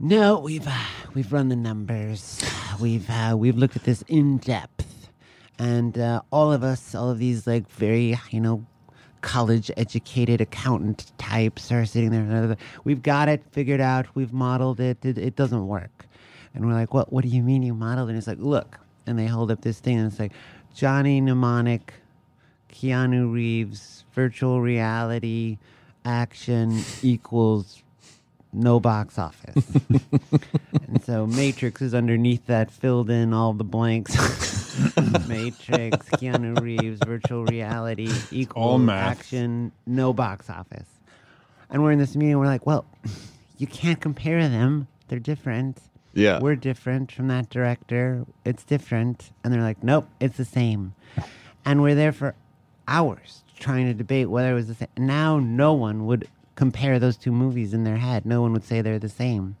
"No, 0.00 0.38
we've 0.38 0.66
uh, 0.66 0.84
we've 1.14 1.32
run 1.32 1.48
the 1.48 1.56
numbers. 1.56 2.42
We've 2.80 3.08
uh, 3.10 3.34
we've 3.36 3.56
looked 3.56 3.76
at 3.76 3.84
this 3.84 4.02
in 4.08 4.38
depth, 4.38 5.10
and 5.58 5.98
uh, 5.98 6.22
all 6.30 6.52
of 6.52 6.62
us, 6.62 6.94
all 6.94 7.10
of 7.10 7.18
these 7.18 7.46
like 7.46 7.68
very 7.70 8.18
you 8.30 8.40
know." 8.40 8.66
College 9.20 9.68
educated 9.76 10.40
accountant 10.40 11.10
types 11.18 11.72
are 11.72 11.84
sitting 11.84 12.10
there. 12.10 12.56
We've 12.84 13.02
got 13.02 13.28
it 13.28 13.42
figured 13.50 13.80
out. 13.80 14.06
We've 14.14 14.32
modeled 14.32 14.78
it. 14.78 15.04
It, 15.04 15.18
it 15.18 15.34
doesn't 15.34 15.66
work. 15.66 16.06
And 16.54 16.66
we're 16.66 16.74
like, 16.74 16.94
what, 16.94 17.12
what 17.12 17.24
do 17.24 17.30
you 17.30 17.42
mean 17.42 17.62
you 17.62 17.74
modeled? 17.74 18.08
And 18.08 18.16
it's 18.16 18.28
like, 18.28 18.38
look. 18.38 18.78
And 19.06 19.18
they 19.18 19.26
hold 19.26 19.50
up 19.50 19.62
this 19.62 19.80
thing 19.80 19.98
and 19.98 20.10
it's 20.10 20.20
like, 20.20 20.32
Johnny 20.74 21.20
Mnemonic, 21.20 21.94
Keanu 22.72 23.32
Reeves, 23.32 24.04
virtual 24.12 24.60
reality, 24.60 25.58
action 26.04 26.80
equals 27.02 27.82
no 28.52 28.80
box 28.80 29.18
office. 29.18 29.66
and 30.88 31.02
so 31.04 31.26
Matrix 31.26 31.82
is 31.82 31.94
underneath 31.94 32.46
that, 32.46 32.70
filled 32.70 33.10
in 33.10 33.32
all 33.32 33.52
the 33.52 33.64
blanks. 33.64 34.14
Matrix, 35.28 36.08
Keanu 36.10 36.60
Reeves, 36.60 37.00
virtual 37.04 37.44
reality 37.44 38.10
math. 38.78 39.18
action, 39.18 39.72
no 39.86 40.12
box 40.12 40.48
office. 40.48 40.88
And 41.70 41.82
we're 41.82 41.92
in 41.92 41.98
this 41.98 42.16
meeting, 42.16 42.38
we're 42.38 42.46
like, 42.46 42.64
well, 42.66 42.86
you 43.58 43.66
can't 43.66 44.00
compare 44.00 44.48
them. 44.48 44.88
They're 45.08 45.18
different. 45.18 45.80
Yeah. 46.14 46.40
We're 46.40 46.56
different 46.56 47.12
from 47.12 47.28
that 47.28 47.50
director. 47.50 48.24
It's 48.44 48.64
different. 48.64 49.30
And 49.44 49.52
they're 49.52 49.62
like, 49.62 49.82
nope, 49.82 50.08
it's 50.20 50.36
the 50.36 50.44
same. 50.44 50.94
And 51.64 51.82
we're 51.82 51.94
there 51.94 52.12
for 52.12 52.34
hours 52.86 53.42
trying 53.58 53.86
to 53.86 53.94
debate 53.94 54.30
whether 54.30 54.52
it 54.52 54.54
was 54.54 54.68
the 54.68 54.74
same. 54.74 54.88
Now, 54.96 55.38
no 55.38 55.74
one 55.74 56.06
would 56.06 56.28
compare 56.58 56.98
those 56.98 57.16
two 57.16 57.30
movies 57.30 57.72
in 57.72 57.84
their 57.84 57.98
head. 57.98 58.26
No 58.26 58.42
one 58.42 58.52
would 58.52 58.64
say 58.64 58.82
they're 58.82 58.98
the 58.98 59.08
same. 59.08 59.54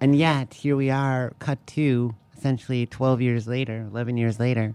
And 0.00 0.16
yet, 0.16 0.54
here 0.54 0.74
we 0.74 0.90
are, 0.90 1.32
cut 1.38 1.64
to 1.68 2.16
essentially 2.36 2.84
12 2.84 3.20
years 3.22 3.46
later, 3.46 3.86
11 3.92 4.16
years 4.16 4.40
later. 4.40 4.74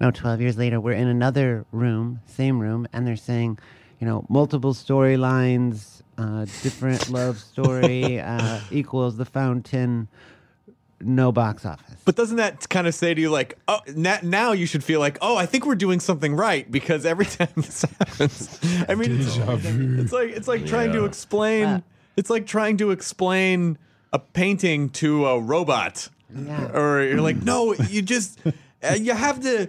No, 0.00 0.10
12 0.10 0.40
years 0.40 0.56
later, 0.56 0.80
we're 0.80 0.92
in 0.92 1.06
another 1.06 1.66
room, 1.70 2.20
same 2.24 2.60
room, 2.60 2.88
and 2.94 3.06
they're 3.06 3.14
saying, 3.14 3.58
you 4.00 4.06
know, 4.06 4.24
multiple 4.30 4.72
storylines, 4.72 6.00
uh, 6.16 6.46
different 6.62 7.10
love 7.10 7.40
story 7.40 8.18
uh, 8.32 8.60
equals 8.70 9.18
the 9.18 9.26
fountain, 9.26 10.08
no 11.00 11.32
box 11.32 11.64
office. 11.66 11.94
But 12.04 12.16
doesn't 12.16 12.36
that 12.38 12.68
kind 12.68 12.86
of 12.86 12.94
say 12.94 13.12
to 13.14 13.20
you, 13.20 13.30
like, 13.30 13.58
oh, 13.68 13.80
na- 13.94 14.18
now 14.22 14.52
you 14.52 14.66
should 14.66 14.82
feel 14.84 15.00
like, 15.00 15.18
oh, 15.20 15.36
I 15.36 15.44
think 15.46 15.66
we're 15.66 15.74
doing 15.74 16.00
something 16.00 16.34
right 16.34 16.70
because 16.70 17.04
every 17.04 17.26
time 17.36 17.48
this 17.56 17.82
happens, 17.82 18.58
I 18.88 18.94
mean, 18.94 19.20
it's, 19.20 19.36
it's 19.36 20.12
like 20.12 20.30
it's 20.30 20.48
like 20.48 20.66
trying 20.66 20.92
to 20.92 21.04
explain. 21.04 21.64
Uh. 21.64 21.80
it's 22.16 22.30
like 22.30 22.46
trying 22.46 22.76
to 22.78 22.90
explain 22.92 23.78
a 24.12 24.18
painting 24.18 24.88
to 24.90 25.26
a 25.26 25.40
robot, 25.40 26.08
Yeah. 26.34 26.70
or 26.72 27.02
you're 27.02 27.20
like, 27.20 27.42
no, 27.42 27.74
you 27.74 28.02
just 28.02 28.38
uh, 28.82 28.94
you 28.98 29.12
have 29.12 29.40
to. 29.42 29.68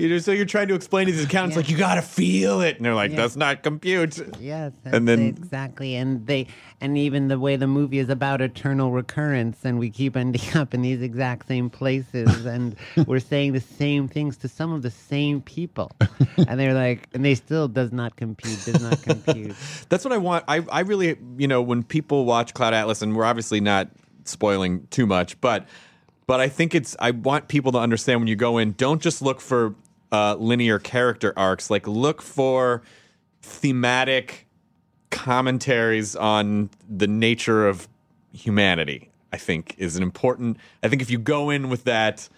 You 0.00 0.08
know, 0.08 0.18
so 0.18 0.32
you're 0.32 0.46
trying 0.46 0.66
to 0.66 0.74
explain 0.74 1.06
to 1.06 1.12
these 1.12 1.24
accountants 1.24 1.54
Yeah. 1.54 1.60
like 1.60 1.70
you 1.70 1.76
got 1.76 1.94
to 1.94 2.02
feel 2.02 2.60
it, 2.60 2.76
and 2.76 2.84
they're 2.84 2.92
like, 2.94 3.12
Yeah. 3.12 3.18
"That's 3.18 3.36
not 3.36 3.62
compute." 3.62 4.18
Yes, 4.40 4.72
And 4.84 5.06
then- 5.06 5.20
exactly, 5.20 5.94
and 5.94 6.26
they, 6.26 6.48
and 6.80 6.98
even 6.98 7.28
the 7.28 7.38
way 7.38 7.56
the 7.56 7.66
movie 7.66 7.98
is 7.98 8.08
about 8.08 8.40
eternal 8.40 8.90
recurrence, 8.90 9.64
and 9.64 9.78
we 9.78 9.90
keep 9.90 10.16
ending 10.16 10.42
up 10.54 10.74
in 10.74 10.82
these 10.82 11.02
exact 11.02 11.48
same 11.48 11.70
places, 11.70 12.44
and 12.44 12.76
we're 13.06 13.20
saying 13.20 13.52
the 13.52 13.60
same 13.60 14.08
things 14.08 14.36
to 14.38 14.48
some 14.48 14.72
of 14.72 14.82
the 14.82 14.90
same 14.90 15.40
people, 15.40 15.90
and 16.48 16.60
they're 16.60 16.74
like, 16.74 17.08
and 17.14 17.24
they 17.24 17.34
still 17.34 17.68
does 17.68 17.92
not 17.92 18.16
compute, 18.16 18.64
does 18.64 18.82
not 18.82 19.02
compute. 19.02 19.54
That's 19.88 20.04
what 20.04 20.12
I 20.12 20.18
want. 20.18 20.44
I, 20.48 20.64
I 20.70 20.80
really, 20.80 21.16
you 21.36 21.48
know, 21.48 21.62
when 21.62 21.82
people 21.82 22.24
watch 22.24 22.54
Cloud 22.54 22.74
Atlas, 22.74 23.02
and 23.02 23.16
we're 23.16 23.24
obviously 23.24 23.60
not 23.60 23.88
spoiling 24.24 24.86
too 24.88 25.06
much, 25.06 25.40
but 25.40 25.66
but 26.26 26.40
I 26.40 26.48
think 26.48 26.74
it's. 26.74 26.96
I 26.98 27.12
want 27.12 27.48
people 27.48 27.72
to 27.72 27.78
understand 27.78 28.20
when 28.20 28.28
you 28.28 28.36
go 28.36 28.58
in, 28.58 28.72
don't 28.72 29.00
just 29.00 29.22
look 29.22 29.40
for 29.40 29.74
uh, 30.10 30.34
linear 30.36 30.78
character 30.78 31.32
arcs. 31.36 31.70
Like 31.70 31.86
look 31.86 32.20
for 32.20 32.82
thematic 33.42 34.45
commentaries 35.10 36.16
on 36.16 36.70
the 36.88 37.06
nature 37.06 37.66
of 37.66 37.88
humanity. 38.32 39.10
I 39.32 39.38
think 39.38 39.74
is 39.76 39.96
an 39.96 40.02
important. 40.02 40.56
I 40.82 40.88
think 40.88 41.02
if 41.02 41.10
you 41.10 41.18
go 41.18 41.50
in 41.50 41.68
with 41.68 41.84
that. 41.84 42.28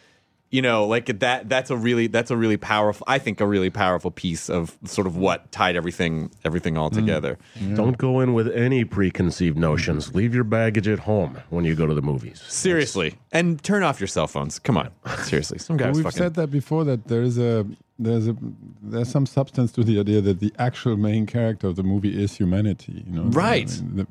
You 0.50 0.62
know, 0.62 0.86
like 0.86 1.06
that. 1.20 1.48
That's 1.48 1.70
a 1.70 1.76
really. 1.76 2.06
That's 2.06 2.30
a 2.30 2.36
really 2.36 2.56
powerful. 2.56 3.04
I 3.06 3.18
think 3.18 3.40
a 3.40 3.46
really 3.46 3.70
powerful 3.70 4.10
piece 4.10 4.48
of 4.48 4.76
sort 4.84 5.06
of 5.06 5.16
what 5.16 5.50
tied 5.52 5.76
everything, 5.76 6.30
everything 6.44 6.78
all 6.78 6.90
mm. 6.90 6.94
together. 6.94 7.38
Don't 7.74 7.98
go 7.98 8.20
in 8.20 8.32
with 8.32 8.48
any 8.48 8.84
preconceived 8.84 9.58
notions. 9.58 10.14
Leave 10.14 10.34
your 10.34 10.44
baggage 10.44 10.88
at 10.88 11.00
home 11.00 11.38
when 11.50 11.64
you 11.64 11.74
go 11.74 11.86
to 11.86 11.94
the 11.94 12.02
movies. 12.02 12.42
Seriously, 12.48 13.16
and 13.30 13.62
turn 13.62 13.82
off 13.82 14.00
your 14.00 14.08
cell 14.08 14.26
phones. 14.26 14.58
Come 14.58 14.78
on, 14.78 14.90
seriously. 15.24 15.58
Some 15.58 15.76
guys 15.76 15.96
We've 15.96 16.04
fucking. 16.04 16.18
said 16.18 16.34
that 16.34 16.48
before 16.48 16.84
that 16.84 17.08
there 17.08 17.22
is 17.22 17.38
a 17.38 17.66
there's 17.98 18.28
a 18.28 18.36
there's 18.82 19.10
some 19.10 19.26
substance 19.26 19.72
to 19.72 19.84
the 19.84 19.98
idea 20.00 20.20
that 20.20 20.40
the 20.40 20.52
actual 20.58 20.96
main 20.96 21.26
character 21.26 21.66
of 21.66 21.76
the 21.76 21.82
movie 21.82 22.22
is 22.22 22.36
humanity. 22.36 23.04
You 23.06 23.12
know, 23.12 23.22
Right. 23.24 23.70
I 23.70 23.82
mean, 23.82 23.96
the, 23.96 24.06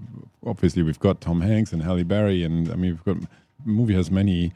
obviously, 0.45 0.83
we've 0.83 0.99
got 0.99 1.21
Tom 1.21 1.41
Hanks 1.41 1.73
and 1.73 1.81
Halle 1.81 2.03
Berry, 2.03 2.43
and 2.43 2.69
I 2.69 2.75
mean, 2.75 2.91
we've 2.91 3.03
got 3.03 3.21
the 3.21 3.71
movie 3.71 3.95
has 3.95 4.11
many 4.11 4.53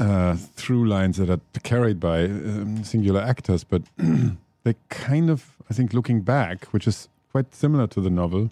uh, 0.00 0.34
through 0.56 0.88
lines 0.88 1.18
that 1.18 1.28
are 1.28 1.40
carried 1.62 2.00
by 2.00 2.24
um, 2.24 2.82
singular 2.82 3.20
actors, 3.20 3.64
but 3.64 3.82
they 4.64 4.74
kind 4.88 5.28
of, 5.30 5.56
I 5.70 5.74
think, 5.74 5.92
looking 5.92 6.22
back, 6.22 6.64
which 6.72 6.88
is 6.88 7.08
quite 7.30 7.54
similar 7.54 7.86
to 7.88 8.00
the 8.00 8.10
novel. 8.10 8.50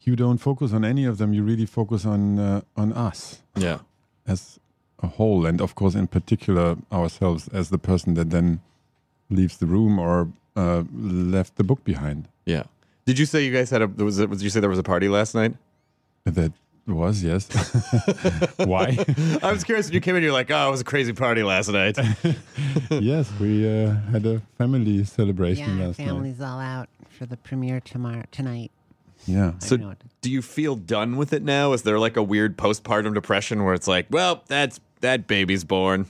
You 0.00 0.14
don't 0.14 0.38
focus 0.38 0.72
on 0.72 0.84
any 0.84 1.04
of 1.04 1.18
them. 1.18 1.32
You 1.32 1.42
really 1.42 1.66
focus 1.66 2.06
on 2.06 2.38
uh, 2.38 2.60
on 2.76 2.92
us 2.92 3.42
yeah, 3.56 3.78
as 4.24 4.60
a 5.00 5.08
whole, 5.08 5.44
and 5.44 5.60
of 5.60 5.74
course, 5.74 5.96
in 5.96 6.06
particular, 6.06 6.76
ourselves 6.92 7.48
as 7.48 7.70
the 7.70 7.78
person 7.78 8.14
that 8.14 8.30
then 8.30 8.60
leaves 9.28 9.56
the 9.56 9.66
room 9.66 9.98
or 9.98 10.28
uh, 10.54 10.84
left 10.94 11.56
the 11.56 11.64
book 11.64 11.82
behind. 11.84 12.28
yeah. 12.44 12.62
Did 13.04 13.20
you 13.20 13.26
say 13.26 13.44
you 13.44 13.52
guys 13.52 13.70
had 13.70 13.82
a? 13.82 13.86
Was 13.86 14.18
it? 14.18 14.30
Did 14.30 14.42
you 14.42 14.50
say 14.50 14.60
there 14.60 14.70
was 14.70 14.78
a 14.80 14.84
party 14.84 15.08
last 15.08 15.34
night? 15.34 15.54
That 16.24 16.52
was 16.86 17.22
yes. 17.22 17.48
Why? 18.56 18.96
I 19.42 19.52
was 19.52 19.64
curious 19.64 19.86
when 19.86 19.94
you 19.94 20.00
came 20.00 20.16
in. 20.16 20.22
You're 20.22 20.32
like, 20.32 20.50
oh, 20.50 20.68
it 20.68 20.70
was 20.70 20.80
a 20.80 20.84
crazy 20.84 21.12
party 21.12 21.42
last 21.42 21.68
night. 21.68 21.98
yes, 22.90 23.30
we 23.40 23.68
uh, 23.68 23.94
had 24.12 24.24
a 24.24 24.40
family 24.58 25.04
celebration 25.04 25.78
yeah, 25.78 25.86
last 25.86 25.98
night. 25.98 26.06
family's 26.08 26.40
all 26.40 26.60
out 26.60 26.88
for 27.08 27.26
the 27.26 27.36
premiere 27.36 27.80
tomorrow 27.80 28.24
tonight. 28.30 28.70
Yeah. 29.26 29.52
I 29.60 29.64
So, 29.64 29.94
do 30.20 30.30
you 30.30 30.42
feel 30.42 30.76
done 30.76 31.16
with 31.16 31.32
it 31.32 31.42
now? 31.42 31.72
Is 31.72 31.82
there 31.82 31.98
like 31.98 32.16
a 32.16 32.22
weird 32.22 32.56
postpartum 32.56 33.14
depression 33.14 33.64
where 33.64 33.74
it's 33.74 33.88
like, 33.88 34.06
well, 34.10 34.44
that's 34.46 34.80
that 35.00 35.26
baby's 35.26 35.64
born. 35.64 36.06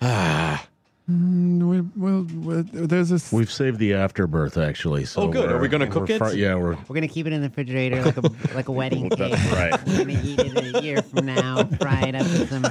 Ah, 0.00 0.66
Mm, 1.10 1.62
we- 1.68 2.00
well, 2.00 2.26
well, 2.34 2.64
there's 2.72 3.08
this. 3.08 3.32
We've 3.32 3.50
saved 3.50 3.78
the 3.78 3.94
afterbirth, 3.94 4.56
actually. 4.56 5.04
So 5.06 5.22
Oh, 5.22 5.28
good. 5.28 5.50
Are 5.50 5.56
we're- 5.56 5.68
gonna 5.68 5.86
cook 5.88 6.08
it? 6.08 6.18
far- 6.18 6.34
yeah, 6.34 6.54
we're. 6.54 6.76
We're 6.88 6.94
gonna 6.94 7.08
keep 7.08 7.26
it 7.26 7.32
in 7.32 7.40
the 7.42 7.48
refrigerator 7.48 8.02
like 8.04 8.16
a 8.16 8.20
like 8.54 8.68
a 8.68 8.72
wedding 8.72 9.10
cake. 9.10 9.34
right. 9.52 9.74
We're 9.86 9.98
gonna 10.04 10.20
eat 10.22 10.38
it 10.38 10.56
in 10.56 10.76
a 10.76 10.80
year 10.80 11.02
from 11.02 11.26
now. 11.26 11.64
Fry 11.80 12.02
it 12.02 12.14
up 12.14 12.22
with 12.26 12.48
some 12.50 12.64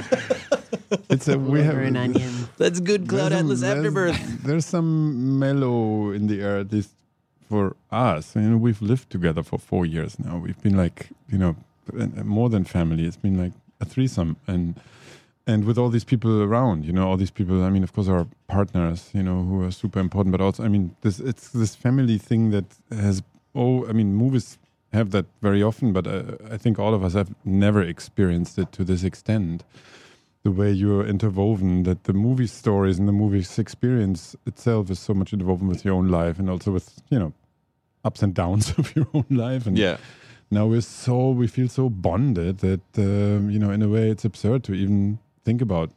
It's 1.09 1.27
a 1.27 1.37
we 1.37 1.59
have 1.59 1.73
liver 1.75 1.81
and 1.81 1.97
onions. 1.97 2.47
that's 2.57 2.79
good 2.79 3.01
there's 3.07 3.09
Cloud 3.09 3.31
some- 3.31 3.39
Atlas 3.39 3.59
there's- 3.61 3.77
afterbirth. 3.77 4.43
There's 4.43 4.65
some 4.65 5.37
mellow 5.39 6.11
in 6.11 6.27
the 6.27 6.41
air, 6.41 6.59
at 6.59 6.71
least 6.71 6.91
for 7.49 7.75
us. 7.91 8.35
You 8.35 8.41
know, 8.43 8.57
we've 8.57 8.81
lived 8.81 9.09
together 9.09 9.43
for 9.43 9.59
four 9.59 9.85
years 9.85 10.17
now. 10.19 10.37
We've 10.37 10.61
been 10.61 10.77
like, 10.77 11.09
you 11.29 11.37
know, 11.37 11.55
uh, 11.99 12.23
more 12.23 12.49
than 12.49 12.63
family. 12.63 13.05
It's 13.05 13.17
been 13.17 13.37
like 13.37 13.53
a 13.81 13.85
threesome, 13.85 14.37
and 14.47 14.75
and 15.47 15.65
with 15.65 15.77
all 15.77 15.89
these 15.89 16.03
people 16.03 16.41
around, 16.43 16.85
you 16.85 16.93
know, 16.93 17.07
all 17.07 17.17
these 17.17 17.31
people. 17.31 17.63
I 17.63 17.69
mean, 17.69 17.83
of 17.83 17.93
course, 17.93 18.07
our 18.07 18.27
partners, 18.47 19.09
you 19.13 19.23
know, 19.23 19.41
who 19.43 19.63
are 19.63 19.71
super 19.71 19.99
important, 19.99 20.31
but 20.31 20.41
also, 20.41 20.63
I 20.63 20.67
mean, 20.67 20.95
this 21.01 21.19
it's 21.19 21.49
this 21.49 21.75
family 21.75 22.17
thing 22.17 22.51
that 22.51 22.65
has. 22.91 23.21
Oh, 23.55 23.87
I 23.87 23.93
mean, 23.93 24.13
movies 24.13 24.59
have 24.93 25.09
that 25.11 25.25
very 25.41 25.63
often, 25.63 25.91
but 25.91 26.05
uh, 26.05 26.37
I 26.51 26.57
think 26.57 26.77
all 26.79 26.93
of 26.93 27.03
us 27.03 27.13
have 27.13 27.33
never 27.43 27.81
experienced 27.81 28.59
it 28.59 28.71
to 28.73 28.83
this 28.83 29.03
extent 29.03 29.63
the 30.43 30.51
way 30.51 30.71
you're 30.71 31.05
interwoven 31.05 31.83
that 31.83 32.05
the 32.05 32.13
movie 32.13 32.47
stories 32.47 32.97
and 32.97 33.07
the 33.07 33.11
movie's 33.11 33.59
experience 33.59 34.35
itself 34.45 34.89
is 34.89 34.97
so 34.97 35.13
much 35.13 35.33
interwoven 35.33 35.67
with 35.67 35.83
your 35.83 35.93
own 35.93 36.07
life 36.07 36.39
and 36.39 36.49
also 36.49 36.71
with 36.71 37.01
you 37.09 37.19
know 37.19 37.33
ups 38.05 38.23
and 38.23 38.33
downs 38.33 38.73
of 38.77 38.95
your 38.95 39.07
own 39.13 39.25
life. 39.29 39.67
And 39.67 39.77
Yeah. 39.77 39.97
now 40.49 40.65
we're 40.65 40.81
so 40.81 41.31
we 41.31 41.47
feel 41.47 41.67
so 41.67 41.89
bonded 41.89 42.59
that 42.59 42.81
um, 42.97 43.49
you 43.49 43.59
know 43.59 43.71
in 43.71 43.81
a 43.81 43.89
way 43.89 44.09
it's 44.09 44.25
absurd 44.25 44.63
to 44.65 44.73
even 44.73 45.19
think 45.49 45.61
about 45.69 45.89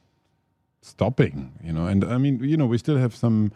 stopping. 0.80 1.52
You 1.66 1.72
know, 1.76 1.86
and 1.92 2.00
I 2.04 2.18
mean 2.24 2.34
you 2.52 2.56
know 2.56 2.68
we 2.74 2.78
still 2.78 2.98
have 3.06 3.14
some. 3.24 3.52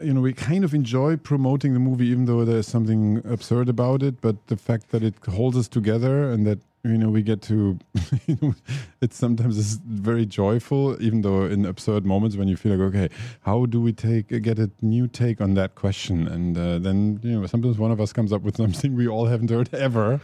You 0.00 0.14
know, 0.14 0.20
we 0.20 0.32
kind 0.32 0.62
of 0.64 0.72
enjoy 0.74 1.16
promoting 1.16 1.74
the 1.74 1.80
movie, 1.80 2.06
even 2.12 2.26
though 2.26 2.44
there's 2.44 2.68
something 2.68 3.20
absurd 3.36 3.68
about 3.68 4.00
it. 4.08 4.20
But 4.26 4.36
the 4.46 4.56
fact 4.56 4.84
that 4.92 5.02
it 5.02 5.14
holds 5.38 5.56
us 5.56 5.68
together 5.78 6.30
and 6.32 6.46
that 6.46 6.60
you 6.84 6.96
know 6.96 7.08
we 7.08 7.22
get 7.22 7.42
to, 7.42 7.78
you 8.26 8.38
know, 8.42 8.54
it's 9.00 9.16
sometimes 9.16 9.58
it's 9.58 9.80
very 9.84 10.24
joyful, 10.24 11.00
even 11.02 11.22
though 11.22 11.44
in 11.44 11.66
absurd 11.66 12.06
moments 12.06 12.36
when 12.36 12.48
you 12.48 12.56
feel 12.56 12.76
like, 12.76 12.94
okay, 12.94 13.14
how 13.42 13.66
do 13.66 13.80
we 13.80 13.92
take 13.92 14.28
get 14.42 14.58
a 14.58 14.70
new 14.80 15.08
take 15.08 15.40
on 15.40 15.54
that 15.54 15.74
question? 15.74 16.28
And 16.28 16.56
uh, 16.56 16.78
then 16.78 17.20
you 17.22 17.40
know 17.40 17.46
sometimes 17.46 17.78
one 17.78 17.90
of 17.90 18.00
us 18.00 18.12
comes 18.12 18.32
up 18.32 18.42
with 18.42 18.56
something 18.62 18.94
we 18.94 19.08
all 19.08 19.26
haven't 19.26 19.50
heard 19.50 19.72
ever, 19.74 20.20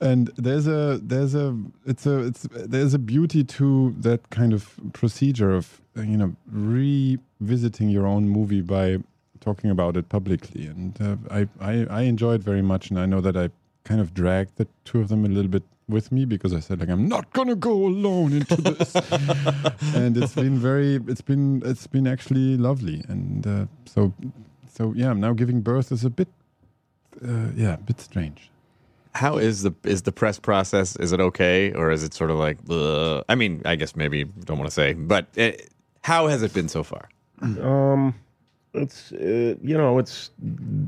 and 0.00 0.28
there's 0.36 0.66
a 0.66 1.00
there's 1.02 1.34
a 1.34 1.56
it's 1.86 2.06
a 2.06 2.18
it's 2.18 2.46
there's 2.52 2.94
a 2.94 2.98
beauty 2.98 3.42
to 3.44 3.94
that 3.98 4.30
kind 4.30 4.52
of 4.52 4.74
procedure 4.92 5.54
of 5.54 5.80
you 5.96 6.16
know 6.16 6.34
revisiting 6.50 7.88
your 7.88 8.06
own 8.06 8.28
movie 8.28 8.60
by 8.60 8.98
talking 9.40 9.70
about 9.70 9.96
it 9.96 10.08
publicly 10.08 10.66
and 10.66 11.00
uh, 11.00 11.16
I, 11.30 11.48
I 11.60 11.86
i 11.90 12.02
enjoy 12.02 12.34
it 12.34 12.42
very 12.42 12.62
much 12.62 12.90
and 12.90 12.98
i 12.98 13.06
know 13.06 13.20
that 13.20 13.36
i 13.36 13.50
kind 13.84 14.00
of 14.00 14.12
dragged 14.12 14.56
the 14.56 14.66
two 14.84 15.00
of 15.00 15.08
them 15.08 15.24
a 15.24 15.28
little 15.28 15.50
bit 15.50 15.62
with 15.88 16.12
me 16.12 16.24
because 16.24 16.52
i 16.52 16.60
said 16.60 16.80
like 16.80 16.88
i'm 16.90 17.08
not 17.08 17.32
gonna 17.32 17.54
go 17.56 17.86
alone 17.86 18.32
into 18.32 18.56
this 18.56 18.94
and 19.94 20.16
it's 20.16 20.34
been 20.34 20.58
very 20.58 20.96
it's 21.08 21.22
been 21.22 21.62
it's 21.64 21.86
been 21.86 22.06
actually 22.06 22.56
lovely 22.56 23.04
and 23.08 23.46
uh, 23.46 23.66
so 23.86 24.12
so 24.70 24.92
yeah 24.96 25.12
now 25.12 25.32
giving 25.32 25.60
birth 25.60 25.90
is 25.92 26.04
a 26.04 26.10
bit 26.10 26.28
uh, 27.26 27.48
yeah 27.56 27.74
a 27.74 27.78
bit 27.78 28.00
strange 28.00 28.50
How 29.14 29.38
is 29.38 29.62
the 29.62 29.72
is 29.82 30.02
the 30.02 30.12
press 30.12 30.38
process? 30.38 30.94
Is 31.04 31.10
it 31.12 31.20
okay, 31.20 31.72
or 31.72 31.90
is 31.90 32.04
it 32.04 32.14
sort 32.14 32.30
of 32.30 32.38
like? 32.38 32.58
Ugh? 32.70 33.24
I 33.26 33.34
mean, 33.34 33.62
I 33.64 33.74
guess 33.74 33.96
maybe 33.96 34.24
don't 34.46 34.58
want 34.60 34.70
to 34.70 34.74
say, 34.82 34.92
but 34.94 35.24
uh 35.36 35.52
how 36.04 36.28
has 36.28 36.42
it 36.42 36.52
been 36.54 36.68
so 36.68 36.82
far? 36.84 37.08
Um, 37.42 38.14
it's 38.74 39.12
uh, 39.12 39.54
you 39.62 39.76
know 39.76 39.98
it's 39.98 40.30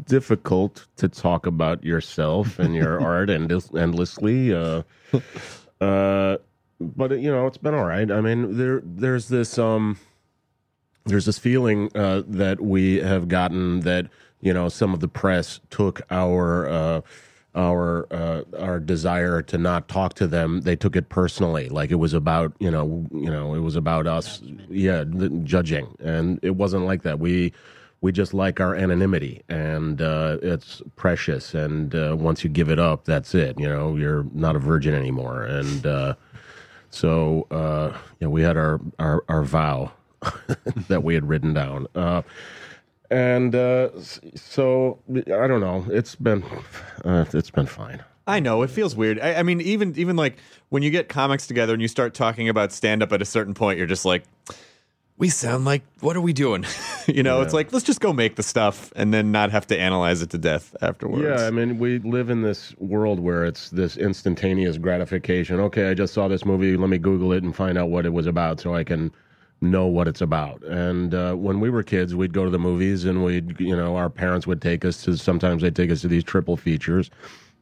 difficult 0.06 0.86
to 0.96 1.08
talk 1.08 1.46
about 1.46 1.82
yourself 1.84 2.58
and 2.58 2.74
your 2.74 3.00
art 3.04 3.30
endless, 3.30 3.70
endlessly. 3.74 4.54
Uh, 4.54 4.82
uh, 5.80 6.36
but 6.80 7.10
you 7.18 7.30
know 7.30 7.46
it's 7.46 7.58
been 7.58 7.74
all 7.74 7.84
right. 7.84 8.10
I 8.10 8.20
mean, 8.20 8.56
there 8.56 8.82
there's 8.84 9.28
this 9.28 9.58
um 9.58 9.98
there's 11.04 11.26
this 11.26 11.38
feeling 11.38 11.90
uh, 11.94 12.22
that 12.26 12.60
we 12.60 12.96
have 12.96 13.28
gotten 13.28 13.80
that 13.80 14.06
you 14.40 14.52
know 14.52 14.68
some 14.68 14.94
of 14.94 15.00
the 15.00 15.08
press 15.08 15.60
took 15.70 16.02
our 16.10 16.68
uh, 16.68 17.00
our 17.55 18.07
uh, 18.12 18.42
our 18.59 18.78
desire 18.78 19.42
to 19.42 19.59
not 19.59 19.88
talk 19.88 20.14
to 20.14 20.26
them. 20.26 20.62
They 20.62 20.76
took 20.76 20.96
it 20.96 21.09
personally, 21.09 21.68
like 21.68 21.90
it 21.90 21.96
was 21.96 22.14
about 22.14 22.53
you 22.59 22.70
know 22.70 23.07
you 23.12 23.30
know 23.30 23.55
it 23.55 23.61
was 23.61 23.76
about 23.76 24.07
us, 24.07 24.40
yeah, 24.68 25.05
judging, 25.42 25.96
and 26.01 26.38
it 26.42 26.57
wasn't 26.57 26.84
like 26.84 27.03
that. 27.03 27.18
We 27.18 27.53
we 28.01 28.12
just 28.12 28.32
like 28.32 28.61
our 28.61 28.74
anonymity, 28.74 29.42
and 29.48 30.01
uh, 30.01 30.38
it's 30.42 30.80
precious. 30.96 31.55
And 31.55 31.94
uh, 31.94 32.16
once 32.18 32.44
you 32.44 32.51
give 32.51 32.70
it 32.70 32.78
up, 32.78 33.05
that's 33.05 33.34
it. 33.34 33.59
You 33.59 33.68
know, 33.68 33.96
you're 33.96 34.24
not 34.32 34.57
a 34.57 34.61
virgin 34.61 34.94
anymore, 34.94 35.42
and. 35.42 35.86
Uh, 35.86 36.14
so 36.90 37.46
uh, 37.51 37.96
yeah, 38.18 38.28
we 38.28 38.42
had 38.42 38.57
our 38.57 38.80
our, 38.98 39.24
our 39.28 39.42
vow 39.42 39.92
that 40.88 41.03
we 41.03 41.14
had 41.14 41.28
written 41.28 41.55
down, 41.55 41.86
uh, 41.94 42.22
and 43.11 43.54
uh, 43.54 43.90
so 44.00 44.98
I 45.11 45.46
don't 45.46 45.61
know. 45.61 45.84
It's 45.90 46.14
been 46.14 46.44
uh, 47.04 47.24
it's 47.32 47.50
been 47.50 47.66
fine. 47.66 48.04
I 48.26 48.38
know 48.38 48.62
it 48.62 48.70
feels 48.70 48.94
weird. 48.94 49.18
I, 49.18 49.34
I 49.34 49.42
mean, 49.42 49.61
even 49.61 49.94
even 49.98 50.16
like 50.16 50.36
when 50.68 50.82
you 50.82 50.90
get 50.90 51.08
comics 51.08 51.46
together 51.46 51.72
and 51.72 51.82
you 51.82 51.88
start 51.88 52.14
talking 52.14 52.48
about 52.48 52.72
stand 52.72 53.02
up 53.02 53.12
at 53.12 53.20
a 53.20 53.24
certain 53.24 53.54
point, 53.54 53.78
you're 53.78 53.88
just 53.88 54.04
like, 54.04 54.22
we 55.16 55.28
sound 55.28 55.64
like 55.64 55.82
what 55.98 56.16
are 56.16 56.20
we 56.20 56.32
doing? 56.32 56.64
you 57.08 57.24
know, 57.24 57.42
it's 57.42 57.52
like 57.52 57.72
let's 57.72 57.84
just 57.84 58.00
go 58.00 58.12
make 58.12 58.36
the 58.36 58.44
stuff 58.44 58.92
and 58.94 59.12
then 59.12 59.32
not 59.32 59.50
have 59.50 59.66
to 59.68 59.78
analyze 59.78 60.22
it 60.22 60.30
to 60.30 60.38
death 60.38 60.76
afterwards. 60.80 61.24
Yeah, 61.24 61.46
I 61.46 61.50
mean, 61.50 61.78
we 61.78 61.98
live 61.98 62.30
in 62.30 62.42
this 62.42 62.72
world 62.78 63.18
where 63.18 63.44
it's 63.44 63.70
this 63.70 63.96
instantaneous 63.96 64.78
gratification. 64.78 65.58
Okay, 65.58 65.90
I 65.90 65.94
just 65.94 66.14
saw 66.14 66.28
this 66.28 66.44
movie. 66.44 66.76
Let 66.76 66.88
me 66.88 66.98
Google 66.98 67.32
it 67.32 67.42
and 67.42 67.54
find 67.54 67.76
out 67.76 67.90
what 67.90 68.06
it 68.06 68.12
was 68.12 68.26
about 68.26 68.61
so 68.61 68.74
I 68.74 68.84
can 68.84 69.11
know 69.61 69.86
what 69.86 70.08
it's 70.08 70.20
about. 70.20 70.62
And 70.64 71.14
uh, 71.14 71.34
when 71.34 71.61
we 71.61 71.70
were 71.70 71.82
kids, 71.82 72.14
we'd 72.14 72.32
go 72.32 72.44
to 72.44 72.50
the 72.50 72.58
movies 72.58 73.04
and 73.04 73.24
we'd, 73.24 73.61
you 73.61 73.76
know, 73.76 73.96
our 73.96 74.08
parents 74.08 74.46
would 74.46 74.62
take 74.62 74.84
us 74.84 75.02
to, 75.04 75.16
sometimes 75.16 75.62
they'd 75.62 75.76
take 75.76 75.90
us 75.90 76.00
to 76.00 76.08
these 76.08 76.24
triple 76.24 76.56
features. 76.56 77.11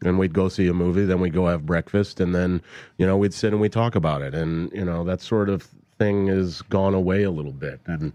And 0.04 0.16
we'd 0.16 0.32
go 0.32 0.48
see 0.48 0.68
a 0.68 0.72
movie, 0.72 1.04
then 1.04 1.20
we'd 1.20 1.32
go 1.32 1.48
have 1.48 1.66
breakfast, 1.66 2.20
and 2.20 2.32
then, 2.32 2.62
you 2.98 3.06
know, 3.06 3.16
we'd 3.16 3.34
sit 3.34 3.52
and 3.52 3.60
we'd 3.60 3.72
talk 3.72 3.96
about 3.96 4.22
it. 4.22 4.32
And, 4.32 4.70
you 4.70 4.84
know, 4.84 5.02
that 5.02 5.20
sort 5.20 5.48
of 5.48 5.66
thing 5.98 6.28
has 6.28 6.62
gone 6.62 6.94
away 6.94 7.24
a 7.24 7.32
little 7.32 7.50
bit. 7.50 7.80
And, 7.86 8.12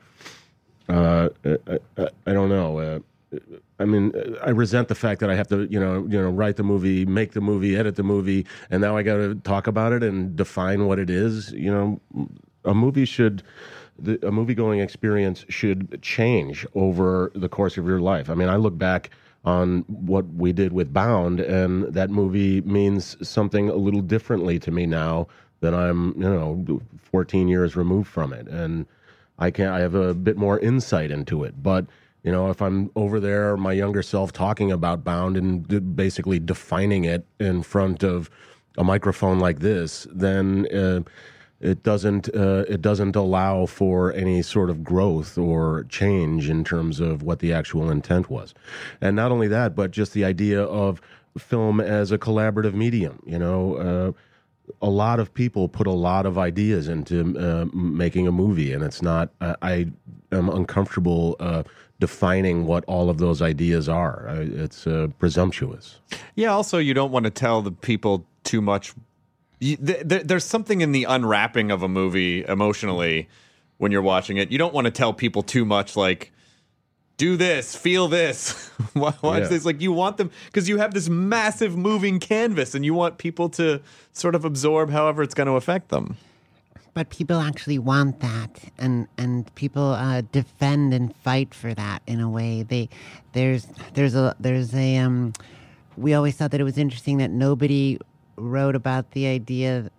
uh, 0.87 1.27
I, 1.43 1.79
I, 1.97 2.07
I 2.25 2.31
don't 2.31 2.47
know. 2.47 2.79
Uh, 2.79 2.99
I 3.79 3.85
mean, 3.85 4.13
I 4.41 4.51
resent 4.51 4.87
the 4.87 4.95
fact 4.95 5.19
that 5.19 5.29
I 5.29 5.35
have 5.35 5.49
to, 5.49 5.65
you 5.69 5.77
know, 5.77 6.07
you 6.07 6.21
know, 6.21 6.29
write 6.29 6.55
the 6.55 6.63
movie, 6.63 7.05
make 7.05 7.33
the 7.33 7.41
movie, 7.41 7.75
edit 7.75 7.97
the 7.97 8.03
movie, 8.03 8.45
and 8.69 8.79
now 8.79 8.95
I 8.95 9.03
got 9.03 9.17
to 9.17 9.35
talk 9.35 9.67
about 9.67 9.91
it 9.91 10.03
and 10.03 10.37
define 10.37 10.85
what 10.85 10.99
it 10.99 11.09
is. 11.09 11.51
You 11.51 11.71
know, 11.71 12.01
a 12.65 12.73
movie 12.73 13.05
should, 13.05 13.43
the, 13.99 14.25
a 14.25 14.31
movie 14.31 14.55
going 14.55 14.79
experience 14.79 15.45
should 15.49 16.01
change 16.01 16.65
over 16.75 17.31
the 17.35 17.49
course 17.49 17.77
of 17.77 17.85
your 17.85 17.99
life. 17.99 18.29
I 18.29 18.33
mean, 18.33 18.49
I 18.49 18.55
look 18.55 18.77
back 18.77 19.09
on 19.45 19.81
what 19.87 20.25
we 20.33 20.53
did 20.53 20.71
with 20.71 20.93
Bound, 20.93 21.39
and 21.39 21.83
that 21.93 22.09
movie 22.09 22.61
means 22.61 23.17
something 23.27 23.69
a 23.69 23.75
little 23.75 24.01
differently 24.01 24.57
to 24.59 24.71
me 24.71 24.85
now 24.85 25.27
that 25.59 25.73
I'm, 25.73 26.13
you 26.15 26.29
know, 26.29 26.81
14 27.11 27.47
years 27.47 27.75
removed 27.75 28.07
from 28.07 28.33
it, 28.33 28.47
and 28.47 28.85
I 29.39 29.51
can 29.51 29.67
I 29.67 29.79
have 29.79 29.95
a 29.95 30.13
bit 30.13 30.37
more 30.37 30.59
insight 30.59 31.11
into 31.11 31.43
it. 31.43 31.61
But 31.61 31.85
you 32.23 32.31
know, 32.31 32.49
if 32.49 32.61
I'm 32.61 32.89
over 32.95 33.19
there, 33.19 33.57
my 33.57 33.73
younger 33.73 34.01
self 34.01 34.31
talking 34.31 34.71
about 34.71 35.03
Bound 35.03 35.35
and 35.35 35.95
basically 35.95 36.39
defining 36.39 37.03
it 37.03 37.25
in 37.39 37.63
front 37.63 38.03
of 38.03 38.29
a 38.77 38.83
microphone 38.83 39.39
like 39.39 39.59
this, 39.59 40.07
then 40.09 40.67
uh, 40.73 41.01
it 41.63 41.81
doesn't 41.81 42.29
uh, 42.35 42.65
it 42.67 42.81
doesn't 42.81 43.15
allow 43.15 43.65
for 43.65 44.13
any 44.13 44.41
sort 44.41 44.69
of 44.69 44.83
growth 44.83 45.37
or 45.37 45.85
change 45.87 46.49
in 46.49 46.63
terms 46.63 46.99
of 46.99 47.23
what 47.23 47.39
the 47.39 47.53
actual 47.53 47.89
intent 47.89 48.29
was. 48.29 48.53
And 48.99 49.15
not 49.15 49.31
only 49.31 49.47
that, 49.47 49.73
but 49.75 49.91
just 49.91 50.13
the 50.13 50.25
idea 50.25 50.61
of 50.61 51.01
film 51.37 51.79
as 51.79 52.11
a 52.11 52.17
collaborative 52.17 52.73
medium. 52.73 53.23
You 53.25 53.39
know. 53.39 53.75
Uh, 53.75 54.11
a 54.81 54.89
lot 54.89 55.19
of 55.19 55.33
people 55.33 55.67
put 55.67 55.87
a 55.87 55.91
lot 55.91 56.25
of 56.25 56.37
ideas 56.37 56.87
into 56.87 57.37
uh, 57.37 57.65
making 57.73 58.27
a 58.27 58.31
movie, 58.31 58.71
and 58.71 58.81
it's 58.81 59.01
not. 59.01 59.29
I, 59.41 59.55
I 59.61 59.87
am 60.31 60.47
uncomfortable 60.47 61.35
uh, 61.41 61.63
defining 61.99 62.65
what 62.65 62.85
all 62.85 63.09
of 63.09 63.17
those 63.17 63.41
ideas 63.41 63.89
are. 63.89 64.25
It's 64.39 64.87
uh, 64.87 65.07
presumptuous. 65.19 65.99
Yeah. 66.35 66.53
Also, 66.53 66.77
you 66.77 66.93
don't 66.93 67.11
want 67.11 67.25
to 67.25 67.29
tell 67.29 67.61
the 67.61 67.73
people 67.73 68.25
too 68.45 68.61
much. 68.61 68.93
You, 69.63 69.77
th- 69.77 70.07
th- 70.07 70.23
there's 70.23 70.43
something 70.43 70.81
in 70.81 70.91
the 70.91 71.05
unwrapping 71.05 71.71
of 71.71 71.83
a 71.83 71.87
movie 71.87 72.43
emotionally 72.47 73.29
when 73.77 73.91
you're 73.91 74.01
watching 74.01 74.37
it. 74.37 74.51
You 74.51 74.57
don't 74.57 74.73
want 74.73 74.85
to 74.85 74.91
tell 74.91 75.13
people 75.13 75.41
too 75.43 75.63
much, 75.65 75.95
like 75.95 76.31
do 77.17 77.37
this, 77.37 77.75
feel 77.75 78.07
this, 78.07 78.69
watch 78.95 79.15
Yeah. 79.23 79.39
this. 79.41 79.65
Like 79.65 79.79
you 79.81 79.91
want 79.91 80.17
them 80.17 80.31
because 80.47 80.67
you 80.67 80.77
have 80.79 80.93
this 80.93 81.07
massive 81.09 81.77
moving 81.77 82.19
canvas, 82.19 82.75
and 82.75 82.83
you 82.83 82.93
want 82.93 83.17
people 83.17 83.47
to 83.49 83.81
sort 84.11 84.35
of 84.35 84.43
absorb 84.45 84.89
however 84.89 85.23
it's 85.23 85.33
going 85.33 85.47
to 85.47 85.53
affect 85.53 85.89
them. 85.89 86.17
But 86.95 87.09
people 87.09 87.39
actually 87.39 87.79
want 87.79 88.19
that, 88.19 88.59
and 88.77 89.07
and 89.17 89.53
people 89.55 89.91
uh, 89.93 90.21
defend 90.31 90.93
and 90.93 91.15
fight 91.17 91.53
for 91.53 91.73
that 91.73 92.03
in 92.05 92.19
a 92.19 92.29
way. 92.29 92.63
They 92.63 92.89
there's 93.31 93.65
there's 93.93 94.13
a 94.15 94.35
there's 94.39 94.73
a 94.75 94.97
um. 94.97 95.33
We 95.95 96.13
always 96.15 96.35
thought 96.35 96.51
that 96.51 96.59
it 96.59 96.63
was 96.63 96.77
interesting 96.77 97.17
that 97.19 97.29
nobody 97.31 97.99
wrote 98.35 98.75
about 98.75 99.11
the 99.11 99.27
idea 99.27 99.89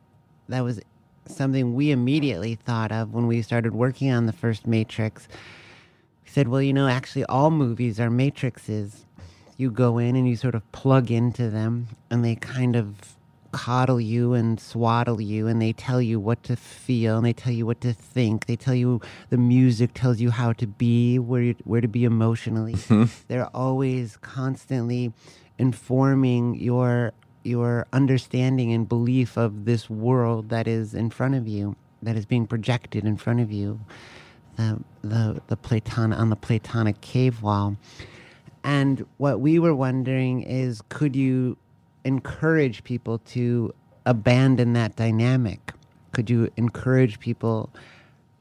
that 0.49 0.61
was 0.62 0.80
something 1.26 1.74
we 1.74 1.91
immediately 1.91 2.55
thought 2.55 2.93
of 2.93 3.12
when 3.12 3.26
we 3.26 3.43
started 3.43 3.74
working 3.74 4.11
on 4.11 4.26
the 4.26 4.32
first 4.32 4.66
Matrix. 4.66 5.28
We 6.24 6.30
said, 6.30 6.49
well, 6.49 6.62
you 6.62 6.72
know, 6.72 6.89
actually, 6.89 7.24
all 7.26 7.51
movies 7.51 7.99
are 8.01 8.11
matrices. 8.11 9.07
You 9.57 9.70
go 9.70 9.99
in 9.99 10.16
and 10.16 10.28
you 10.28 10.37
sort 10.37 10.55
of 10.55 10.70
plug 10.72 11.11
into 11.11 11.49
them, 11.49 11.89
and 12.11 12.24
they 12.24 12.35
kind 12.35 12.76
of 12.76 13.16
coddle 13.53 14.01
you 14.01 14.35
and 14.35 14.59
swaddle 14.59 15.20
you, 15.20 15.47
and 15.47 15.62
they 15.62 15.72
tell 15.72 16.03
you 16.03 16.18
what 16.18 16.43
to 16.43 16.57
feel, 16.57 17.16
and 17.16 17.24
they 17.24 17.32
tell 17.32 17.53
you 17.53 17.64
what 17.64 17.80
to 17.82 17.93
think. 17.93 18.47
They 18.47 18.57
tell 18.57 18.74
you 18.74 19.01
the 19.30 19.39
music 19.39 19.93
tells 19.95 20.20
you 20.20 20.30
how 20.30 20.53
to 20.55 20.66
be, 20.66 21.20
where 21.20 21.43
you, 21.43 21.55
where 21.62 21.80
to 21.80 21.89
be 21.89 22.05
emotionally. 22.05 22.74
They're 23.28 23.49
always 23.55 24.16
constantly 24.16 25.12
informing 25.57 26.57
your 26.57 27.12
your 27.45 27.86
understanding 27.92 28.72
and 28.72 28.88
belief 28.88 29.38
of 29.38 29.66
this 29.66 29.90
world 29.90 30.51
that 30.51 30.68
is 30.68 30.95
in 30.95 31.11
front 31.11 31.36
of 31.36 31.49
you, 31.49 31.76
that 32.03 32.16
is 32.16 32.26
being 32.26 32.47
projected 32.47 33.05
in 33.07 33.16
front 33.16 33.40
of 33.40 33.53
you 33.53 33.80
the 34.57 34.80
the 35.03 35.42
the 35.49 35.57
Platon 35.57 36.12
on 36.12 36.30
the 36.30 36.36
Platonic 36.36 37.01
cave 37.03 37.42
wall, 37.42 37.76
And 38.64 39.07
what 39.18 39.40
we 39.40 39.59
were 39.59 39.74
wondering 39.74 40.42
is 40.42 40.82
could 40.90 41.16
you 41.16 41.57
encourage 42.05 42.84
people 42.84 43.18
to 43.20 43.74
abandon 44.07 44.74
that 44.74 44.97
dynamic? 44.97 45.72
Could 46.12 46.30
you 46.30 46.51
encourage 46.57 47.20
people, 47.20 47.70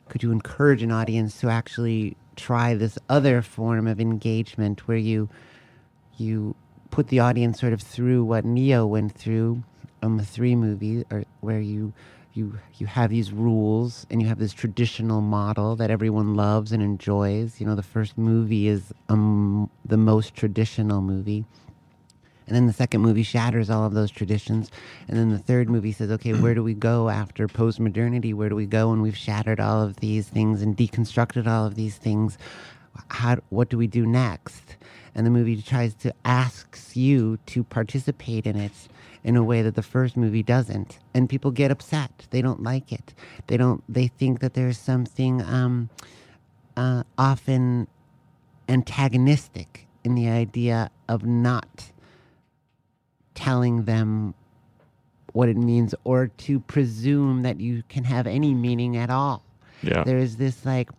could 0.09 0.23
you 0.23 0.31
encourage 0.31 0.83
an 0.83 0.91
audience 0.91 1.39
to 1.41 1.49
actually 1.49 2.17
try 2.35 2.75
this 2.75 2.99
other 3.09 3.41
form 3.41 3.87
of 3.87 4.01
engagement 4.01 4.87
where 4.87 4.97
you 4.97 5.29
you 6.17 6.55
put 6.93 7.07
the 7.07 7.19
audience 7.19 7.59
sort 7.59 7.73
of 7.73 7.81
through 7.81 8.23
what 8.23 8.45
Neo 8.45 8.85
went 8.85 9.13
through 9.13 9.63
on 10.03 10.17
the 10.17 10.23
three 10.23 10.55
movies, 10.55 11.03
or 11.09 11.23
where 11.41 11.59
you 11.59 11.91
you 12.35 12.59
you 12.75 12.85
have 12.85 13.09
these 13.09 13.31
rules 13.31 14.05
and 14.11 14.21
you 14.21 14.27
have 14.27 14.37
this 14.37 14.53
traditional 14.53 15.19
model 15.19 15.75
that 15.75 15.89
everyone 15.89 16.35
loves 16.35 16.71
and 16.71 16.83
enjoys. 16.83 17.59
You 17.59 17.65
know, 17.65 17.73
the 17.73 17.81
first 17.81 18.15
movie 18.15 18.67
is 18.67 18.93
um, 19.09 19.71
the 19.83 19.97
most 19.97 20.35
traditional 20.35 21.01
movie. 21.01 21.45
And 22.45 22.55
then 22.55 22.67
the 22.67 22.73
second 22.73 23.01
movie 23.01 23.23
shatters 23.23 23.71
all 23.71 23.85
of 23.85 23.93
those 23.93 24.11
traditions. 24.11 24.69
And 25.07 25.17
then 25.17 25.29
the 25.31 25.39
third 25.39 25.71
movie 25.71 25.93
says, 25.93 26.11
okay, 26.11 26.33
where 26.43 26.53
do 26.53 26.61
we 26.61 26.75
go 26.75 27.09
after 27.09 27.47
post 27.47 27.79
modernity? 27.79 28.35
Where 28.35 28.49
do 28.49 28.55
we 28.55 28.67
go 28.67 28.91
when 28.91 29.01
we've 29.01 29.17
shattered 29.17 29.59
all 29.59 29.81
of 29.81 29.95
these 29.95 30.27
things 30.27 30.61
and 30.61 30.77
deconstructed 30.77 31.47
all 31.47 31.65
of 31.65 31.73
these 31.73 31.97
things? 31.97 32.37
How, 33.07 33.37
what 33.49 33.69
do 33.69 33.79
we 33.79 33.87
do 33.87 34.05
next? 34.05 34.75
And 35.15 35.25
the 35.25 35.31
movie 35.31 35.61
tries 35.61 35.93
to 35.95 36.13
asks 36.25 36.97
you 36.97 37.37
to 37.47 37.63
participate 37.63 38.47
in 38.47 38.55
it 38.55 38.71
in 39.23 39.35
a 39.35 39.43
way 39.43 39.61
that 39.61 39.75
the 39.75 39.83
first 39.83 40.17
movie 40.17 40.43
doesn't. 40.43 40.99
And 41.13 41.29
people 41.29 41.51
get 41.51 41.71
upset. 41.71 42.27
They 42.31 42.41
don't 42.41 42.63
like 42.63 42.91
it. 42.91 43.13
They 43.47 43.57
don't, 43.57 43.83
they 43.87 44.07
think 44.07 44.39
that 44.39 44.53
there's 44.53 44.77
something 44.77 45.41
um, 45.41 45.89
uh, 46.75 47.03
often 47.17 47.87
antagonistic 48.67 49.87
in 50.03 50.15
the 50.15 50.29
idea 50.29 50.89
of 51.07 51.25
not 51.25 51.91
telling 53.35 53.83
them 53.85 54.33
what 55.31 55.49
it 55.49 55.57
means 55.57 55.95
or 56.03 56.27
to 56.27 56.59
presume 56.59 57.41
that 57.41 57.59
you 57.59 57.83
can 57.89 58.03
have 58.03 58.27
any 58.27 58.53
meaning 58.53 58.97
at 58.97 59.09
all. 59.09 59.43
Yeah. 59.81 60.03
There 60.03 60.17
is 60.17 60.37
this 60.37 60.65
like, 60.65 60.89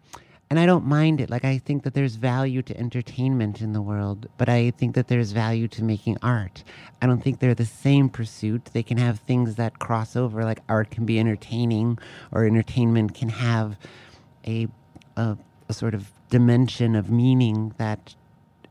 and 0.55 0.61
I 0.61 0.67
don't 0.67 0.87
mind 0.87 1.21
it. 1.21 1.31
Like, 1.31 1.45
I 1.45 1.59
think 1.59 1.83
that 1.83 1.95
there's 1.95 2.15
value 2.15 2.63
to 2.63 2.79
entertainment 2.79 3.61
in 3.61 3.73
the 3.73 3.83
world, 3.83 4.29
but 4.39 4.49
I 4.49 4.71
think 4.71 4.95
that 4.95 5.09
there's 5.09 5.33
value 5.33 5.67
to 5.67 5.83
making 5.83 6.17
art. 6.23 6.63
I 7.03 7.09
don't 7.09 7.21
think 7.21 7.41
they're 7.41 7.57
the 7.57 7.65
same 7.65 8.09
pursuit. 8.09 8.67
They 8.67 8.85
can 8.85 8.97
have 8.99 9.19
things 9.19 9.57
that 9.57 9.81
cross 9.81 10.15
over, 10.15 10.45
like 10.45 10.61
art 10.69 10.93
can 10.93 11.07
be 11.07 11.19
entertaining, 11.19 11.99
or 12.31 12.45
entertainment 12.45 13.17
can 13.17 13.31
have 13.31 13.77
a, 14.47 14.69
a, 15.17 15.37
a 15.69 15.73
sort 15.73 15.93
of 15.93 16.13
dimension 16.31 16.95
of 16.95 17.11
meaning 17.11 17.75
that 17.79 18.15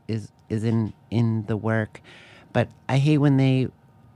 is 0.08 0.32
is 0.48 0.64
in 0.64 0.94
in 1.10 1.44
the 1.46 1.56
work 1.56 2.00
but 2.52 2.68
i 2.88 2.98
hate 2.98 3.18
when 3.18 3.38
they 3.38 3.68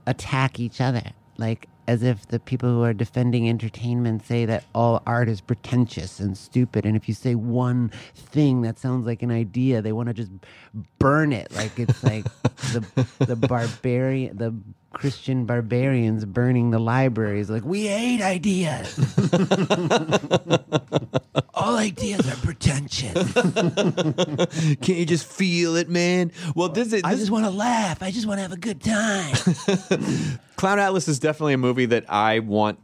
attack 0.05 0.59
each 0.59 0.79
other 0.79 1.01
like 1.37 1.67
as 1.89 2.03
if 2.03 2.27
the 2.27 2.39
people 2.39 2.69
who 2.69 2.83
are 2.83 2.93
defending 2.93 3.49
entertainment 3.49 4.23
say 4.23 4.45
that 4.45 4.63
all 4.75 5.01
art 5.07 5.27
is 5.27 5.41
pretentious 5.41 6.19
and 6.19 6.37
stupid. 6.37 6.85
And 6.85 6.95
if 6.95 7.07
you 7.07 7.15
say 7.15 7.33
one 7.33 7.91
thing 8.13 8.61
that 8.61 8.77
sounds 8.77 9.07
like 9.07 9.23
an 9.23 9.31
idea 9.31 9.81
they 9.81 9.91
want 9.91 10.05
to 10.05 10.13
just 10.13 10.31
burn 10.99 11.33
it. 11.33 11.51
Like 11.51 11.79
it's 11.79 12.03
like 12.03 12.25
the 12.73 13.07
the 13.25 13.35
barbarian 13.35 14.37
the 14.37 14.53
christian 14.91 15.45
barbarians 15.45 16.25
burning 16.25 16.71
the 16.71 16.79
libraries 16.79 17.49
like 17.49 17.63
we 17.63 17.87
hate 17.87 18.21
ideas 18.21 18.97
all 21.53 21.77
ideas 21.77 22.27
are 22.27 22.35
pretentious 22.37 23.33
Can't 23.33 24.87
you 24.87 25.05
just 25.05 25.25
feel 25.25 25.75
it, 25.75 25.89
man? 25.89 26.31
Well, 26.55 26.69
this 26.69 26.91
is 26.93 27.03
i 27.03 27.11
this, 27.11 27.19
just 27.21 27.31
want 27.31 27.45
to 27.45 27.51
laugh 27.51 28.01
i 28.01 28.11
just 28.11 28.25
want 28.25 28.39
to 28.39 28.41
have 28.41 28.51
a 28.51 28.57
good 28.57 28.81
time 28.81 29.35
Cloud 30.55 30.79
Atlas 30.79 31.07
is 31.07 31.19
definitely 31.19 31.53
a 31.53 31.57
movie 31.57 31.85
that 31.85 32.11
I 32.11 32.39
want. 32.39 32.79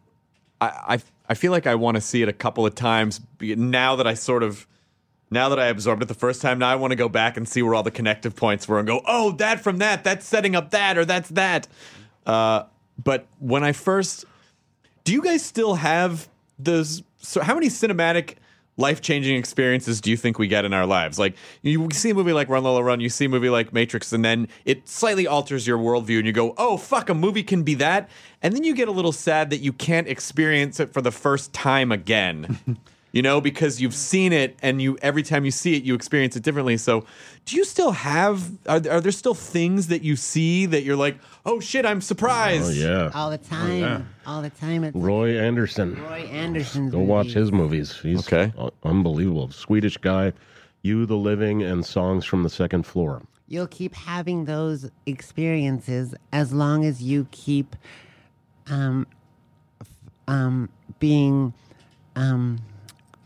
I 0.62 0.96
I, 0.96 1.00
I 1.28 1.34
feel 1.34 1.52
like 1.52 1.68
I 1.68 1.76
want 1.76 1.96
to 1.96 2.02
see 2.02 2.22
it 2.22 2.30
a 2.30 2.34
couple 2.34 2.66
of 2.66 2.74
times. 2.74 3.20
be- 3.20 3.54
Now 3.56 3.98
that 3.98 4.08
I 4.08 4.14
sort 4.14 4.44
of. 4.44 4.66
Now 5.32 5.50
that 5.50 5.60
I 5.60 5.68
absorbed 5.68 6.04
it 6.04 6.08
the 6.08 6.14
first 6.14 6.42
time, 6.42 6.60
now 6.60 6.70
I 6.70 6.76
want 6.76 6.92
to 6.92 6.96
go 6.96 7.10
back 7.10 7.36
and 7.36 7.48
see 7.48 7.62
where 7.62 7.74
all 7.74 7.84
the 7.84 7.92
connective 7.92 8.36
points 8.36 8.68
were 8.68 8.78
and 8.78 8.88
go, 8.88 9.02
oh, 9.06 9.32
that 9.34 9.62
from 9.62 9.78
that, 9.78 10.04
that's 10.04 10.26
setting 10.26 10.56
up 10.56 10.72
that, 10.72 10.98
or 10.98 11.06
that's 11.06 11.30
that. 11.30 11.68
Uh, 12.26 12.64
but 13.04 13.28
when 13.40 13.64
I 13.64 13.72
first 13.72 14.26
do 15.06 15.14
you 15.14 15.22
guys 15.22 15.46
still 15.46 15.76
have 15.76 16.28
those 16.60 17.04
so 17.18 17.42
how 17.42 17.54
many 17.54 17.68
cinematic 17.68 18.36
life-changing 18.78 19.38
experiences 19.38 20.02
do 20.02 20.12
you 20.12 20.18
think 20.18 20.38
we 20.38 20.48
get 20.48 20.66
in 20.66 20.74
our 20.74 20.86
lives? 20.86 21.18
Like 21.18 21.36
you 21.62 21.88
see 21.92 22.10
a 22.10 22.14
movie 22.14 22.34
like 22.34 22.50
run 22.50 22.64
lola 22.64 22.84
run 22.84 23.00
you 23.00 23.10
see 23.10 23.26
a 23.26 23.30
movie 23.30 23.50
like 23.50 23.72
matrix 23.72 24.12
and 24.12 24.26
then 24.26 24.50
it 24.66 24.90
slightly 24.90 25.28
alters 25.28 25.66
your 25.66 25.78
worldview 25.78 26.18
and 26.18 26.28
you 26.28 26.34
go 26.34 26.54
oh 26.58 26.76
fuck 26.76 27.10
a 27.10 27.14
movie 27.14 27.44
can 27.44 27.64
be 27.64 27.76
that. 27.76 28.10
And 28.42 28.54
then 28.54 28.64
you 28.64 28.76
get 28.76 28.88
a 28.88 28.92
little 28.92 29.14
sad 29.14 29.50
that 29.52 29.60
you 29.60 29.72
can't 29.72 30.08
experience 30.08 30.80
it 30.80 30.92
for 30.92 31.02
the 31.02 31.12
first 31.12 31.54
time 31.54 31.92
again 31.92 32.78
you 33.16 33.22
know 33.24 33.40
because 33.42 33.82
you've 33.82 33.96
seen 33.96 34.32
it 34.34 34.56
and 34.62 34.80
you 34.82 34.98
every 35.02 35.24
time 35.24 35.44
you 35.46 35.50
see 35.52 35.76
it 35.76 35.84
you 35.84 35.96
experience 35.96 36.36
it 36.36 36.44
differently 36.44 36.78
so 36.78 37.04
do 37.46 37.56
you 37.56 37.64
still 37.66 37.92
have 37.92 38.52
are, 38.68 38.82
are 38.92 39.02
there 39.02 39.12
still 39.12 39.34
things 39.34 39.88
that 39.88 40.04
you 40.04 40.16
see 40.16 40.66
that 40.68 40.84
you're 40.84 40.96
like 41.08 41.18
oh 41.46 41.60
shit 41.60 41.86
i'm 41.86 42.02
surprised 42.02 42.66
Oh 42.66 42.88
yeah, 42.88 43.12
all 43.16 43.30
the 43.32 43.38
time 43.40 44.08
all 44.28 44.42
the 44.44 44.50
time 44.52 44.84
it's 44.84 44.96
Roy 44.96 45.40
Andersson. 45.40 45.96
roy 46.04 46.28
Andersson. 46.30 46.90
Go 46.90 47.00
watch 47.00 47.32
his 47.34 47.52
movies. 47.52 47.98
He's 48.02 48.20
Okay. 48.28 48.52
unbelievable. 48.84 49.50
Swedish 49.52 49.98
guy. 49.98 50.34
You, 50.82 51.06
the 51.08 51.16
Living, 51.18 51.64
and 51.64 51.84
Songs 51.84 52.26
from 52.26 52.44
the 52.44 52.50
Second 52.50 52.84
Floor. 52.86 53.22
you'll 53.48 53.66
keep 53.80 53.96
having 53.96 54.46
those 54.46 54.90
experiences 55.08 56.14
as 56.32 56.52
long 56.54 56.86
as 56.86 57.02
you 57.02 57.28
keep 57.32 57.76
um, 58.68 59.08
um, 60.28 60.70
being 61.00 61.54
um, 62.16 62.60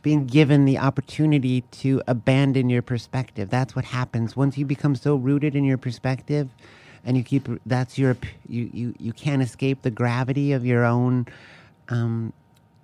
being 0.09 0.25
given 0.25 0.65
the 0.65 0.75
opportunity 0.75 1.61
to 1.69 2.01
abandon 2.07 2.67
your 2.67 2.81
perspective. 2.81 3.47
That's 3.51 3.75
what 3.75 3.85
happens 3.85 4.35
once 4.35 4.57
you 4.57 4.65
become 4.65 4.95
so 4.95 5.15
rooted 5.15 5.55
in 5.55 5.63
your 5.63 5.77
perspective, 5.77 6.49
and 7.05 7.15
you 7.15 7.21
keep 7.23 7.47
that's 7.67 7.99
your 7.99 8.17
you 8.47 8.71
you 8.73 8.95
you 8.97 9.13
can't 9.13 9.43
escape 9.43 9.83
the 9.83 9.91
gravity 9.91 10.51
of 10.51 10.65
your 10.65 10.83
own 10.83 11.27
um, 11.89 12.33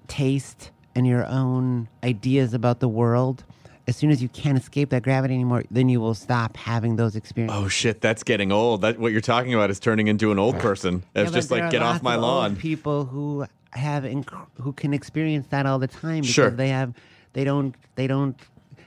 taste 0.07 0.69
and 0.93 1.07
your 1.07 1.25
own 1.25 1.87
ideas 2.03 2.53
about 2.53 2.79
the 2.79 2.87
world. 2.87 3.43
As 3.87 3.95
soon 3.95 4.11
as 4.11 4.21
you 4.21 4.29
can't 4.29 4.57
escape 4.59 4.91
that 4.91 5.01
gravity 5.01 5.33
anymore, 5.33 5.63
then 5.71 5.89
you 5.89 5.99
will 5.99 6.13
stop 6.13 6.55
having 6.57 6.95
those 6.95 7.15
experiences. 7.15 7.59
Oh 7.59 7.67
shit, 7.67 8.01
that's 8.01 8.21
getting 8.21 8.51
old. 8.51 8.81
That 8.81 8.99
what 8.99 9.11
you're 9.13 9.21
talking 9.21 9.55
about 9.55 9.71
is 9.71 9.79
turning 9.79 10.05
into 10.09 10.31
an 10.31 10.37
old 10.37 10.59
person. 10.59 11.01
Yeah, 11.15 11.23
It's 11.23 11.31
but 11.31 11.37
just 11.37 11.49
like 11.49 11.71
get 11.71 11.81
off 11.81 12.03
my 12.03 12.17
lawn. 12.17 12.55
People 12.55 13.05
who 13.05 13.47
have 13.71 14.03
inc- 14.03 14.47
who 14.61 14.73
can 14.73 14.93
experience 14.93 15.47
that 15.49 15.65
all 15.65 15.79
the 15.79 15.87
time 15.87 16.21
because 16.21 16.29
Sure. 16.29 16.51
they 16.51 16.69
have 16.69 16.93
they 17.35 17.43
don't 17.43 17.75
they 17.95 18.07
don't 18.07 18.35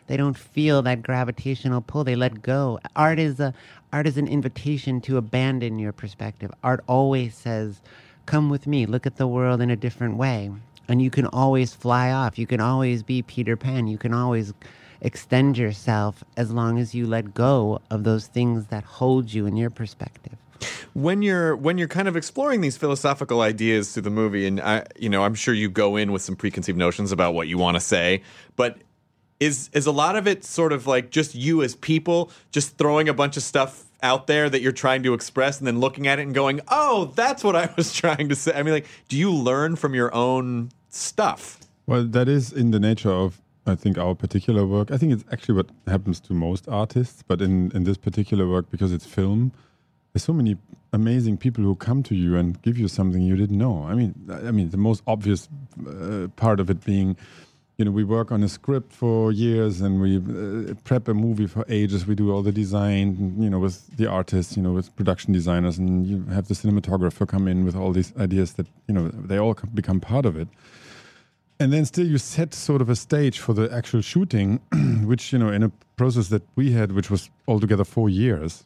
they 0.08 0.16
don't 0.16 0.36
feel 0.36 0.80
that 0.82 1.02
gravitational 1.02 1.82
pull. 1.82 2.02
They 2.02 2.16
let 2.16 2.40
go. 2.42 2.80
Art 2.96 3.18
is 3.18 3.38
a 3.38 3.52
art 3.92 4.06
is 4.06 4.16
an 4.16 4.26
invitation 4.26 5.02
to 5.02 5.18
abandon 5.18 5.78
your 5.78 5.92
perspective. 5.92 6.50
Art 6.64 6.82
always 6.86 7.34
says, 7.34 7.82
"Come 8.24 8.48
with 8.48 8.66
me. 8.66 8.86
Look 8.86 9.06
at 9.06 9.16
the 9.16 9.28
world 9.28 9.60
in 9.60 9.70
a 9.70 9.76
different 9.76 10.16
way." 10.16 10.50
And 10.88 11.02
you 11.02 11.10
can 11.10 11.26
always 11.26 11.74
fly 11.74 12.10
off. 12.10 12.38
You 12.38 12.46
can 12.46 12.60
always 12.60 13.02
be 13.02 13.20
Peter 13.20 13.56
Pan. 13.56 13.86
You 13.86 13.98
can 13.98 14.14
always 14.14 14.54
extend 15.02 15.58
yourself 15.58 16.24
as 16.38 16.50
long 16.50 16.78
as 16.78 16.94
you 16.94 17.06
let 17.06 17.34
go 17.34 17.80
of 17.90 18.04
those 18.04 18.26
things 18.28 18.66
that 18.68 18.84
hold 18.84 19.32
you 19.32 19.44
in 19.44 19.56
your 19.56 19.70
perspective. 19.70 20.38
When 20.94 21.22
you're 21.22 21.56
when 21.56 21.78
you're 21.78 21.88
kind 21.88 22.08
of 22.08 22.16
exploring 22.16 22.60
these 22.60 22.76
philosophical 22.76 23.40
ideas 23.40 23.92
through 23.92 24.02
the 24.02 24.10
movie, 24.10 24.46
and 24.46 24.60
I, 24.60 24.84
you 24.98 25.08
know, 25.08 25.24
I'm 25.24 25.34
sure 25.34 25.54
you 25.54 25.68
go 25.68 25.96
in 25.96 26.12
with 26.12 26.22
some 26.22 26.36
preconceived 26.36 26.78
notions 26.78 27.12
about 27.12 27.34
what 27.34 27.48
you 27.48 27.58
want 27.58 27.76
to 27.76 27.80
say, 27.80 28.22
but 28.56 28.78
is 29.40 29.70
is 29.72 29.86
a 29.86 29.92
lot 29.92 30.16
of 30.16 30.26
it 30.26 30.44
sort 30.44 30.72
of 30.72 30.86
like 30.86 31.10
just 31.10 31.34
you 31.34 31.62
as 31.62 31.74
people 31.76 32.30
just 32.50 32.76
throwing 32.76 33.08
a 33.08 33.14
bunch 33.14 33.36
of 33.36 33.42
stuff 33.42 33.84
out 34.02 34.26
there 34.26 34.48
that 34.48 34.60
you're 34.60 34.72
trying 34.72 35.02
to 35.02 35.14
express 35.14 35.58
and 35.58 35.66
then 35.66 35.80
looking 35.80 36.06
at 36.06 36.18
it 36.18 36.22
and 36.22 36.34
going, 36.34 36.60
"Oh, 36.68 37.12
that's 37.14 37.44
what 37.44 37.56
I 37.56 37.72
was 37.76 37.92
trying 37.92 38.28
to 38.28 38.34
say." 38.34 38.52
I 38.54 38.62
mean, 38.62 38.74
like, 38.74 38.86
do 39.08 39.16
you 39.16 39.32
learn 39.32 39.76
from 39.76 39.94
your 39.94 40.14
own 40.14 40.70
stuff? 40.88 41.60
Well, 41.86 42.04
that 42.04 42.28
is 42.28 42.52
in 42.52 42.70
the 42.70 42.78
nature 42.78 43.10
of, 43.10 43.40
I 43.66 43.74
think, 43.74 43.96
our 43.96 44.14
particular 44.14 44.66
work. 44.66 44.90
I 44.90 44.98
think 44.98 45.12
it's 45.12 45.24
actually 45.32 45.54
what 45.54 45.70
happens 45.86 46.20
to 46.20 46.34
most 46.34 46.68
artists, 46.68 47.22
but 47.26 47.40
in, 47.40 47.72
in 47.74 47.84
this 47.84 47.96
particular 47.96 48.46
work, 48.46 48.70
because 48.70 48.92
it's 48.92 49.06
film, 49.06 49.52
there's 50.12 50.24
so 50.24 50.32
many 50.32 50.56
amazing 50.92 51.36
people 51.36 51.62
who 51.62 51.74
come 51.74 52.02
to 52.02 52.14
you 52.14 52.36
and 52.36 52.60
give 52.62 52.78
you 52.78 52.88
something 52.88 53.22
you 53.22 53.36
didn't 53.36 53.58
know. 53.58 53.84
I 53.86 53.94
mean, 53.94 54.14
I 54.30 54.50
mean, 54.50 54.70
the 54.70 54.76
most 54.76 55.02
obvious 55.06 55.48
uh, 55.86 56.28
part 56.36 56.60
of 56.60 56.70
it 56.70 56.84
being, 56.84 57.16
you 57.76 57.84
know, 57.84 57.90
we 57.90 58.04
work 58.04 58.32
on 58.32 58.42
a 58.42 58.48
script 58.48 58.92
for 58.92 59.30
years 59.30 59.80
and 59.80 60.00
we 60.00 60.16
uh, 60.16 60.74
prep 60.84 61.08
a 61.08 61.14
movie 61.14 61.46
for 61.46 61.64
ages. 61.68 62.06
We 62.06 62.14
do 62.14 62.32
all 62.32 62.42
the 62.42 62.52
design, 62.52 63.34
you 63.38 63.50
know, 63.50 63.58
with 63.58 63.96
the 63.96 64.06
artists, 64.06 64.56
you 64.56 64.62
know, 64.62 64.72
with 64.72 64.94
production 64.96 65.32
designers, 65.32 65.78
and 65.78 66.06
you 66.06 66.24
have 66.32 66.48
the 66.48 66.54
cinematographer 66.54 67.28
come 67.28 67.46
in 67.46 67.64
with 67.64 67.76
all 67.76 67.92
these 67.92 68.12
ideas 68.16 68.54
that, 68.54 68.66
you 68.86 68.94
know, 68.94 69.08
they 69.08 69.38
all 69.38 69.54
become 69.74 70.00
part 70.00 70.24
of 70.24 70.36
it 70.36 70.48
and 71.60 71.72
then 71.72 71.84
still 71.84 72.06
you 72.06 72.18
set 72.18 72.54
sort 72.54 72.80
of 72.80 72.88
a 72.88 72.96
stage 72.96 73.38
for 73.38 73.52
the 73.52 73.72
actual 73.72 74.00
shooting, 74.00 74.60
which 75.04 75.32
you 75.32 75.38
know 75.38 75.50
in 75.50 75.62
a 75.62 75.70
process 75.96 76.28
that 76.28 76.42
we 76.54 76.72
had, 76.72 76.92
which 76.92 77.10
was 77.10 77.30
altogether 77.46 77.84
four 77.84 78.08
years, 78.08 78.64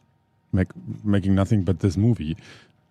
make, 0.53 0.69
making 1.03 1.35
nothing 1.35 1.63
but 1.63 1.79
this 1.79 1.97
movie. 1.97 2.37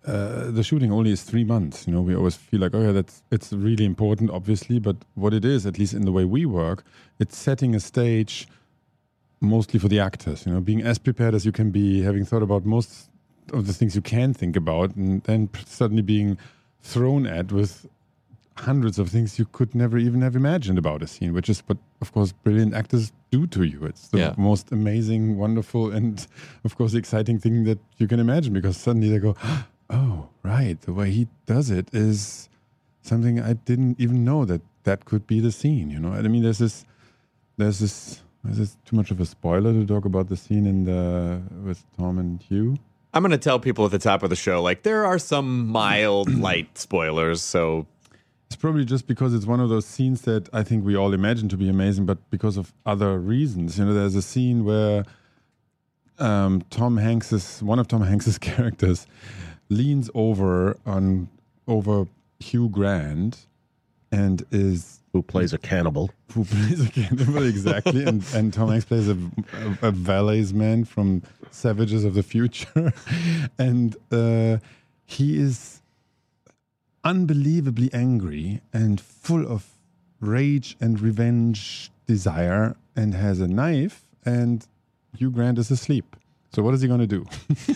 Uh, 0.05 0.51
the 0.51 0.63
shooting 0.63 0.91
only 0.91 1.11
is 1.11 1.23
three 1.23 1.45
months. 1.45 1.87
You 1.87 1.93
know, 1.93 2.01
we 2.01 2.13
always 2.15 2.35
feel 2.35 2.59
like, 2.59 2.75
oh 2.75 2.81
yeah, 2.81 2.91
that's 2.91 3.23
it's 3.31 3.53
really 3.53 3.85
important, 3.85 4.29
obviously. 4.29 4.79
But 4.79 4.97
what 5.15 5.33
it 5.33 5.45
is, 5.45 5.65
at 5.65 5.79
least 5.79 5.93
in 5.93 6.03
the 6.03 6.11
way 6.11 6.25
we 6.25 6.45
work, 6.45 6.83
it's 7.19 7.37
setting 7.37 7.73
a 7.73 7.79
stage 7.79 8.47
mostly 9.39 9.79
for 9.79 9.87
the 9.87 9.99
actors. 9.99 10.45
You 10.45 10.53
know, 10.53 10.61
being 10.61 10.81
as 10.81 10.97
prepared 10.97 11.33
as 11.33 11.45
you 11.45 11.51
can 11.53 11.71
be, 11.71 12.01
having 12.01 12.25
thought 12.25 12.43
about 12.43 12.65
most 12.65 13.09
of 13.53 13.65
the 13.67 13.73
things 13.73 13.95
you 13.95 14.01
can 14.01 14.33
think 14.33 14.55
about, 14.55 14.95
and 14.95 15.23
then 15.23 15.49
suddenly 15.65 16.01
being 16.01 16.37
thrown 16.81 17.25
at 17.25 17.51
with 17.51 17.87
hundreds 18.55 18.99
of 18.99 19.09
things 19.09 19.39
you 19.39 19.45
could 19.45 19.73
never 19.73 19.97
even 19.97 20.21
have 20.21 20.35
imagined 20.35 20.77
about 20.77 21.01
a 21.01 21.07
scene, 21.07 21.33
which 21.33 21.49
is 21.49 21.61
what, 21.67 21.77
of 22.01 22.11
course, 22.13 22.31
brilliant 22.31 22.73
actors 22.73 23.11
do 23.31 23.47
to 23.47 23.63
you. 23.63 23.83
It's 23.85 24.07
the 24.09 24.19
Yeah. 24.19 24.33
most 24.37 24.71
amazing, 24.71 25.37
wonderful, 25.37 25.91
and 25.91 26.25
of 26.63 26.77
course, 26.77 26.93
exciting 26.93 27.39
thing 27.39 27.63
that 27.63 27.79
you 27.97 28.07
can 28.07 28.19
imagine 28.19 28.53
because 28.53 28.77
suddenly 28.77 29.09
they 29.09 29.19
go, 29.19 29.35
oh, 29.89 30.29
right, 30.43 30.79
the 30.81 30.93
way 30.93 31.09
he 31.11 31.27
does 31.45 31.69
it 31.71 31.89
is 31.93 32.47
something 33.01 33.39
I 33.39 33.53
didn't 33.53 33.99
even 33.99 34.23
know 34.23 34.45
that 34.45 34.61
that 34.83 35.05
could 35.05 35.25
be 35.25 35.39
the 35.39 35.51
scene. 35.51 35.89
You 35.89 35.99
know, 35.99 36.13
I 36.13 36.21
mean, 36.23 36.43
there's 36.43 36.59
this, 36.59 36.85
there's 37.57 37.79
this. 37.79 38.21
Is 38.49 38.57
this 38.57 38.77
too 38.83 38.97
much 38.97 39.09
of 39.09 39.21
a 39.21 39.25
spoiler 39.25 39.71
to 39.71 39.85
talk 39.85 40.03
about 40.03 40.27
the 40.27 40.35
scene 40.35 40.65
in 40.65 40.83
the 40.83 41.41
with 41.63 41.81
Tom 41.97 42.19
and 42.19 42.41
Hugh? 42.41 42.75
I'm 43.13 43.23
going 43.23 43.31
to 43.31 43.37
tell 43.37 43.57
people 43.57 43.85
at 43.85 43.91
the 43.91 43.99
top 43.99 44.21
of 44.21 44.29
the 44.29 44.35
show, 44.35 44.61
like, 44.61 44.83
there 44.83 45.05
are 45.05 45.17
some 45.17 45.67
mild, 45.67 46.29
light 46.47 46.77
spoilers. 46.77 47.41
So, 47.41 47.87
It's 48.47 48.55
probably 48.55 48.85
just 48.85 49.07
because 49.07 49.33
it's 49.33 49.45
one 49.45 49.59
of 49.59 49.69
those 49.69 49.85
scenes 49.85 50.21
that 50.21 50.47
I 50.53 50.63
think 50.63 50.85
we 50.85 50.95
all 50.95 51.13
imagine 51.13 51.49
to 51.49 51.57
be 51.57 51.69
amazing, 51.69 52.05
but 52.05 52.29
because 52.29 52.55
of 52.57 52.73
other 52.85 53.17
reasons. 53.17 53.77
You 53.79 53.85
know, 53.85 53.93
there's 53.93 54.15
a 54.15 54.21
scene 54.21 54.63
where 54.63 55.05
um, 56.19 56.63
Tom 56.69 56.97
Hanks's 56.97 57.61
one 57.63 57.79
of 57.79 57.87
Tom 57.87 58.01
Hanks's 58.01 58.37
characters 58.51 59.07
leans 59.69 60.09
over 60.13 60.77
on 60.85 61.29
over 61.67 62.07
Hugh 62.39 62.69
Grant 62.69 63.47
and 64.11 64.45
is 64.51 64.99
Who 65.11 65.23
plays 65.23 65.53
a 65.53 65.57
cannibal? 65.57 66.11
who 66.33 66.45
plays 66.45 66.85
a 66.85 66.89
cannibal 66.89 67.45
exactly, 67.45 68.03
and, 68.03 68.23
and 68.33 68.53
Tom 68.53 68.69
Hanks 68.69 68.85
plays 68.85 69.07
a, 69.07 69.13
a, 69.13 69.89
a 69.89 69.91
Valleysman 69.91 70.87
from 70.87 71.21
Savages 71.51 72.03
of 72.03 72.13
the 72.15 72.23
Future, 72.23 72.91
and 73.59 73.95
uh, 74.11 74.57
he 75.05 75.37
is 75.37 75.81
unbelievably 77.03 77.89
angry 77.93 78.61
and 78.71 78.99
full 78.99 79.45
of 79.47 79.67
rage 80.19 80.77
and 80.79 80.99
revenge 80.99 81.91
desire, 82.05 82.75
and 82.95 83.13
has 83.13 83.39
a 83.39 83.47
knife, 83.47 84.05
and 84.25 84.67
Hugh 85.17 85.31
Grant 85.31 85.57
is 85.57 85.71
asleep. 85.71 86.15
So 86.51 86.61
what 86.61 86.73
is 86.73 86.81
he 86.81 86.87
going 86.87 86.99
to 86.99 87.07
do? 87.07 87.25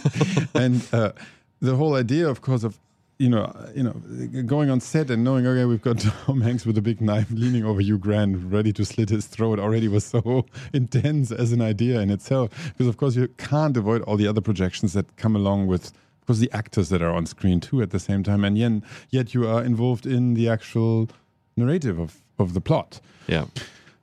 and 0.53 0.85
uh, 0.93 1.11
the 1.59 1.75
whole 1.75 1.95
idea, 1.95 2.27
of 2.29 2.41
course, 2.41 2.63
of 2.63 2.77
you 3.19 3.29
know, 3.29 3.51
you 3.75 3.81
know, 3.81 4.43
going 4.43 4.69
on 4.69 4.79
set 4.79 5.09
and 5.09 5.23
knowing, 5.23 5.47
okay, 5.47 5.65
we've 5.65 5.81
got 5.81 5.99
Tom 6.25 6.41
Hanks 6.41 6.65
with 6.65 6.77
a 6.77 6.81
big 6.81 7.01
knife 7.01 7.31
leaning 7.31 7.65
over 7.65 7.81
Hugh 7.81 7.97
Grant, 7.97 8.37
ready 8.51 8.71
to 8.73 8.85
slit 8.85 9.09
his 9.09 9.25
throat, 9.25 9.59
already 9.59 9.87
was 9.87 10.05
so 10.05 10.45
intense 10.73 11.31
as 11.31 11.51
an 11.51 11.61
idea 11.61 11.99
in 11.99 12.11
itself. 12.11 12.51
Because 12.73 12.87
of 12.87 12.97
course 12.97 13.15
you 13.15 13.27
can't 13.37 13.75
avoid 13.75 14.03
all 14.03 14.17
the 14.17 14.27
other 14.27 14.41
projections 14.41 14.93
that 14.93 15.15
come 15.17 15.35
along 15.35 15.65
with, 15.65 15.91
of 16.27 16.39
the 16.39 16.51
actors 16.51 16.89
that 16.89 17.01
are 17.01 17.11
on 17.11 17.25
screen 17.25 17.59
too 17.59 17.81
at 17.81 17.91
the 17.91 17.99
same 17.99 18.23
time, 18.23 18.43
and 18.43 18.57
yet, 18.57 18.71
yet 19.09 19.33
you 19.33 19.47
are 19.47 19.63
involved 19.63 20.05
in 20.05 20.33
the 20.33 20.49
actual 20.49 21.09
narrative 21.55 21.99
of 21.99 22.21
of 22.39 22.53
the 22.53 22.61
plot. 22.61 22.99
yeah. 23.27 23.45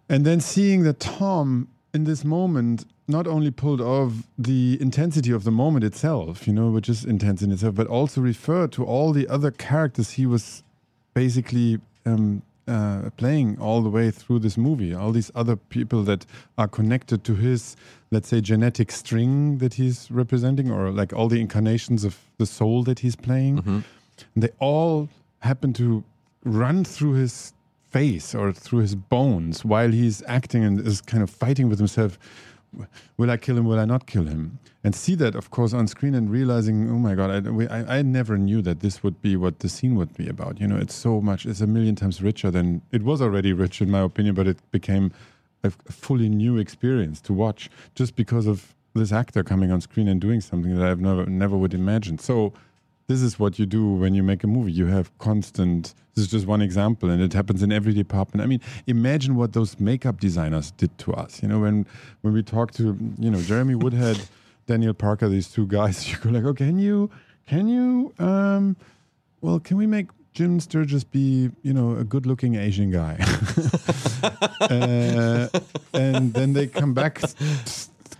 And 0.09 0.27
then 0.27 0.41
seeing 0.41 0.83
that 0.83 1.01
Tom 1.01 1.68
in 1.95 2.05
this 2.05 2.25
moment 2.25 2.85
not 3.07 3.27
only 3.27 3.51
pulled 3.51 3.81
off 3.81 4.12
the 4.37 4.79
intensity 4.81 5.31
of 5.31 5.45
the 5.45 5.51
moment 5.51 5.85
itself, 5.85 6.47
you 6.47 6.53
know, 6.53 6.70
which 6.70 6.89
is 6.89 7.05
intense 7.05 7.43
in 7.43 7.53
itself, 7.53 7.75
but 7.75 7.87
also 7.87 8.20
referred 8.20 8.72
to 8.72 8.85
all 8.85 9.12
the 9.12 9.29
other 9.29 9.51
characters 9.51 10.12
he 10.12 10.27
was 10.27 10.62
basically 11.14 11.79
um, 12.07 12.43
uh, 12.66 13.10
playing 13.16 13.58
all 13.60 13.82
the 13.82 13.90
way 13.90 14.10
through 14.10 14.38
this 14.40 14.56
movie. 14.56 14.94
All 14.94 15.12
these 15.12 15.30
other 15.34 15.56
people 15.56 16.02
that 16.04 16.24
are 16.56 16.68
connected 16.68 17.22
to 17.24 17.34
his, 17.34 17.76
let's 18.10 18.28
say, 18.28 18.40
genetic 18.40 18.90
string 18.90 19.58
that 19.58 19.74
he's 19.74 20.10
representing, 20.10 20.70
or 20.70 20.90
like 20.90 21.12
all 21.12 21.28
the 21.28 21.40
incarnations 21.40 22.04
of 22.04 22.18
the 22.38 22.46
soul 22.46 22.82
that 22.84 23.00
he's 23.00 23.16
playing. 23.16 23.84
And 24.34 24.42
they 24.42 24.50
all 24.58 25.08
happen 25.40 25.72
to 25.74 26.04
run 26.44 26.84
through 26.84 27.14
his 27.14 27.52
face 27.90 28.34
or 28.34 28.52
through 28.52 28.80
his 28.80 28.94
bones 28.94 29.64
while 29.64 29.90
he's 29.90 30.22
acting 30.26 30.64
and 30.64 30.80
is 30.86 31.00
kind 31.00 31.22
of 31.22 31.30
fighting 31.30 31.68
with 31.68 31.78
himself. 31.78 32.18
Will 33.16 33.30
I 33.30 33.36
kill 33.36 33.56
him? 33.56 33.66
Will 33.66 33.78
I 33.78 33.84
not 33.84 34.06
kill 34.06 34.24
him? 34.24 34.58
And 34.85 34.95
see 34.95 35.14
that, 35.14 35.35
of 35.35 35.51
course, 35.51 35.72
on 35.72 35.87
screen 35.89 36.14
and 36.14 36.30
realizing, 36.30 36.91
oh 36.91 36.99
my 36.99 37.14
God, 37.14 37.30
I, 37.30 37.41
we- 37.51 37.68
I, 37.68 37.99
I 37.99 38.03
never 38.03 38.37
knew 38.37 38.61
that 38.62 38.80
this 38.80 39.03
would 39.03 39.20
be 39.22 39.35
what 39.35 39.61
the 39.61 39.68
scene 39.68 39.97
would 39.97 40.14
be 40.14 40.28
about. 40.28 40.61
You 40.61 40.68
know, 40.68 40.76
it's 40.76 40.95
so 40.95 41.22
much, 41.22 41.47
it's 41.47 41.62
a 41.62 41.66
million 41.66 41.97
times 41.97 42.22
richer 42.22 42.51
than 42.51 42.82
it 42.93 43.03
was 43.03 43.22
already 43.22 43.55
rich, 43.55 43.80
in 43.80 43.91
my 43.91 44.01
opinion, 44.01 44.35
but 44.35 44.47
it 44.47 44.59
became 44.70 45.11
a 45.62 45.70
fully 45.70 46.28
new 46.28 46.59
experience 46.59 47.22
to 47.22 47.32
watch 47.32 47.70
just 47.95 48.14
because 48.14 48.47
of 48.47 48.74
this 48.95 49.11
actor 49.11 49.43
coming 49.43 49.72
on 49.72 49.80
screen 49.80 50.07
and 50.07 50.20
doing 50.20 50.43
something 50.43 50.76
that 50.76 50.87
I've 50.87 51.01
never, 51.01 51.24
never 51.24 51.57
would 51.57 51.72
imagine. 51.72 52.18
So, 52.18 52.53
this 53.07 53.20
is 53.20 53.39
what 53.39 53.59
you 53.59 53.66
do 53.66 53.87
when 53.87 54.14
you 54.14 54.22
make 54.22 54.45
a 54.45 54.47
movie. 54.47 54.72
You 54.72 54.87
have 54.87 55.11
constant. 55.18 55.95
This 56.14 56.24
is 56.24 56.30
just 56.30 56.47
one 56.47 56.62
example, 56.62 57.11
and 57.11 57.20
it 57.20 57.35
happens 57.35 57.62
in 57.62 57.70
every 57.70 57.93
department. 57.93 58.43
I 58.43 58.47
mean, 58.47 58.61
imagine 58.87 59.35
what 59.37 59.53
those 59.53 59.78
makeup 59.78 60.20
designers 60.20 60.70
did 60.70 60.97
to 60.99 61.12
us. 61.12 61.43
You 61.43 61.49
know, 61.49 61.61
when 61.61 61.85
when 62.22 62.32
we 62.32 62.43
talked 62.43 62.76
to 62.76 62.97
you 63.18 63.30
know 63.30 63.43
Jeremy 63.43 63.74
Woodhead, 63.74 64.18
Daniel 64.66 64.94
Parker, 64.94 65.28
these 65.28 65.50
two 65.50 65.66
guys, 65.66 66.08
you 66.10 66.16
go 66.18 66.30
like, 66.30 66.44
oh, 66.44 66.54
can 66.54 66.78
you, 66.78 67.10
can 67.46 67.68
you, 67.68 68.12
um, 68.18 68.76
well, 69.40 69.60
can 69.60 69.76
we 69.76 69.86
make 69.86 70.08
Jim 70.32 70.58
Sturgess 70.58 71.04
be 71.04 71.50
you 71.62 71.72
know 71.72 71.94
a 71.96 72.04
good-looking 72.04 72.56
Asian 72.56 72.90
guy? 72.90 73.16
uh, 74.60 75.48
and 75.92 76.34
then 76.34 76.52
they 76.54 76.66
come 76.66 76.92
back 76.92 77.20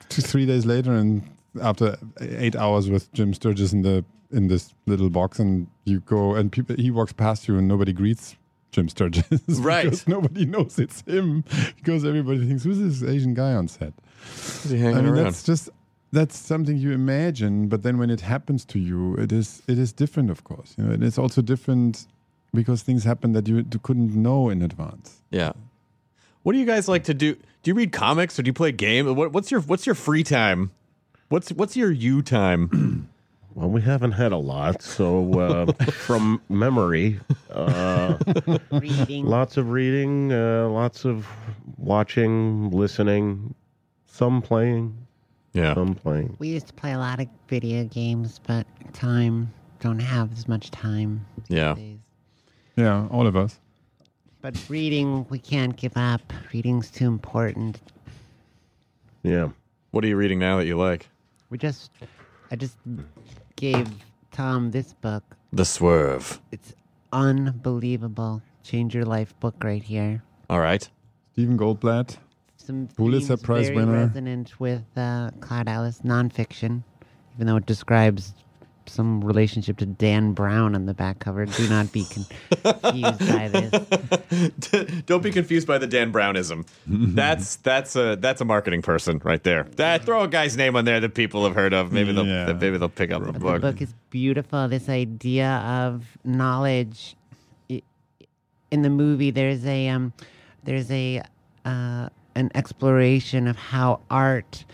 two, 0.09 0.23
three 0.23 0.47
days 0.47 0.65
later, 0.65 0.93
and 0.93 1.23
after 1.61 1.97
eight 2.21 2.55
hours 2.57 2.89
with 2.89 3.13
Jim 3.13 3.35
Sturgess 3.35 3.73
in 3.73 3.83
the 3.83 4.05
in 4.31 4.49
this 4.49 4.75
little 4.87 5.11
box, 5.11 5.39
and 5.39 5.67
you 5.85 6.01
go 6.01 6.35
and 6.35 6.53
people 6.53 6.77
he 6.77 6.91
walks 6.91 7.13
past 7.13 7.49
you, 7.49 7.59
and 7.59 7.67
nobody 7.67 7.93
greets 7.93 8.37
Jim 8.75 8.89
Sturgess, 8.89 9.25
Right. 9.49 9.85
Because 9.85 10.09
nobody 10.09 10.45
knows 10.45 10.79
it's 10.79 11.03
him, 11.03 11.45
because 11.77 12.05
everybody 12.05 12.47
thinks 12.47 12.65
who's 12.65 12.79
this 12.79 13.09
Asian 13.09 13.33
guy 13.33 13.55
on 13.55 13.69
set. 13.69 13.93
Is 14.37 14.71
he 14.71 14.79
hanging 14.79 14.99
I 14.99 15.01
mean, 15.03 15.15
around? 15.15 15.25
that's 15.25 15.43
just 15.45 15.71
that's 16.15 16.37
something 16.39 16.77
you 16.79 16.93
imagine, 16.93 17.69
but 17.69 17.83
then 17.83 17.99
when 17.99 18.11
it 18.11 18.21
happens 18.23 18.65
to 18.67 18.79
you, 18.79 19.15
it 19.17 19.33
is 19.33 19.63
it 19.69 19.79
is 19.79 19.93
different, 19.93 20.31
of 20.31 20.45
course. 20.45 20.75
You 20.79 20.85
know, 20.85 20.93
and 20.95 21.03
it's 21.05 21.19
also 21.19 21.43
different 21.43 22.07
because 22.55 22.83
things 22.83 23.05
happen 23.05 23.33
that 23.33 23.47
you 23.49 23.65
couldn't 23.83 24.15
know 24.15 24.49
in 24.49 24.63
advance. 24.63 25.23
Yeah. 25.31 25.53
What 26.43 26.53
do 26.53 26.59
you 26.59 26.67
guys 26.67 26.89
like 26.89 27.05
to 27.05 27.15
do? 27.15 27.35
Do 27.35 27.71
you 27.71 27.75
read 27.75 27.93
comics 27.93 28.39
or 28.39 28.43
do 28.43 28.49
you 28.49 28.53
play 28.53 28.73
game? 28.73 29.15
What, 29.17 29.33
what's 29.33 29.51
your 29.51 29.61
What's 29.61 29.87
your 29.87 29.95
free 29.95 30.23
time? 30.23 30.71
What's 31.29 31.51
What's 31.53 31.77
your 31.77 31.91
you 31.91 32.23
time? 32.23 33.09
Well, 33.57 33.71
we 33.71 33.83
haven't 33.83 34.13
had 34.19 34.33
a 34.33 34.37
lot, 34.37 34.83
so 34.83 35.39
uh, 35.39 35.73
from 35.93 36.43
memory, 36.49 37.21
uh, 37.53 38.19
Reading. 38.73 39.27
lots 39.27 39.57
of 39.57 39.71
reading, 39.71 40.33
uh, 40.33 40.69
lots 40.71 41.05
of 41.05 41.29
watching, 41.79 42.73
listening, 42.73 43.55
some 44.07 44.43
playing, 44.43 45.04
yeah. 45.55 45.75
some 45.75 45.95
playing. 45.95 46.37
We 46.39 46.49
used 46.49 46.67
to 46.67 46.75
play 46.75 46.93
a 46.93 46.99
lot 46.99 47.21
of 47.21 47.29
video 47.49 47.85
games, 47.85 48.41
but 48.47 48.67
time 48.93 49.53
don't 49.81 50.01
have 50.01 50.33
as 50.33 50.47
much 50.47 50.71
time. 50.71 51.25
Yeah. 51.49 51.75
days. 51.75 51.99
Yeah, 52.77 53.07
all 53.11 53.27
of 53.27 53.37
us. 53.37 53.61
But 54.43 54.59
reading, 54.69 55.25
we 55.31 55.39
can't 55.39 55.75
give 55.75 55.97
up. 55.97 56.21
Reading's 56.53 56.91
too 56.91 57.07
important. 57.07 57.81
Yeah. 59.23 59.49
What 59.93 60.05
are 60.05 60.09
you 60.09 60.17
reading 60.17 60.39
now 60.39 60.59
that 60.59 60.67
you 60.67 60.77
like? 60.77 61.09
We 61.49 61.57
just, 61.57 61.91
I 62.51 62.57
just 62.57 62.77
gave 63.57 63.89
Tom 64.33 64.71
this 64.71 64.93
book. 64.93 65.23
The 65.53 65.65
Swerve. 65.65 66.41
It's 66.51 66.75
unbelievable. 67.13 68.43
Change 68.65 68.95
your 68.95 69.05
life 69.05 69.39
book 69.41 69.55
right 69.63 69.83
here. 69.83 70.23
All 70.51 70.61
right. 70.61 70.89
Stephen 71.33 71.57
Goldblatt. 71.57 72.19
Some 72.65 72.89
Pulitzer 72.97 73.37
Prize 73.37 73.67
very 73.67 73.77
winner. 73.77 74.07
resonant 74.07 74.59
with 74.59 74.83
uh, 74.97 75.31
Cloud 75.41 75.69
Atlas 75.69 76.01
nonfiction, 76.03 76.83
even 77.35 77.47
though 77.47 77.57
it 77.57 77.67
describes 77.67 78.33
some 78.87 79.23
relationship 79.23 79.79
to 79.79 79.87
Dan 79.87 80.33
Brown 80.33 80.75
on 80.75 80.87
the 80.87 80.95
back 80.95 81.19
cover. 81.19 81.47
Do 81.47 81.69
not 81.69 81.91
be 81.93 82.05
confused 82.05 83.19
by 83.19 83.49
this. 83.49 85.03
Don't 85.07 85.23
be 85.23 85.31
confused 85.31 85.67
by 85.67 85.79
the 85.79 85.87
Dan 85.87 86.11
Brownism. 86.11 86.65
that's 86.87 87.57
that's 87.57 87.97
a 87.97 88.17
that's 88.17 88.41
a 88.41 88.45
marketing 88.45 88.83
person 88.83 89.21
right 89.25 89.43
there. 89.43 89.65
That 89.77 90.05
throw 90.05 90.23
a 90.23 90.29
guy's 90.29 90.57
name 90.57 90.77
on 90.77 90.85
there 90.85 91.01
that 91.01 91.15
people 91.15 91.45
have 91.45 91.55
heard 91.55 91.73
of. 91.75 91.93
Maybe 91.93 92.13
they'll 92.13 92.27
Yeah. 92.27 92.53
maybe 92.53 92.79
they'll 92.79 92.89
pick 92.89 93.11
up 93.11 93.21
the 93.25 93.33
book. 93.33 93.35
The 93.35 93.41
book. 93.41 93.61
book 93.63 93.83
is 93.83 93.95
beautiful. 94.11 94.69
This 94.69 94.89
idea 94.89 95.49
of 95.67 96.05
knowledge, 96.25 97.17
in 97.69 98.83
the 98.83 98.91
movie 98.91 99.31
there's 99.31 99.65
a 99.67 99.89
um, 99.89 100.13
there's 100.65 100.91
a 100.91 101.23
uh, 101.65 102.09
an 102.35 102.51
exploration 102.55 103.47
of 103.47 103.57
how 103.57 104.01
art 104.11 104.65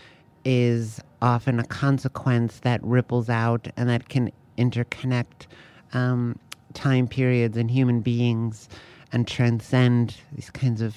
is 0.43 0.99
often 1.21 1.59
a 1.59 1.63
consequence 1.63 2.59
that 2.59 2.83
ripples 2.83 3.29
out 3.29 3.67
and 3.77 3.89
that 3.89 4.09
can 4.09 4.31
interconnect 4.57 5.47
um, 5.93 6.37
time 6.73 7.07
periods 7.07 7.57
and 7.57 7.69
human 7.69 8.01
beings 8.01 8.69
and 9.11 9.27
transcend 9.27 10.15
these 10.33 10.49
kinds 10.49 10.81
of 10.81 10.95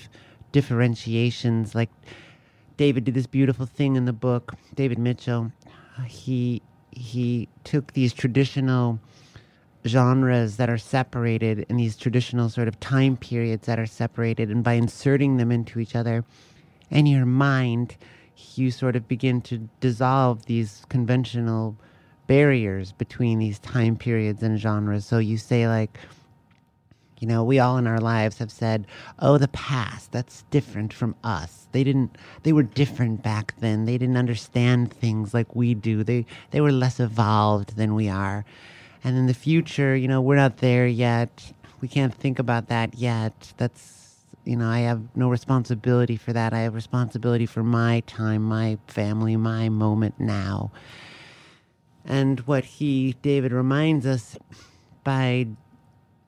differentiations. 0.52 1.74
Like 1.74 1.90
David 2.76 3.04
did 3.04 3.14
this 3.14 3.26
beautiful 3.26 3.66
thing 3.66 3.96
in 3.96 4.04
the 4.04 4.12
book. 4.12 4.54
David 4.74 4.98
Mitchell, 4.98 5.52
he 6.06 6.62
he 6.90 7.48
took 7.64 7.92
these 7.92 8.12
traditional 8.12 9.00
genres 9.86 10.56
that 10.56 10.70
are 10.70 10.78
separated 10.78 11.66
and 11.68 11.78
these 11.78 11.96
traditional 11.96 12.48
sort 12.48 12.68
of 12.68 12.78
time 12.80 13.16
periods 13.16 13.66
that 13.66 13.78
are 13.78 13.86
separated, 13.86 14.50
and 14.50 14.64
by 14.64 14.74
inserting 14.74 15.36
them 15.36 15.50
into 15.52 15.78
each 15.78 15.94
other, 15.94 16.24
in 16.95 17.07
your 17.07 17.26
mind, 17.26 17.97
you 18.55 18.70
sort 18.70 18.97
of 18.97 19.07
begin 19.07 19.42
to 19.42 19.68
dissolve 19.80 20.47
these 20.47 20.86
conventional 20.88 21.76
barriers 22.26 22.92
between 22.92 23.38
these 23.38 23.59
time 23.59 23.97
periods 23.97 24.42
and 24.42 24.59
genres. 24.59 25.05
So 25.05 25.18
you 25.18 25.36
say 25.36 25.68
like 25.68 25.99
you 27.20 27.28
know, 27.28 27.42
we 27.42 27.59
all 27.59 27.78
in 27.78 27.86
our 27.86 28.01
lives 28.01 28.38
have 28.38 28.51
said, 28.51 28.86
"Oh, 29.18 29.38
the 29.38 29.49
past, 29.49 30.12
that's 30.12 30.42
different 30.51 30.92
from 30.92 31.14
us. 31.24 31.68
They 31.72 31.82
didn't 31.82 32.18
they 32.42 32.53
were 32.53 32.62
different 32.62 33.22
back 33.22 33.55
then. 33.61 33.86
They 33.86 33.97
didn't 33.99 34.16
understand 34.18 34.92
things 34.92 35.32
like 35.32 35.55
we 35.55 35.74
do. 35.74 36.05
They 36.05 36.26
they 36.51 36.61
were 36.61 36.72
less 36.72 37.01
evolved 37.01 37.76
than 37.76 37.95
we 37.95 38.09
are." 38.09 38.45
And 39.03 39.16
in 39.16 39.26
the 39.26 39.34
future, 39.34 39.97
you 39.97 40.09
know, 40.09 40.20
we're 40.20 40.36
not 40.36 40.59
there 40.59 40.86
yet. 40.86 41.53
We 41.80 41.88
can't 41.88 42.14
think 42.14 42.38
about 42.38 42.68
that 42.68 42.95
yet. 42.95 43.53
That's 43.57 44.03
you 44.45 44.57
know, 44.57 44.68
I 44.68 44.80
have 44.80 45.03
no 45.16 45.28
responsibility 45.28 46.16
for 46.16 46.32
that. 46.32 46.53
I 46.53 46.61
have 46.61 46.74
responsibility 46.74 47.47
for 47.47 47.62
my 47.62 48.01
time, 48.07 48.42
my 48.42 48.78
family, 48.86 49.36
my 49.36 49.68
moment 49.68 50.18
now. 50.18 50.70
And 52.05 52.40
what 52.40 52.64
he, 52.64 53.16
David, 53.22 53.53
reminds 53.53 54.05
us 54.07 54.36
by 55.03 55.49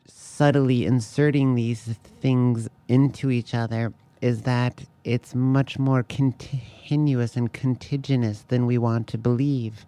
subtly 0.06 0.86
inserting 0.86 1.54
these 1.54 1.98
things 2.20 2.68
into 2.88 3.30
each 3.30 3.54
other 3.54 3.92
is 4.20 4.42
that 4.42 4.84
it's 5.04 5.34
much 5.34 5.78
more 5.78 6.02
continuous 6.02 7.36
and 7.36 7.52
contigious 7.52 8.44
than 8.48 8.66
we 8.66 8.78
want 8.78 9.06
to 9.08 9.18
believe. 9.18 9.84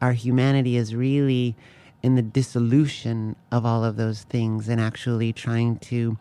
Our 0.00 0.12
humanity 0.12 0.76
is 0.76 0.94
really 0.94 1.56
in 2.02 2.14
the 2.14 2.22
dissolution 2.22 3.34
of 3.50 3.66
all 3.66 3.84
of 3.84 3.96
those 3.96 4.22
things 4.22 4.68
and 4.68 4.80
actually 4.80 5.32
trying 5.32 5.78
to 5.78 6.16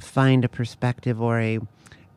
find 0.00 0.44
a 0.44 0.48
perspective 0.48 1.20
or 1.20 1.40
a 1.40 1.60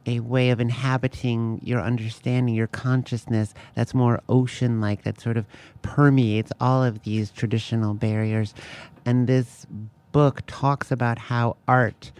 a 0.08 0.22
way 0.22 0.52
of 0.52 0.62
inhabiting 0.62 1.60
your 1.62 1.82
understanding, 1.82 2.56
your 2.56 2.68
consciousness 2.68 3.54
that's 3.76 3.94
more 3.94 4.22
ocean 4.30 4.80
like, 4.80 5.04
that 5.04 5.20
sort 5.20 5.36
of 5.36 5.46
permeates 5.82 6.50
all 6.62 6.82
of 6.82 7.04
these 7.04 7.30
traditional 7.30 7.94
barriers. 7.94 8.54
And 9.06 9.28
this 9.28 9.68
book 10.14 10.42
talks 10.48 10.92
about 10.92 11.18
how 11.18 11.58
art 11.68 12.12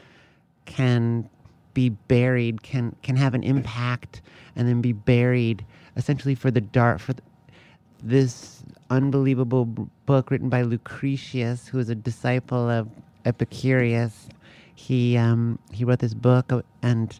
can 0.66 1.30
be 1.74 1.90
buried, 1.90 2.62
can 2.62 2.96
can 3.04 3.16
have 3.16 3.34
an 3.34 3.44
impact, 3.44 4.22
and 4.56 4.68
then 4.68 4.82
be 4.82 4.92
buried 4.92 5.66
essentially 5.96 6.36
for 6.36 6.52
the 6.52 6.62
dark 6.62 7.00
for 7.00 7.14
the, 7.14 7.22
this 8.04 8.64
unbelievable 8.90 9.66
book 10.06 10.30
written 10.30 10.50
by 10.50 10.62
Lucretius, 10.62 11.68
who 11.68 11.80
is 11.80 11.90
a 11.90 11.96
disciple 11.96 12.70
of 12.70 12.90
Epicurus. 13.26 14.28
He 14.78 15.18
um, 15.18 15.58
he 15.74 15.84
wrote 15.84 16.00
this 16.00 16.14
book 16.14 16.54
uh, 16.54 16.62
and 16.84 17.20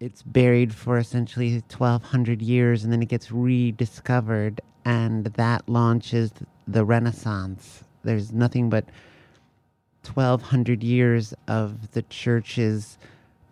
it's 0.00 0.22
buried 0.22 0.74
for 0.74 0.98
essentially 0.98 1.52
1200 1.52 2.42
years 2.42 2.82
and 2.82 2.92
then 2.92 3.00
it 3.00 3.08
gets 3.08 3.30
rediscovered 3.30 4.60
and 4.84 5.26
that 5.26 5.68
launches 5.68 6.32
the 6.66 6.84
renaissance. 6.84 7.84
There's 8.02 8.32
nothing 8.32 8.68
but 8.68 8.86
1200 10.12 10.82
years 10.82 11.32
of 11.46 11.92
the 11.92 12.02
church's 12.02 12.98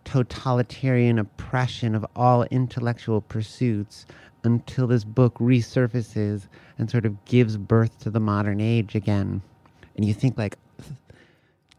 totalitarian 0.03 1.19
oppression 1.19 1.95
of 1.95 2.05
all 2.17 2.43
intellectual 2.51 3.21
pursuits 3.21 4.05
until 4.43 4.87
this 4.87 5.05
book 5.05 5.35
resurfaces 5.35 6.49
and 6.77 6.91
sort 6.91 7.05
of 7.05 7.23
gives 7.23 7.55
birth 7.55 7.97
to 7.99 8.09
the 8.09 8.19
modern 8.19 8.59
age 8.59 8.93
again. 8.93 9.41
And 9.95 10.03
you 10.03 10.13
think 10.13 10.37
like 10.37 10.57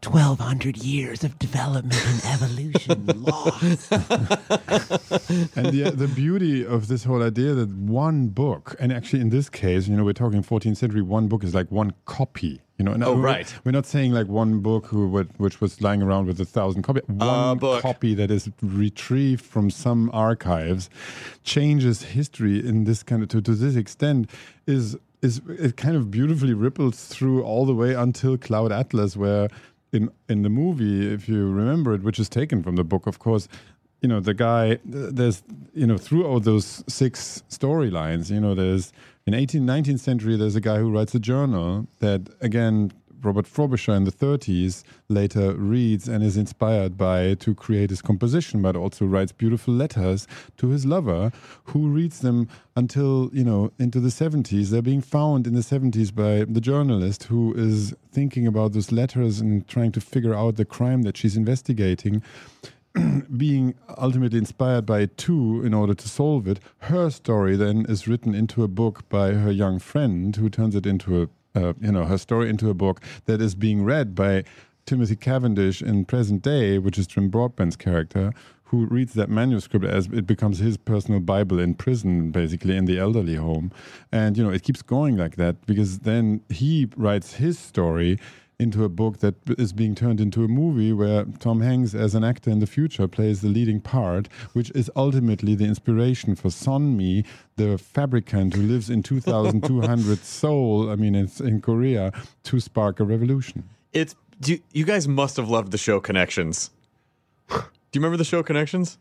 1200 0.03 0.77
years 0.77 1.23
of 1.23 1.37
development 1.37 2.03
and 2.07 2.21
evolution 2.33 3.05
lost 3.23 3.91
and 5.55 5.67
the, 5.67 5.93
the 5.95 6.07
beauty 6.15 6.65
of 6.65 6.87
this 6.87 7.03
whole 7.03 7.21
idea 7.21 7.53
that 7.53 7.69
one 7.69 8.27
book, 8.29 8.75
and 8.79 8.91
actually 8.91 9.21
in 9.21 9.29
this 9.29 9.47
case, 9.49 9.87
you 9.87 9.95
know, 9.95 10.03
we're 10.03 10.13
talking 10.13 10.41
14th 10.43 10.77
century, 10.77 11.01
one 11.03 11.27
book 11.27 11.43
is 11.43 11.53
like 11.53 11.71
one 11.71 11.93
copy. 12.05 12.61
You 12.77 12.85
know, 12.85 12.93
and 12.93 13.03
Oh, 13.03 13.13
we're- 13.13 13.23
right. 13.25 13.53
We're 13.63 13.73
not 13.73 13.85
saying 13.85 14.11
like 14.11 14.27
one 14.27 14.59
book 14.61 14.87
who 14.87 15.07
would, 15.09 15.29
which 15.37 15.61
was 15.61 15.81
lying 15.81 16.01
around 16.01 16.25
with 16.25 16.41
a 16.41 16.45
thousand 16.45 16.81
copies. 16.81 17.03
One 17.07 17.59
book. 17.59 17.83
copy 17.83 18.15
that 18.15 18.31
is 18.31 18.49
retrieved 18.63 19.45
from 19.45 19.69
some 19.69 20.09
archives 20.13 20.89
changes 21.43 22.01
history 22.01 22.57
in 22.67 22.85
this 22.85 23.03
kind 23.03 23.21
of 23.21 23.29
to, 23.29 23.41
to 23.41 23.53
this 23.53 23.75
extent 23.75 24.31
is 24.65 24.97
is 25.21 25.39
it 25.47 25.77
kind 25.77 25.95
of 25.95 26.09
beautifully 26.09 26.55
ripples 26.55 27.05
through 27.05 27.43
all 27.43 27.67
the 27.67 27.75
way 27.75 27.93
until 27.93 28.35
Cloud 28.39 28.71
Atlas, 28.71 29.15
where 29.15 29.49
in 29.91 30.11
in 30.29 30.41
the 30.43 30.49
movie, 30.49 31.13
if 31.13 31.27
you 31.27 31.49
remember 31.49 31.93
it, 31.93 32.03
which 32.03 32.19
is 32.19 32.29
taken 32.29 32.63
from 32.63 32.75
the 32.75 32.83
book, 32.83 33.07
of 33.07 33.19
course, 33.19 33.47
you 34.01 34.07
know 34.07 34.19
the 34.19 34.33
guy. 34.33 34.79
There's 34.85 35.43
you 35.73 35.87
know 35.87 35.97
throughout 35.97 36.43
those 36.43 36.83
six 36.87 37.43
storylines, 37.49 38.31
you 38.31 38.39
know 38.39 38.55
there's 38.55 38.91
in 39.27 39.33
18th, 39.33 39.61
19th 39.61 39.99
century, 39.99 40.35
there's 40.35 40.55
a 40.55 40.61
guy 40.61 40.77
who 40.77 40.89
writes 40.89 41.13
a 41.15 41.19
journal 41.19 41.87
that 41.99 42.29
again. 42.41 42.91
Robert 43.23 43.47
Frobisher 43.47 43.93
in 43.93 44.03
the 44.03 44.11
30s 44.11 44.83
later 45.09 45.53
reads 45.53 46.07
and 46.07 46.23
is 46.23 46.37
inspired 46.37 46.97
by 46.97 47.35
to 47.35 47.53
create 47.53 47.89
his 47.89 48.01
composition, 48.01 48.61
but 48.61 48.75
also 48.75 49.05
writes 49.05 49.31
beautiful 49.31 49.73
letters 49.73 50.27
to 50.57 50.69
his 50.69 50.85
lover, 50.85 51.31
who 51.65 51.89
reads 51.89 52.19
them 52.19 52.47
until 52.75 53.29
you 53.33 53.43
know 53.43 53.71
into 53.79 53.99
the 53.99 54.09
70s. 54.09 54.69
They're 54.69 54.81
being 54.81 55.01
found 55.01 55.47
in 55.47 55.53
the 55.53 55.61
70s 55.61 56.13
by 56.13 56.45
the 56.51 56.61
journalist 56.61 57.23
who 57.23 57.53
is 57.53 57.93
thinking 58.11 58.47
about 58.47 58.73
those 58.73 58.91
letters 58.91 59.39
and 59.39 59.67
trying 59.67 59.91
to 59.93 60.01
figure 60.01 60.33
out 60.33 60.55
the 60.55 60.65
crime 60.65 61.03
that 61.03 61.17
she's 61.17 61.37
investigating 61.37 62.21
being 63.37 63.75
ultimately 63.97 64.37
inspired 64.37 64.85
by 64.85 65.01
it 65.01 65.17
too 65.17 65.63
in 65.63 65.73
order 65.73 65.93
to 65.93 66.09
solve 66.09 66.47
it. 66.47 66.59
Her 66.79 67.09
story 67.09 67.55
then 67.55 67.85
is 67.87 68.07
written 68.07 68.35
into 68.35 68.63
a 68.63 68.67
book 68.67 69.07
by 69.09 69.33
her 69.33 69.51
young 69.51 69.79
friend 69.79 70.35
who 70.35 70.49
turns 70.49 70.75
it 70.75 70.85
into 70.85 71.21
a, 71.21 71.27
uh, 71.55 71.73
you 71.81 71.91
know, 71.91 72.05
her 72.05 72.17
story 72.17 72.49
into 72.49 72.69
a 72.69 72.73
book 72.73 73.01
that 73.25 73.41
is 73.41 73.55
being 73.55 73.83
read 73.83 74.15
by 74.15 74.43
Timothy 74.85 75.15
Cavendish 75.15 75.81
in 75.81 76.05
present 76.05 76.41
day, 76.41 76.77
which 76.77 76.97
is 76.97 77.07
Jim 77.07 77.29
Broadbent's 77.29 77.75
character, 77.75 78.33
who 78.65 78.85
reads 78.85 79.13
that 79.13 79.29
manuscript 79.29 79.85
as 79.85 80.07
it 80.07 80.25
becomes 80.25 80.59
his 80.59 80.77
personal 80.77 81.19
Bible 81.19 81.59
in 81.59 81.73
prison, 81.75 82.31
basically 82.31 82.77
in 82.77 82.85
the 82.85 82.97
elderly 82.97 83.35
home. 83.35 83.71
And, 84.11 84.37
you 84.37 84.43
know, 84.43 84.49
it 84.49 84.63
keeps 84.63 84.81
going 84.81 85.17
like 85.17 85.35
that 85.35 85.65
because 85.65 85.99
then 85.99 86.41
he 86.49 86.87
writes 86.95 87.33
his 87.33 87.59
story 87.59 88.17
into 88.61 88.83
a 88.83 88.89
book 88.89 89.17
that 89.19 89.35
is 89.57 89.73
being 89.73 89.95
turned 89.95 90.21
into 90.21 90.43
a 90.43 90.47
movie 90.47 90.93
where 90.93 91.25
Tom 91.39 91.61
Hanks, 91.61 91.95
as 91.95 92.13
an 92.13 92.23
actor 92.23 92.51
in 92.51 92.59
the 92.59 92.67
future, 92.67 93.07
plays 93.07 93.41
the 93.41 93.47
leading 93.47 93.81
part, 93.81 94.27
which 94.53 94.71
is 94.71 94.89
ultimately 94.95 95.55
the 95.55 95.65
inspiration 95.65 96.35
for 96.35 96.49
Sonmi, 96.49 97.25
the 97.55 97.77
fabricant 97.77 98.53
who 98.53 98.61
lives 98.61 98.89
in 98.89 99.01
2200 99.11 100.19
Seoul, 100.19 100.89
I 100.89 100.95
mean, 100.95 101.15
it's 101.15 101.41
in 101.41 101.59
Korea, 101.59 102.13
to 102.43 102.59
spark 102.59 102.99
a 102.99 103.03
revolution. 103.03 103.67
It's 103.93 104.15
do 104.39 104.53
you, 104.53 104.59
you 104.71 104.85
guys 104.85 105.07
must 105.07 105.37
have 105.37 105.49
loved 105.49 105.71
the 105.71 105.77
show 105.77 105.99
Connections. 105.99 106.71
Do 107.49 107.57
you 107.57 108.01
remember 108.01 108.17
the 108.17 108.23
show 108.23 108.41
Connections? 108.43 108.97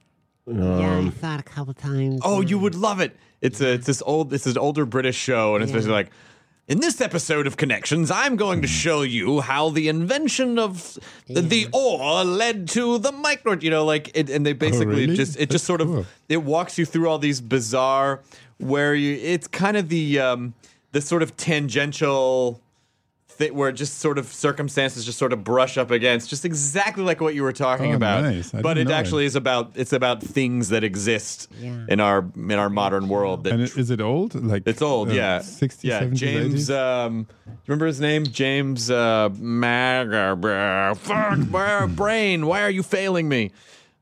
yeah, 0.47 0.99
I 0.99 1.11
saw 1.21 1.35
it 1.35 1.41
a 1.41 1.43
couple 1.43 1.75
times. 1.75 2.21
Oh, 2.25 2.41
you 2.41 2.59
mm. 2.59 2.63
would 2.63 2.75
love 2.75 3.01
it. 3.01 3.17
It's 3.41 3.61
a 3.61 3.75
it's 3.75 3.87
this 3.87 4.03
old 4.05 4.33
it's 4.33 4.47
an 4.47 4.59
older 4.59 4.85
British 4.85 5.17
show, 5.17 5.55
and 5.55 5.63
it's 5.63 5.73
basically 5.73 5.95
like. 5.95 6.11
In 6.71 6.79
this 6.79 7.01
episode 7.01 7.49
of 7.49 7.57
Connections, 7.57 8.13
I'm 8.13 8.37
going 8.37 8.63
to 8.63 8.69
show 8.69 9.03
you 9.03 9.41
how 9.41 9.71
the 9.71 9.89
invention 9.89 10.57
of 10.57 10.97
the 11.27 11.67
ore 11.73 12.23
led 12.23 12.69
to 12.69 12.97
the 12.99 13.11
micro. 13.11 13.59
You 13.61 13.71
know, 13.71 13.85
like, 13.85 14.13
it, 14.15 14.31
and 14.31 14.47
they 14.47 14.53
basically 14.53 15.07
really? 15.07 15.17
just 15.17 15.35
it 15.35 15.41
That's 15.41 15.55
just 15.55 15.65
sort 15.65 15.81
cool. 15.81 15.99
of 15.99 16.09
it 16.29 16.45
walks 16.45 16.79
you 16.79 16.87
through 16.87 17.09
all 17.09 17.19
these 17.19 17.41
bizarre, 17.41 18.21
where 18.59 18.95
you 18.95 19.19
it's 19.21 19.49
kind 19.49 19.77
of 19.77 19.89
the 19.89 20.21
um, 20.21 20.55
the 20.93 21.01
sort 21.01 21.25
of 21.25 21.37
tangential 21.37 22.63
th- 23.41 23.53
where 23.53 23.73
just 23.73 23.99
sort 23.99 24.19
of 24.19 24.27
circumstances 24.33 25.05
just 25.05 25.19
sort 25.19 25.33
of 25.33 25.43
brush 25.43 25.77
up 25.77 25.91
against, 25.91 26.31
just 26.31 26.45
exactly 26.45 27.03
like 27.03 27.21
what 27.21 27.35
you 27.35 27.43
were 27.43 27.53
talking 27.53 27.93
Oh, 27.93 27.97
about. 27.97 28.23
nice. 28.23 28.53
But 28.53 28.79
it 28.79 28.89
actually 28.91 29.25
it. 29.25 29.29
is 29.29 29.37
about 29.37 29.73
it's 29.75 29.93
about 29.93 30.23
things 30.23 30.69
that 30.69 30.85
exist 30.85 31.49
Yeah. 31.61 31.85
in 31.89 31.99
our 31.99 32.25
in 32.37 32.53
our 32.53 32.71
modern 32.71 33.09
world. 33.09 33.43
That 33.45 33.55
And 33.55 33.63
it, 33.63 33.77
is 33.77 33.91
it 33.91 34.01
old? 34.01 34.35
Like 34.37 34.63
it's 34.67 34.83
old, 34.83 35.11
uh, 35.11 35.15
yeah. 35.15 35.39
60s, 35.41 35.79
yeah, 35.83 36.03
70s, 36.03 36.15
James. 36.15 36.69
80s? 36.71 37.07
Um, 37.07 37.27
remember 37.67 37.87
his 37.87 38.01
name? 38.01 38.25
James 38.27 38.91
uh, 38.91 39.29
Mag. 39.39 40.09
Fuck, 40.99 41.39
my 41.49 41.87
brain. 41.87 42.47
Why 42.47 42.63
are 42.63 42.71
you 42.71 42.83
failing 42.85 43.29
me? 43.29 43.51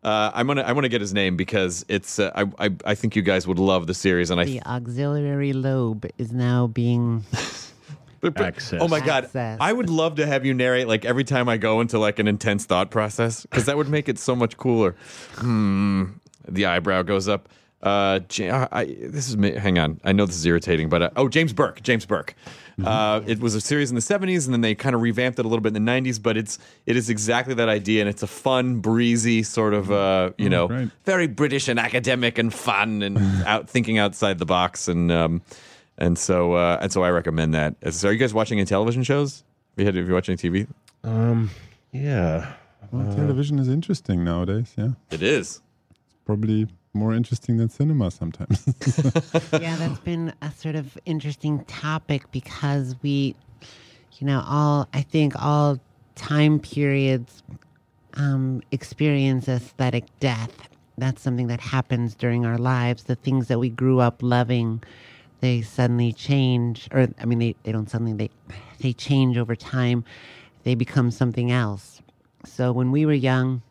Uh, 0.05 0.30
I'm 0.32 0.47
gonna 0.47 0.62
I 0.62 0.72
want 0.72 0.84
to 0.84 0.89
get 0.89 1.01
his 1.01 1.12
name 1.12 1.36
because 1.36 1.84
it's 1.89 2.20
uh, 2.20 2.30
I, 2.34 2.66
I 2.66 2.70
I 2.84 2.95
think 2.95 3.16
you 3.16 3.22
guys 3.22 3.49
would 3.49 3.59
love 3.59 3.89
the 3.89 3.95
series 3.95 4.30
and 4.30 4.41
I 4.41 4.45
The 4.45 4.62
auxiliary 4.64 5.53
lobe 5.53 6.07
is 6.18 6.32
now 6.32 6.68
being. 6.68 7.24
But- 8.21 8.35
but- 8.35 8.47
Access. 8.47 8.81
Oh 8.83 8.89
my 8.89 9.01
god! 9.01 9.25
Access. 9.25 9.59
I 9.61 9.73
would 9.73 9.89
love 9.91 10.16
to 10.16 10.27
have 10.27 10.45
you 10.45 10.55
narrate 10.55 10.89
like 10.89 11.05
every 11.05 11.25
time 11.25 11.49
I 11.49 11.57
go 11.57 11.81
into 11.81 11.99
like 11.99 12.19
an 12.19 12.27
intense 12.29 12.64
thought 12.66 12.91
process 12.91 13.43
because 13.43 13.66
that 13.66 13.77
would 13.77 13.89
make 13.89 14.09
it 14.09 14.19
so 14.19 14.35
much 14.35 14.57
cooler. 14.57 14.97
Hmm. 15.37 16.05
The 16.49 16.66
eyebrow 16.66 17.03
goes 17.03 17.29
up. 17.29 17.49
Uh, 17.83 18.19
Ja- 18.35 18.66
I, 18.73 18.87
this 18.87 19.29
is 19.29 19.37
me. 19.37 19.53
Hang 19.53 19.79
on. 19.79 20.01
I 20.03 20.11
know 20.12 20.27
this 20.27 20.35
is 20.37 20.45
irritating, 20.47 20.89
but 20.89 21.03
uh, 21.03 21.11
oh, 21.14 21.29
James 21.29 21.53
Burke. 21.53 21.81
James 21.83 22.07
Burke. 22.07 22.35
Uh, 22.85 23.23
it 23.27 23.41
was 23.41 23.57
a 23.57 23.61
series 23.61 23.91
in 23.91 23.97
the 23.97 24.01
'70s, 24.01 24.45
and 24.45 24.55
then 24.55 24.61
they 24.61 24.73
kind 24.75 24.95
of 24.95 25.01
revamped 25.03 25.39
it 25.41 25.45
a 25.45 25.49
little 25.49 25.61
bit 25.62 25.75
in 25.77 25.85
the 25.85 25.91
'90s. 25.93 26.23
But 26.23 26.37
it's 26.37 26.59
it 26.87 26.97
is 26.97 27.11
exactly 27.11 27.55
that 27.55 27.69
idea, 27.69 28.01
and 28.03 28.09
it's 28.09 28.23
a 28.23 28.27
fun, 28.29 28.79
breezy 28.79 29.43
sort 29.43 29.75
of 29.75 29.91
uh, 29.91 30.31
you 30.39 30.49
know, 30.49 30.69
great. 30.69 30.91
very 31.05 31.27
British 31.27 31.66
and 31.69 31.79
academic 31.81 32.39
and 32.39 32.55
fun 32.55 33.03
and 33.03 33.19
out 33.47 33.69
thinking 33.69 33.99
outside 33.99 34.39
the 34.39 34.47
box 34.47 34.87
and 34.87 35.11
um, 35.11 35.43
and 35.99 36.19
so 36.19 36.55
uh, 36.55 36.79
and 36.81 36.93
so 36.93 37.03
I 37.03 37.11
recommend 37.11 37.55
that. 37.55 37.75
So 37.93 38.09
are 38.09 38.13
you 38.13 38.19
guys 38.19 38.33
watching 38.33 38.59
any 38.59 38.67
television 38.67 39.03
shows? 39.03 39.45
Have 39.77 39.81
you 39.81 39.87
had 39.87 39.95
have 39.95 40.09
you 40.09 40.15
watching 40.15 40.37
TV? 40.37 40.67
Um, 41.05 41.51
yeah. 41.93 42.55
Well, 42.91 43.15
television 43.15 43.59
is 43.59 43.69
interesting 43.69 44.25
nowadays. 44.25 44.73
Yeah, 44.79 44.93
it 45.11 45.23
is. 45.23 45.23
It 45.23 45.23
is. 45.23 45.61
probably 46.25 46.69
more 46.95 47.13
interesting 47.13 47.59
than 47.59 47.69
cinema 47.69 48.11
sometimes. 48.11 48.65
yeah, 49.53 49.77
that's 49.77 50.01
been 50.01 50.33
a 50.41 50.51
sort 50.53 50.75
of 50.75 50.97
interesting 51.05 51.65
topic 51.67 52.31
because 52.33 52.97
we, 53.03 53.35
you 54.19 54.27
know, 54.27 54.43
all 54.47 54.89
I 54.95 55.03
think 55.03 55.35
all 55.41 55.79
time 56.15 56.59
periods 56.59 57.43
um, 58.15 58.63
experience 58.71 59.49
aesthetic 59.49 60.05
death. 60.21 60.69
That's 60.97 61.23
something 61.23 61.47
that 61.47 61.61
happens 61.61 62.15
during 62.15 62.45
our 62.45 62.59
lives. 62.59 63.05
The 63.05 63.15
things 63.15 63.49
that 63.49 63.61
we 63.61 63.69
grew 63.69 64.01
up 64.01 64.23
loving, 64.23 64.83
they 65.41 65.62
suddenly 65.62 66.12
change, 66.12 66.89
or 66.93 67.09
I 67.20 67.24
mean, 67.24 67.39
they, 67.39 67.55
they 67.62 67.72
don't 67.72 67.89
suddenly 67.89 68.12
they 68.12 68.30
they 68.80 68.93
change 68.93 69.39
over 69.39 69.57
time. 69.57 70.05
They 70.64 70.74
become 70.74 71.11
something 71.11 71.51
else. 71.51 72.03
So 72.45 72.72
when 72.72 72.91
we 72.91 73.07
were 73.07 73.12
young, 73.12 73.62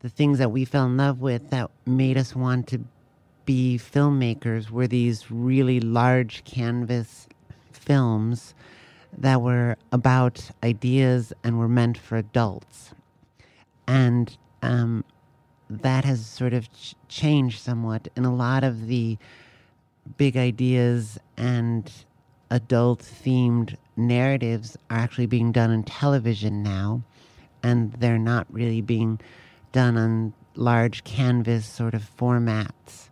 the 0.00 0.08
things 0.08 0.38
that 0.38 0.50
we 0.50 0.64
fell 0.64 0.86
in 0.86 0.96
love 0.96 1.20
with 1.20 1.50
that 1.50 1.70
made 1.86 2.16
us 2.16 2.34
want 2.34 2.66
to 2.68 2.84
be 3.44 3.78
filmmakers 3.78 4.70
were 4.70 4.86
these 4.86 5.30
really 5.30 5.80
large 5.80 6.44
canvas 6.44 7.28
films 7.72 8.54
that 9.16 9.40
were 9.40 9.76
about 9.92 10.50
ideas 10.62 11.32
and 11.44 11.58
were 11.58 11.68
meant 11.68 11.96
for 11.96 12.16
adults. 12.16 12.92
And 13.86 14.36
um, 14.62 15.04
that 15.70 16.04
has 16.04 16.26
sort 16.26 16.52
of 16.52 16.70
ch- 16.72 16.94
changed 17.08 17.60
somewhat. 17.60 18.08
And 18.16 18.26
a 18.26 18.30
lot 18.30 18.64
of 18.64 18.88
the 18.88 19.16
big 20.16 20.36
ideas 20.36 21.18
and 21.36 21.90
adult 22.50 23.00
themed 23.00 23.76
narratives 23.96 24.76
are 24.90 24.98
actually 24.98 25.26
being 25.26 25.52
done 25.52 25.70
on 25.70 25.82
television 25.82 26.62
now. 26.62 27.02
And 27.62 27.92
they're 27.94 28.18
not 28.18 28.46
really 28.50 28.80
being 28.80 29.20
done 29.72 29.96
on 29.96 30.32
large 30.54 31.04
canvas 31.04 31.66
sort 31.66 31.94
of 31.94 32.08
formats. 32.16 33.08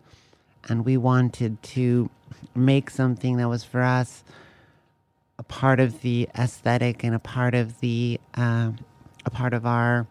And 0.68 0.84
we 0.84 0.96
wanted 0.96 1.62
to 1.62 2.10
make 2.54 2.90
something 2.90 3.36
that 3.36 3.48
was 3.48 3.64
for 3.64 3.82
us 3.82 4.24
a 5.38 5.42
part 5.42 5.80
of 5.80 6.02
the 6.02 6.28
aesthetic 6.38 7.02
and 7.02 7.14
a 7.14 7.18
part 7.18 7.54
of 7.54 7.80
the 7.80 8.20
uh, 8.34 8.70
a 9.26 9.30
part 9.30 9.52
of 9.52 9.66
our 9.66 10.06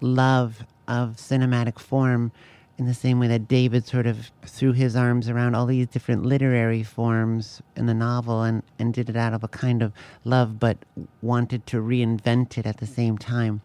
love 0.00 0.64
of 0.86 1.16
cinematic 1.16 1.78
form 1.78 2.30
in 2.76 2.86
the 2.86 2.94
same 2.94 3.20
way 3.20 3.28
that 3.28 3.46
David 3.46 3.86
sort 3.86 4.06
of 4.06 4.30
threw 4.44 4.72
his 4.72 4.96
arms 4.96 5.28
around 5.28 5.54
all 5.54 5.66
these 5.66 5.86
different 5.86 6.24
literary 6.24 6.82
forms 6.82 7.62
in 7.76 7.86
the 7.86 7.94
novel 7.94 8.42
and, 8.42 8.62
and 8.78 8.92
did 8.92 9.08
it 9.08 9.16
out 9.16 9.32
of 9.32 9.44
a 9.44 9.48
kind 9.48 9.82
of 9.82 9.92
love 10.24 10.58
but 10.58 10.78
wanted 11.22 11.66
to 11.66 11.76
reinvent 11.76 12.58
it 12.58 12.66
at 12.66 12.78
the 12.78 12.86
same 12.86 13.16
time. 13.16 13.60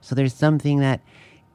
So 0.00 0.14
there's 0.14 0.34
something 0.34 0.78
that 0.80 1.00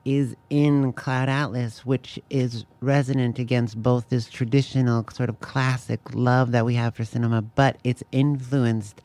is 0.03 0.36
in 0.49 0.93
Cloud 0.93 1.28
Atlas 1.30 1.86
which 1.86 2.20
is 2.30 2.66
resonant 2.82 3.39
against 3.39 3.82
both 3.82 4.10
this 4.10 4.30
traditional 4.30 5.05
sort 5.14 5.30
of 5.30 5.39
classic 5.39 5.99
love 6.14 6.51
that 6.51 6.66
we 6.66 6.76
have 6.76 6.95
for 6.95 7.03
cinema, 7.03 7.41
but 7.41 7.78
it's 7.84 8.03
influenced 8.12 9.01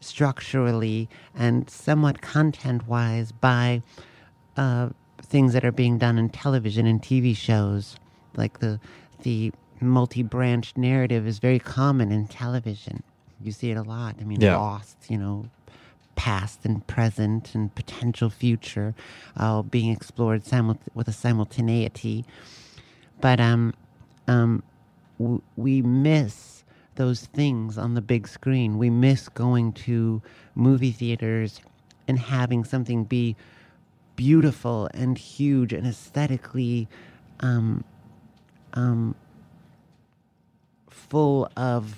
structurally 0.00 1.08
and 1.34 1.68
somewhat 1.70 2.20
content 2.20 2.86
wise 2.86 3.32
by 3.32 3.82
uh, 4.56 4.90
things 5.32 5.54
that 5.54 5.64
are 5.64 5.72
being 5.72 5.98
done 5.98 6.18
in 6.18 6.28
television 6.28 6.86
and 6.86 7.02
TV 7.02 7.34
shows. 7.36 7.96
Like 8.36 8.60
the 8.60 8.78
the 9.22 9.52
multi 9.80 10.22
branched 10.22 10.76
narrative 10.76 11.26
is 11.26 11.38
very 11.40 11.58
common 11.58 12.12
in 12.12 12.28
television. 12.28 13.02
You 13.40 13.50
see 13.50 13.70
it 13.72 13.76
a 13.76 13.82
lot. 13.82 14.16
I 14.20 14.24
mean, 14.24 14.40
Yeah. 14.40 14.56
Lost, 14.56 14.96
you 15.08 15.18
know, 15.18 15.46
past 16.16 16.60
and 16.64 16.86
present 16.86 17.54
and 17.54 17.74
potential 17.74 18.30
future, 18.30 18.94
uh, 19.36 19.62
being 19.62 19.90
explored 19.90 20.44
simul- 20.44 20.78
with 20.94 21.08
a 21.08 21.12
simultaneity. 21.12 22.24
But 23.20 23.40
um, 23.40 23.72
um, 24.28 24.62
w- 25.18 25.42
we 25.56 25.82
miss 25.82 26.62
those 26.96 27.22
things 27.26 27.78
on 27.78 27.94
the 27.94 28.02
big 28.02 28.28
screen. 28.28 28.76
We 28.78 28.90
miss 28.90 29.28
going 29.30 29.72
to 29.88 30.20
movie 30.54 30.92
theaters 30.92 31.60
and 32.06 32.18
having 32.18 32.64
something 32.64 33.04
be 33.04 33.34
beautiful 34.16 34.88
and 34.94 35.16
huge 35.18 35.72
and 35.72 35.86
aesthetically 35.86 36.88
um, 37.40 37.84
um, 38.74 39.14
full 40.90 41.48
of 41.56 41.96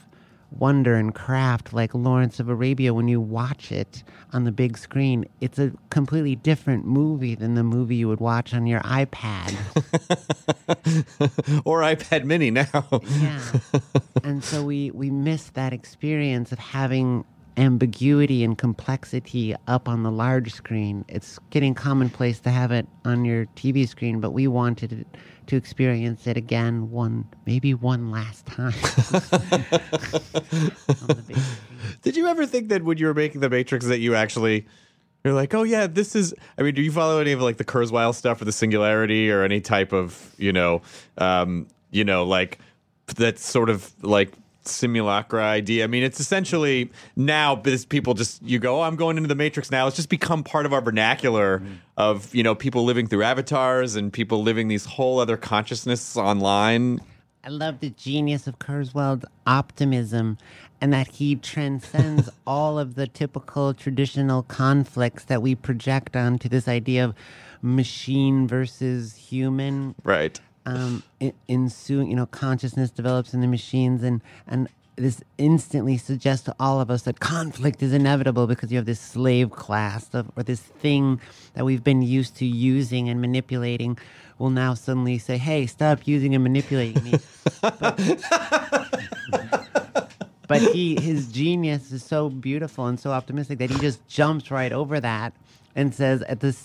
wonder 0.59 0.95
and 0.95 1.15
craft 1.15 1.73
like 1.73 1.95
Lawrence 1.95 2.39
of 2.39 2.49
Arabia 2.49 2.95
when 2.95 3.09
you 3.09 3.21
watch 3.21 3.73
it 3.73 4.05
on 4.33 4.45
the 4.45 4.53
big 4.53 4.79
screen 4.79 5.25
it's 5.41 5.59
a 5.59 5.73
completely 5.91 6.37
different 6.37 6.87
movie 6.87 7.35
than 7.35 7.55
the 7.55 7.65
movie 7.65 7.97
you 7.97 8.07
would 8.07 8.21
watch 8.21 8.55
on 8.55 8.67
your 8.67 8.81
iPad 8.81 9.53
or 11.65 11.81
iPad 11.81 12.25
Mini 12.25 12.51
now. 12.51 13.01
yeah 13.03 13.41
and 14.23 14.45
so 14.45 14.63
we 14.63 14.91
we 14.93 15.11
miss 15.11 15.51
that 15.51 15.73
experience 15.73 16.53
of 16.53 16.59
having 16.61 17.25
ambiguity 17.57 18.43
and 18.43 18.59
complexity 18.59 19.55
up 19.69 19.89
on 19.89 20.03
the 20.03 20.11
large 20.11 20.53
screen 20.53 21.05
it's 21.09 21.39
getting 21.51 21.75
commonplace 21.75 22.41
to 22.41 22.51
have 22.51 22.73
it 22.73 22.87
on 23.05 23.25
your 23.25 23.47
tv 23.57 23.89
screen 23.89 24.21
but 24.21 24.33
we 24.33 24.47
wanted 24.47 25.07
to 25.47 25.57
experience 25.57 26.27
it 26.27 26.37
again 26.37 26.91
one 26.91 27.27
maybe 27.47 27.75
one 27.75 28.11
last 28.11 28.47
time. 28.47 28.73
Did 32.03 32.17
you 32.17 32.27
ever 32.29 32.47
think 32.47 32.69
that 32.71 32.83
when 32.83 32.99
you 32.99 33.07
were 33.07 33.15
making 33.15 33.41
the 33.41 33.51
Matrix 33.51 33.87
that 33.87 33.99
you 33.99 34.15
actually 34.15 34.67
you're 35.25 35.35
like, 35.35 35.55
oh 35.55 35.63
yeah, 35.63 35.87
this 35.87 36.15
is. 36.15 36.35
I 36.59 36.63
mean, 36.63 36.75
do 36.75 36.83
you 36.83 36.93
follow 36.93 37.19
any 37.19 37.33
of 37.33 37.41
like 37.41 37.57
the 37.57 37.65
Kurzweil 37.65 38.15
stuff 38.15 38.43
or 38.43 38.45
the 38.45 38.53
Singularity 38.53 39.31
or 39.31 39.43
any 39.43 39.61
type 39.61 39.93
of 39.93 40.35
you 40.37 40.53
know, 40.53 40.83
um, 41.17 41.67
you 41.91 42.05
know, 42.05 42.25
like 42.25 42.59
that 43.17 43.39
sort 43.39 43.71
of 43.71 43.91
like 44.03 44.33
simulacra 44.69 45.43
idea? 45.43 45.85
I 45.85 45.87
mean, 45.87 46.03
it's 46.03 46.21
essentially 46.21 46.91
now 47.17 47.55
this 47.55 47.85
people 47.85 48.15
just 48.15 48.43
you 48.43 48.59
go, 48.59 48.81
oh, 48.81 48.83
I'm 48.83 48.97
going 48.97 49.17
into 49.17 49.29
the 49.29 49.35
Matrix 49.35 49.71
now. 49.71 49.87
It's 49.87 49.97
just 49.97 50.09
become 50.09 50.43
part 50.43 50.67
of 50.67 50.73
our 50.73 50.81
vernacular 50.81 51.59
mm-hmm. 51.59 51.75
of 51.97 52.35
you 52.35 52.43
know 52.43 52.55
people 52.55 52.85
living 52.85 53.07
through 53.07 53.23
avatars 53.23 53.97
and 53.97 54.13
people 54.13 54.43
living 54.43 54.69
these 54.69 54.85
whole 54.85 55.19
other 55.19 55.37
consciousness 55.37 56.17
online. 56.17 57.01
I 57.45 57.49
love 57.49 57.81
the 57.81 57.91
genius 57.91 58.47
of 58.47 58.59
Kurzweil's 58.59 59.27
optimism 59.47 60.39
and 60.81 60.93
that 60.95 61.09
he 61.09 61.37
transcends 61.37 62.31
all 62.47 62.79
of 62.79 62.95
the 62.95 63.07
typical 63.07 63.75
traditional 63.75 64.43
conflicts 64.45 65.25
that 65.25 65.43
we 65.43 65.55
project 65.55 66.17
onto 66.17 66.49
this 66.49 66.69
idea 66.69 67.05
of 67.05 67.15
machine 67.61 68.47
versus 68.47 69.15
human. 69.15 69.95
Right. 70.05 70.41
Um, 70.67 71.03
ensuing, 71.47 72.09
you 72.09 72.17
know, 72.17 72.25
consciousness 72.27 72.91
develops 72.91 73.35
in 73.35 73.43
the 73.43 73.47
machines, 73.47 74.03
and 74.03 74.23
and 74.47 74.69
this 74.97 75.23
instantly 75.39 75.99
suggests 75.99 76.45
to 76.45 76.55
all 76.61 76.81
of 76.81 76.91
us 76.91 77.03
that 77.03 77.21
conflict 77.21 77.83
is 77.83 77.93
inevitable 77.93 78.47
because 78.47 78.71
you 78.71 78.77
have 78.79 78.87
this 78.87 79.01
slave 79.01 79.51
class 79.51 80.09
of, 80.15 80.31
or 80.37 80.43
this 80.43 80.61
thing 80.61 81.21
that 81.55 81.65
we've 81.65 81.83
been 81.83 82.03
used 82.03 82.37
to 82.37 82.47
using 82.47 83.09
and 83.09 83.21
manipulating 83.21 83.99
will 84.39 84.51
now 84.51 84.75
suddenly 84.75 85.19
say, 85.19 85.37
"Hey, 85.37 85.67
stop 85.67 86.07
using 86.07 86.35
and 86.35 86.43
manipulating 86.43 87.03
me." 87.05 87.19
but 90.49 90.63
he 90.73 91.01
his 91.01 91.31
genius 91.31 91.93
is 91.93 92.05
so 92.05 92.29
beautiful 92.29 92.87
and 92.87 92.99
so 92.99 93.11
optimistic 93.11 93.59
that 93.59 93.71
he 93.71 93.79
just 93.79 94.07
jumps 94.09 94.51
right 94.51 94.73
over 94.73 95.01
that 95.01 95.33
and 95.77 95.95
says 95.95 96.23
at 96.23 96.41
this 96.41 96.57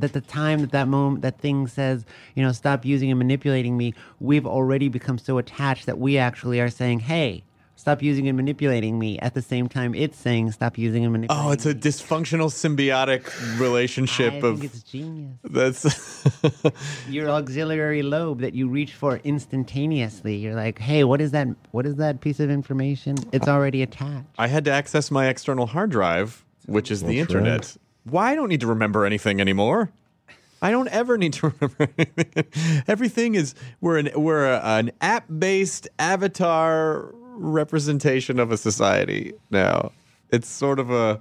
at 0.00 0.12
the 0.12 0.20
time 0.20 0.60
that 0.60 0.72
that 0.72 0.88
moment 0.88 1.22
that 1.22 1.38
thing 1.38 1.66
says 1.66 2.04
you 2.34 2.42
know 2.42 2.52
stop 2.52 2.84
using 2.84 3.10
and 3.10 3.18
manipulating 3.18 3.76
me 3.76 3.94
we've 4.20 4.46
already 4.46 4.88
become 4.88 5.18
so 5.18 5.38
attached 5.38 5.86
that 5.86 5.98
we 5.98 6.18
actually 6.18 6.60
are 6.60 6.70
saying 6.70 7.00
hey 7.00 7.42
stop 7.74 8.00
using 8.02 8.28
and 8.28 8.36
manipulating 8.36 8.96
me 8.98 9.18
at 9.20 9.34
the 9.34 9.42
same 9.42 9.68
time 9.68 9.94
it's 9.94 10.16
saying 10.16 10.50
stop 10.52 10.78
using 10.78 11.02
and 11.04 11.12
manipulating 11.12 11.46
Oh, 11.46 11.50
it's 11.50 11.66
a 11.66 11.74
dysfunctional 11.74 12.48
symbiotic 12.50 13.24
relationship 13.58 14.34
I 14.34 14.36
relationship 14.36 14.42
think 14.42 14.44
of 14.44 14.64
it's 14.64 14.82
genius. 14.82 15.36
that's 15.42 17.08
your 17.08 17.28
auxiliary 17.30 18.02
lobe 18.02 18.40
that 18.40 18.54
you 18.54 18.68
reach 18.68 18.92
for 18.94 19.16
instantaneously. 19.24 20.36
You're 20.36 20.54
like 20.54 20.78
hey 20.78 21.04
what 21.04 21.20
is 21.20 21.30
that 21.32 21.48
what 21.72 21.86
is 21.86 21.96
that 21.96 22.20
piece 22.20 22.40
of 22.40 22.50
information? 22.50 23.16
It's 23.32 23.48
already 23.48 23.82
attached. 23.82 24.26
I 24.38 24.46
had 24.48 24.64
to 24.66 24.70
access 24.70 25.10
my 25.10 25.26
external 25.28 25.66
hard 25.66 25.90
drive, 25.90 26.44
which 26.66 26.90
is 26.90 27.02
the 27.02 27.18
internet. 27.18 27.60
right. 27.60 27.76
Why 28.04 28.32
I 28.32 28.34
don't 28.34 28.48
need 28.48 28.60
to 28.60 28.66
remember 28.66 29.04
anything 29.04 29.40
anymore. 29.40 29.90
I 30.60 30.70
don't 30.70 30.88
ever 30.88 31.18
need 31.18 31.32
to 31.34 31.52
remember 31.60 31.88
anything. 31.98 32.82
Everything 32.86 33.34
is 33.34 33.54
we're 33.80 33.98
an 33.98 34.10
we're 34.14 34.46
a, 34.46 34.60
an 34.60 34.92
app 35.00 35.26
based 35.38 35.88
avatar 35.98 37.10
representation 37.34 38.38
of 38.38 38.52
a 38.52 38.56
society 38.56 39.32
now. 39.50 39.92
It's 40.30 40.48
sort 40.48 40.78
of 40.78 40.90
a 40.90 41.20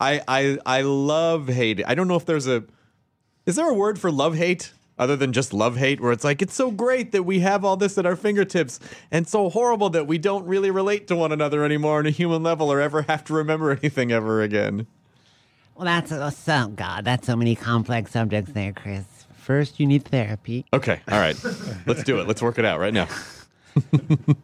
I 0.00 0.20
I 0.26 0.58
I 0.66 0.80
love 0.82 1.48
hate. 1.48 1.82
I 1.86 1.94
don't 1.94 2.08
know 2.08 2.16
if 2.16 2.26
there's 2.26 2.46
a 2.48 2.64
is 3.46 3.56
there 3.56 3.68
a 3.68 3.74
word 3.74 3.98
for 3.98 4.10
love 4.10 4.36
hate 4.36 4.72
other 4.98 5.16
than 5.16 5.32
just 5.32 5.54
love 5.54 5.76
hate 5.76 6.00
where 6.00 6.12
it's 6.12 6.24
like 6.24 6.42
it's 6.42 6.54
so 6.54 6.70
great 6.70 7.12
that 7.12 7.22
we 7.22 7.40
have 7.40 7.64
all 7.64 7.76
this 7.76 7.96
at 7.96 8.04
our 8.04 8.16
fingertips 8.16 8.78
and 9.10 9.26
so 9.26 9.48
horrible 9.48 9.88
that 9.88 10.06
we 10.06 10.18
don't 10.18 10.44
really 10.46 10.70
relate 10.70 11.06
to 11.08 11.16
one 11.16 11.32
another 11.32 11.64
anymore 11.64 11.98
on 12.00 12.06
a 12.06 12.10
human 12.10 12.42
level 12.42 12.70
or 12.70 12.80
ever 12.80 13.02
have 13.02 13.24
to 13.24 13.32
remember 13.32 13.70
anything 13.70 14.12
ever 14.12 14.42
again. 14.42 14.86
Well 15.80 15.86
that's 15.86 16.12
uh, 16.12 16.28
so 16.28 16.68
god 16.76 17.06
that's 17.06 17.26
so 17.26 17.34
many 17.34 17.56
complex 17.56 18.10
subjects 18.10 18.52
there 18.52 18.70
chris 18.70 19.04
first 19.32 19.80
you 19.80 19.86
need 19.86 20.04
therapy 20.04 20.66
Okay, 20.74 21.00
all 21.10 21.18
right. 21.18 21.34
Let's 21.86 22.04
do 22.04 22.20
it. 22.20 22.28
Let's 22.28 22.42
work 22.42 22.58
it 22.58 22.64
out 22.66 22.78
right 22.78 22.92
now. 22.92 23.08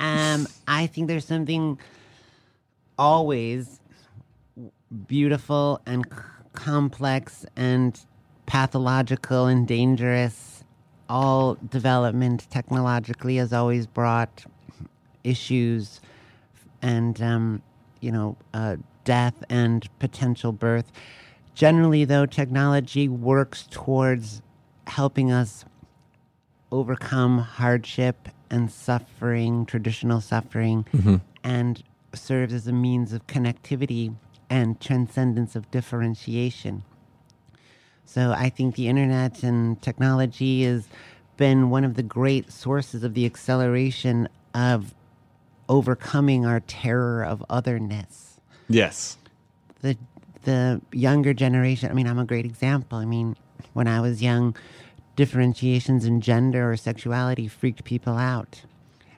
um 0.01 0.49
i 0.67 0.87
think 0.87 1.09
there's 1.09 1.27
something 1.27 1.79
always 2.99 3.81
beautiful 5.07 5.83
and 5.85 6.07
c- 6.07 6.19
complex 6.55 7.45
and 7.55 8.01
pathological 8.47 9.45
and 9.47 9.69
dangerous 9.69 10.65
all 11.11 11.59
development 11.69 12.47
technologically 12.51 13.37
has 13.37 13.53
always 13.53 13.87
brought 13.87 14.45
issues 15.23 16.01
and 16.81 17.21
um, 17.21 17.63
you 18.01 18.11
know 18.11 18.37
uh, 18.55 18.77
death 19.05 19.45
and 19.51 19.89
potential 19.99 20.53
birth 20.53 20.91
generally 21.57 22.05
though 22.05 22.25
technology 22.25 23.09
works 23.09 23.67
towards 23.69 24.41
helping 24.87 25.33
us 25.33 25.65
overcome 26.71 27.39
hardship 27.39 28.29
and 28.49 28.71
suffering 28.71 29.67
traditional 29.67 30.21
suffering 30.21 30.87
mm-hmm. 30.95 31.17
and 31.43 31.83
serves 32.15 32.55
as 32.55 32.69
a 32.69 32.73
means 32.73 33.13
of 33.13 33.27
connectivity 33.27 34.15
and 34.49 34.81
transcendence 34.81 35.57
of 35.57 35.69
differentiation 35.73 36.85
so 38.05 38.33
I 38.33 38.49
think 38.49 38.77
the 38.77 38.89
internet 38.89 39.43
and 39.43 39.83
technology 39.83 40.63
has 40.63 40.89
been 41.37 41.71
one 41.71 41.85
of 41.85 41.95
the 41.95 42.03
great 42.03 42.53
sources 42.53 43.03
of 43.03 43.15
the 43.15 43.27
acceleration 43.27 44.29
of 44.55 44.95
overcoming 45.69 46.47
our 46.47 46.61
terror 46.61 47.25
of 47.25 47.45
otherness. 47.51 48.41
Yes. 48.69 49.19
The 49.83 49.99
the 50.47 50.81
younger 50.93 51.35
generation, 51.35 51.91
I 51.91 51.95
mean, 51.95 52.07
I'm 52.07 52.19
a 52.21 52.25
great 52.25 52.45
example. 52.47 52.99
I 52.99 53.05
mean, 53.05 53.37
when 53.75 53.87
I 53.89 54.01
was 54.01 54.23
young, 54.23 54.57
differentiations 55.17 56.05
in 56.05 56.21
gender 56.21 56.71
or 56.71 56.77
sexuality 56.77 57.49
freaked 57.49 57.83
people 57.85 58.17
out. 58.17 58.63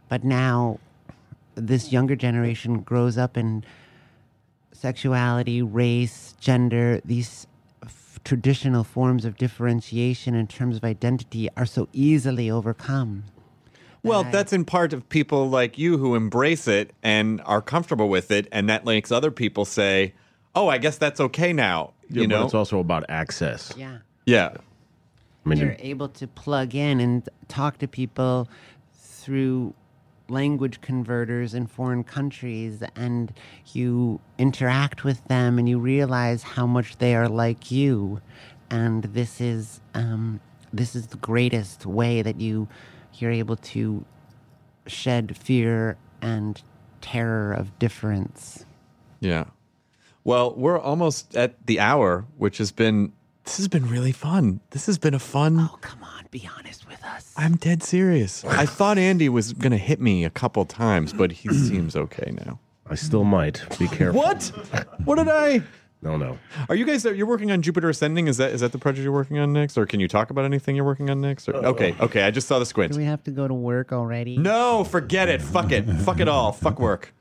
But 0.09 0.25
now 0.25 0.81
this 1.55 1.93
younger 1.93 2.17
generation 2.17 2.81
grows 2.81 3.19
up 3.19 3.37
in 3.37 3.63
sexuality, 4.73 5.61
race, 5.61 6.35
gender, 6.41 7.01
these 7.05 7.47
f- 7.83 8.19
traditional 8.25 8.83
forms 8.85 9.25
of 9.27 9.37
differentiation 9.37 10.35
in 10.35 10.47
terms 10.47 10.77
of 10.79 10.85
identity 10.85 11.49
are 11.57 11.67
so 11.67 11.89
easily 11.93 12.51
overcome. 12.51 13.25
Well, 14.03 14.23
Right. 14.23 14.33
that's 14.33 14.53
in 14.53 14.65
part 14.65 14.93
of 14.95 15.09
people 15.09 15.51
like 15.51 15.77
you 15.77 15.99
who 15.99 16.15
embrace 16.15 16.67
it 16.69 16.93
and 17.03 17.43
are 17.45 17.61
comfortable 17.61 18.09
with 18.09 18.31
it, 18.31 18.47
and 18.51 18.69
that 18.71 18.85
makes 18.87 19.11
other 19.13 19.31
people 19.31 19.65
say, 19.67 20.15
"Oh, 20.59 20.69
I 20.69 20.79
guess 20.79 20.99
that's 20.99 21.21
okay 21.21 21.53
now." 21.53 21.93
Yeah, 22.11 22.23
you 22.23 22.29
but 22.29 22.35
know? 22.35 22.45
it's 22.45 22.55
also 22.55 22.79
about 22.81 23.05
access. 23.09 23.73
Yeah. 23.77 23.99
yeah. 24.27 24.51
I 25.45 25.49
mean, 25.49 25.59
You're 25.59 25.77
able 25.79 26.09
to 26.11 26.27
plug 26.27 26.75
in 26.75 27.01
and 27.01 27.29
talk 27.49 27.79
to 27.79 27.89
people 27.89 28.49
through 28.95 29.75
language 30.29 30.81
converters 30.81 31.55
in 31.55 31.67
foreign 31.67 32.05
countries 32.05 32.83
and 32.95 33.33
you 33.73 34.21
interact 34.37 35.05
with 35.05 35.25
them 35.29 35.59
and 35.59 35.69
you 35.69 35.79
realize 35.79 36.43
how 36.43 36.67
much 36.67 36.99
they 36.99 37.15
are 37.15 37.29
like 37.29 37.71
you 37.71 38.21
and 38.71 39.05
this 39.05 39.41
is 39.41 39.81
um, 39.95 40.39
this 40.71 40.95
is 40.95 41.07
the 41.09 41.17
greatest 41.17 41.87
way 41.87 42.21
that 42.21 42.39
you 42.41 42.69
you're 43.15 43.31
able 43.31 43.57
to 43.57 44.05
shed 44.87 45.35
fear 45.37 45.97
and 46.21 46.63
terror 47.01 47.53
of 47.53 47.79
difference 47.79 48.67
Yeah. 49.21 49.45
Well, 50.29 50.53
we're 50.55 50.79
almost 50.79 51.35
at 51.35 51.67
the 51.67 51.81
hour, 51.81 52.27
which 52.37 52.59
has 52.59 52.71
been 52.71 53.15
this 53.45 53.57
has 53.57 53.67
been 53.67 53.89
really 53.89 54.13
fun. 54.13 54.61
This 54.73 54.85
has 54.85 54.99
been 54.99 55.15
a 55.15 55.19
fun. 55.19 55.59
oh 55.59 55.79
come 55.81 56.05
on 56.05 56.27
be 56.31 56.47
honest 56.59 56.87
with 56.87 57.03
us 57.03 57.33
I'm 57.39 57.57
dead 57.57 57.83
serious. 57.83 58.45
I 58.45 58.67
thought 58.67 58.99
Andy 58.99 59.31
was 59.31 59.55
going 59.55 59.73
to 59.73 59.79
hit 59.79 60.03
me 60.03 60.27
a 60.27 60.31
couple 60.31 60.67
times, 60.67 61.15
but 61.15 61.33
he 61.33 61.49
seems 61.69 61.97
okay 61.97 62.35
now. 62.47 62.61
I 62.91 62.95
still 62.95 63.25
might. 63.25 63.65
Be 63.79 63.89
careful. 63.89 64.21
What? 64.21 64.53
What 65.07 65.17
did 65.17 65.29
I? 65.29 65.63
No, 66.03 66.19
no. 66.19 66.39
Are 66.69 66.75
you 66.75 66.85
guys? 66.85 67.07
You're 67.07 67.27
working 67.27 67.51
on 67.51 67.63
Jupiter 67.63 67.89
Ascending? 67.89 68.29
Is 68.29 68.37
that 68.37 68.53
is 68.53 68.61
that 68.61 68.73
the 68.73 68.79
project 68.79 69.05
you're 69.05 69.13
working 69.13 69.39
on 69.39 69.55
next? 69.55 69.79
Or 69.79 69.87
can 69.87 69.99
you 69.99 70.09
talk 70.09 70.29
about 70.29 70.45
anything 70.45 70.77
you're 70.77 70.85
working 70.85 71.09
on 71.09 71.23
next? 71.23 71.49
Or, 71.49 71.57
okay, 71.57 71.95
okay. 72.01 72.23
I 72.25 72.31
just 72.31 72.49
saw 72.49 72.59
the 72.59 72.67
squint. 72.67 72.93
do 72.93 72.99
we 72.99 73.07
have 73.07 73.25
to 73.25 73.31
go 73.31 73.49
to 73.49 73.55
work 73.55 73.95
already 73.95 74.37
No, 74.37 74.85
forget 74.85 75.31
it. 75.31 75.41
Fuck 75.41 75.73
it. 75.73 75.89
Fuck 75.89 76.21
it 76.21 76.29
all. 76.29 76.53
Fuck 76.53 76.79
work. 76.79 77.15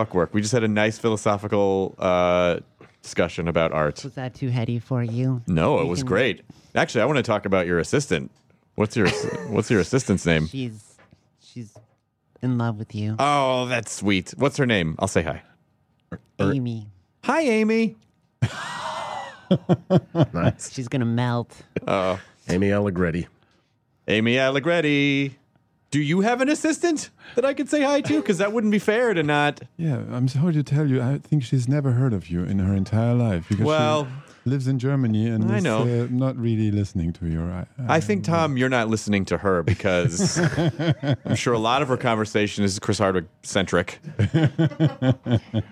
Fuck 0.00 0.14
work. 0.14 0.32
We 0.32 0.40
just 0.40 0.52
had 0.54 0.64
a 0.64 0.68
nice 0.68 0.96
philosophical 0.98 1.94
uh, 1.98 2.60
discussion 3.02 3.48
about 3.48 3.72
art. 3.72 4.02
was 4.02 4.14
that 4.14 4.34
too 4.34 4.48
heady 4.48 4.78
for 4.78 5.02
you 5.02 5.42
No, 5.46 5.78
it 5.80 5.82
You 5.84 5.88
was 5.90 5.98
can- 6.00 6.06
great. 6.08 6.40
Actually, 6.74 7.02
I 7.02 7.04
want 7.04 7.18
to 7.18 7.22
talk 7.22 7.44
about 7.44 7.66
your 7.66 7.78
assistant. 7.78 8.30
What's 8.76 8.96
your 8.96 9.08
What's 9.50 9.70
your 9.70 9.80
assistant's 9.80 10.24
name? 10.24 10.46
She's 10.46 10.96
she's 11.42 11.76
in 12.40 12.56
love 12.56 12.78
with 12.78 12.94
you, 12.94 13.14
Oh, 13.18 13.66
that's 13.66 13.92
sweet. 13.92 14.30
What's 14.38 14.56
her 14.56 14.64
name? 14.64 14.96
I'll 14.98 15.06
say 15.08 15.22
hi. 15.22 15.42
Amy. 16.38 16.86
Hi, 17.24 17.42
Amy. 17.42 17.96
Nice. 20.32 20.72
She's 20.72 20.88
gonna 20.88 21.04
melt. 21.04 21.60
Amy 22.48 22.72
Allegretti. 22.72 23.26
Amy 24.08 24.38
Allegretti. 24.38 25.36
Do 25.90 26.00
you 26.00 26.20
have 26.20 26.40
an 26.40 26.48
assistant 26.48 27.10
that 27.34 27.44
I 27.44 27.52
could 27.52 27.68
say 27.68 27.82
hi 27.82 28.00
to? 28.02 28.20
Because 28.20 28.38
that 28.38 28.52
wouldn't 28.52 28.70
be 28.70 28.78
fair 28.78 29.12
to 29.12 29.22
not. 29.24 29.60
Yeah, 29.76 29.96
I'm 30.12 30.28
sorry 30.28 30.52
to 30.52 30.62
tell 30.62 30.86
you, 30.88 31.02
I 31.02 31.18
think 31.18 31.42
she's 31.42 31.66
never 31.68 31.92
heard 31.92 32.12
of 32.12 32.28
you 32.28 32.44
in 32.44 32.60
her 32.60 32.74
entire 32.74 33.14
life 33.14 33.46
because 33.48 33.64
Well- 33.64 34.04
she 34.44 34.48
lives 34.48 34.66
in 34.68 34.78
Germany 34.78 35.26
and 35.26 35.50
I 35.52 35.58
is 35.58 35.64
know. 35.64 35.82
Uh, 35.82 36.06
not 36.10 36.34
really 36.36 36.70
listening 36.70 37.12
to 37.14 37.26
you. 37.26 37.42
I, 37.42 37.66
I 37.88 38.00
think 38.00 38.24
Tom, 38.24 38.56
you're 38.56 38.70
not 38.70 38.88
listening 38.88 39.26
to 39.26 39.36
her 39.38 39.62
because 39.62 40.38
I'm 41.26 41.34
sure 41.34 41.52
a 41.52 41.58
lot 41.58 41.82
of 41.82 41.88
her 41.88 41.98
conversation 41.98 42.64
is 42.64 42.78
Chris 42.78 42.98
Hardwick 42.98 43.26
centric. 43.42 43.98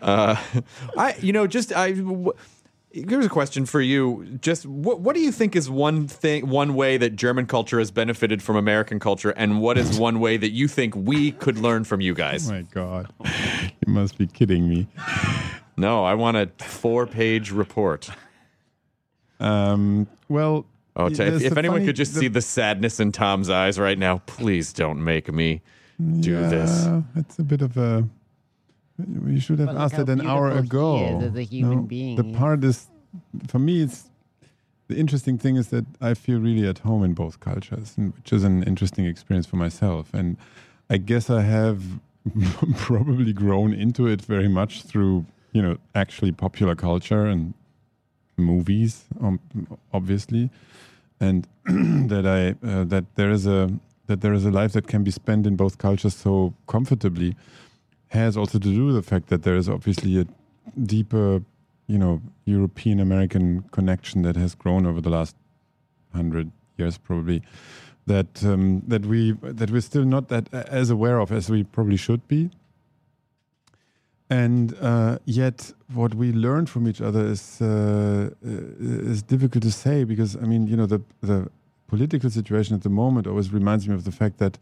uh, 0.03 0.37
I, 0.99 1.14
you 1.21 1.33
know, 1.33 1.47
just 1.47 1.73
I. 1.75 1.93
W- 1.93 2.33
Here's 3.09 3.26
a 3.26 3.28
question 3.28 3.66
for 3.66 3.80
you. 3.80 4.38
Just 4.40 4.64
what 4.66 5.01
what 5.01 5.14
do 5.14 5.20
you 5.20 5.30
think 5.32 5.55
is 5.57 5.68
one 5.68 6.09
thing, 6.09 6.49
one 6.49 6.74
way 6.74 6.96
that 6.96 7.16
German 7.16 7.46
culture 7.46 7.78
has 7.78 7.90
benefited 7.90 8.42
from 8.42 8.57
American 8.57 8.99
culture, 8.99 9.30
and 9.30 9.61
what 9.61 9.76
is 9.76 9.99
one 9.99 10.20
way 10.20 10.36
that 10.36 10.51
you 10.51 10.68
think 10.68 10.94
we 10.96 11.32
could 11.32 11.59
learn 11.59 11.84
from 11.84 12.01
you 12.01 12.14
guys? 12.14 12.51
Oh 12.51 12.55
my 12.55 12.62
God, 12.62 13.09
you 13.24 13.92
must 13.92 14.16
be 14.18 14.26
kidding 14.26 14.68
me. 14.68 14.86
No, 15.76 16.05
I 16.05 16.14
want 16.14 16.36
a 16.36 16.51
four 16.64 17.07
page 17.07 17.51
report. 17.53 18.09
Um, 19.40 20.07
well, 20.28 20.66
Oh, 20.96 21.09
t- 21.09 21.22
if, 21.22 21.42
if 21.42 21.57
anyone 21.57 21.76
funny- 21.76 21.86
could 21.86 21.94
just 21.96 22.14
the- 22.14 22.20
see 22.20 22.28
the 22.28 22.40
sadness 22.42 22.99
in 22.99 23.12
Tom's 23.12 23.49
eyes 23.51 23.78
right 23.78 23.96
now, 23.99 24.18
please 24.26 24.72
don't 24.72 25.03
make 25.05 25.32
me 25.32 25.62
do 26.20 26.32
yeah, 26.32 26.49
this. 26.49 26.88
It's 27.14 27.38
a 27.38 27.44
bit 27.44 27.62
of 27.62 27.76
a. 27.76 28.09
You 28.99 29.38
should 29.38 29.59
have 29.61 29.68
But 29.68 29.76
asked 29.76 29.96
that 29.96 30.09
an 30.09 30.26
hour 30.26 30.51
ago. 30.51 31.18
is 31.20 31.30
as 31.30 31.36
a 31.36 31.42
human 31.42 31.86
No. 31.88 32.22
The 32.22 32.36
part 32.36 32.64
is, 32.64 32.88
for 33.46 33.59
me, 33.59 33.82
it's 33.82 34.11
the 34.88 34.96
interesting 34.96 35.38
thing 35.38 35.57
is 35.57 35.68
that 35.68 35.84
I 36.01 36.14
feel 36.14 36.40
really 36.40 36.66
at 36.66 36.78
home 36.80 37.05
in 37.05 37.14
both 37.14 37.38
cultures, 37.40 37.94
which 37.96 38.32
is 38.32 38.42
an 38.42 38.62
interesting 38.64 39.05
experience 39.05 39.46
for 39.46 39.57
myself. 39.57 40.12
And 40.12 40.36
I 40.90 40.96
guess 40.96 41.30
I 41.30 41.42
have 41.42 41.82
probably 42.76 43.32
grown 43.32 43.72
into 43.72 44.07
it 44.07 44.22
very 44.22 44.49
much 44.49 44.82
through 44.82 45.26
you 45.53 45.62
know 45.62 45.78
actually 45.94 46.32
popular 46.32 46.74
culture 46.74 47.26
and 47.26 47.55
movies, 48.36 49.05
um, 49.20 49.40
obviously, 49.92 50.51
and 51.20 51.46
that 51.64 52.26
I 52.26 52.66
uh, 52.66 52.84
that 52.84 53.05
there 53.14 53.30
is 53.30 53.46
a 53.46 53.70
that 54.07 54.22
there 54.22 54.32
is 54.32 54.44
a 54.44 54.51
life 54.51 54.72
that 54.72 54.86
can 54.88 55.05
be 55.05 55.11
spent 55.11 55.46
in 55.46 55.55
both 55.57 55.78
cultures 55.78 56.14
so 56.14 56.55
comfortably 56.66 57.36
has 58.09 58.37
also 58.37 58.59
to 58.59 58.69
do 58.69 58.87
with 58.87 58.95
the 58.95 59.03
fact 59.03 59.29
that 59.29 59.43
there 59.43 59.57
is 59.57 59.69
obviously 59.69 60.21
a 60.21 60.27
deeper, 60.81 61.43
you 61.87 61.99
know, 61.99 62.21
European 62.45 63.01
American 63.01 63.63
connection 63.71 64.23
that 64.23 64.37
has 64.37 64.55
grown 64.55 64.87
over 64.87 65.01
the 65.01 65.11
last 65.11 65.37
hundred 66.15 66.51
years, 66.77 66.99
probably. 66.99 67.43
That 68.07 68.43
um, 68.45 68.83
that 68.87 69.05
we 69.05 69.33
that 69.43 69.71
we're 69.71 69.83
still 69.83 70.05
not 70.05 70.29
that 70.29 70.53
as 70.53 70.89
aware 70.89 71.19
of 71.19 71.31
as 71.31 71.51
we 71.51 71.65
probably 71.65 71.97
should 71.97 72.27
be. 72.27 72.51
And 74.31 74.77
uh, 74.81 75.19
yet, 75.25 75.73
what 75.93 76.15
we 76.15 76.33
learn 76.33 76.67
from 76.67 76.87
each 76.89 77.01
other 77.01 77.27
is 77.27 77.61
uh, 77.61 78.31
is 78.43 79.23
difficult 79.23 79.63
to 79.63 79.71
say 79.71 80.05
because 80.05 80.37
I 80.37 80.47
mean, 80.47 80.67
you 80.67 80.77
know, 80.77 80.87
the 80.87 81.03
the 81.21 81.51
political 81.89 82.31
situation 82.31 82.75
at 82.77 82.83
the 82.83 82.91
moment 82.91 83.27
always 83.27 83.53
reminds 83.53 83.89
me 83.89 83.95
of 83.95 84.05
the 84.05 84.13
fact 84.13 84.39
that, 84.39 84.59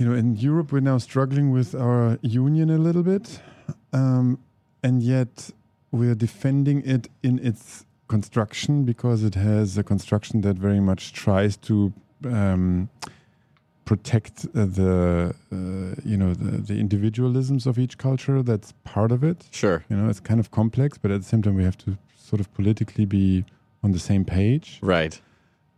you 0.00 0.06
know, 0.08 0.14
in 0.14 0.34
Europe 0.36 0.72
we're 0.72 0.80
now 0.80 0.96
struggling 0.98 1.50
with 1.52 1.74
our 1.74 2.18
union 2.22 2.70
a 2.70 2.78
little 2.78 3.02
bit, 3.02 3.42
um, 3.92 4.38
and 4.82 5.02
yet 5.02 5.50
we're 5.92 6.14
defending 6.14 6.82
it 6.86 7.08
in 7.22 7.38
its 7.40 7.84
construction 8.08 8.84
because 8.84 9.22
it 9.22 9.34
has 9.34 9.76
a 9.76 9.84
construction 9.84 10.40
that 10.40 10.56
very 10.56 10.80
much 10.80 11.12
tries 11.12 11.56
to. 11.58 11.92
Um, 12.24 12.88
protect 13.86 14.46
uh, 14.54 14.66
the 14.66 15.34
uh, 15.52 15.56
you 16.04 16.16
know 16.16 16.32
the, 16.32 16.58
the 16.58 16.74
individualisms 16.80 17.66
of 17.66 17.76
each 17.76 17.98
culture 17.98 18.40
that's 18.40 18.72
part 18.84 19.10
of 19.10 19.24
it 19.24 19.48
Sure. 19.50 19.84
you 19.90 19.96
know 19.96 20.08
it's 20.08 20.20
kind 20.20 20.38
of 20.38 20.52
complex 20.52 20.96
but 20.96 21.10
at 21.10 21.20
the 21.22 21.26
same 21.26 21.42
time 21.42 21.56
we 21.56 21.64
have 21.64 21.76
to 21.78 21.98
sort 22.16 22.38
of 22.38 22.54
politically 22.54 23.04
be 23.04 23.44
on 23.82 23.90
the 23.90 23.98
same 23.98 24.24
page 24.24 24.78
Right. 24.80 25.20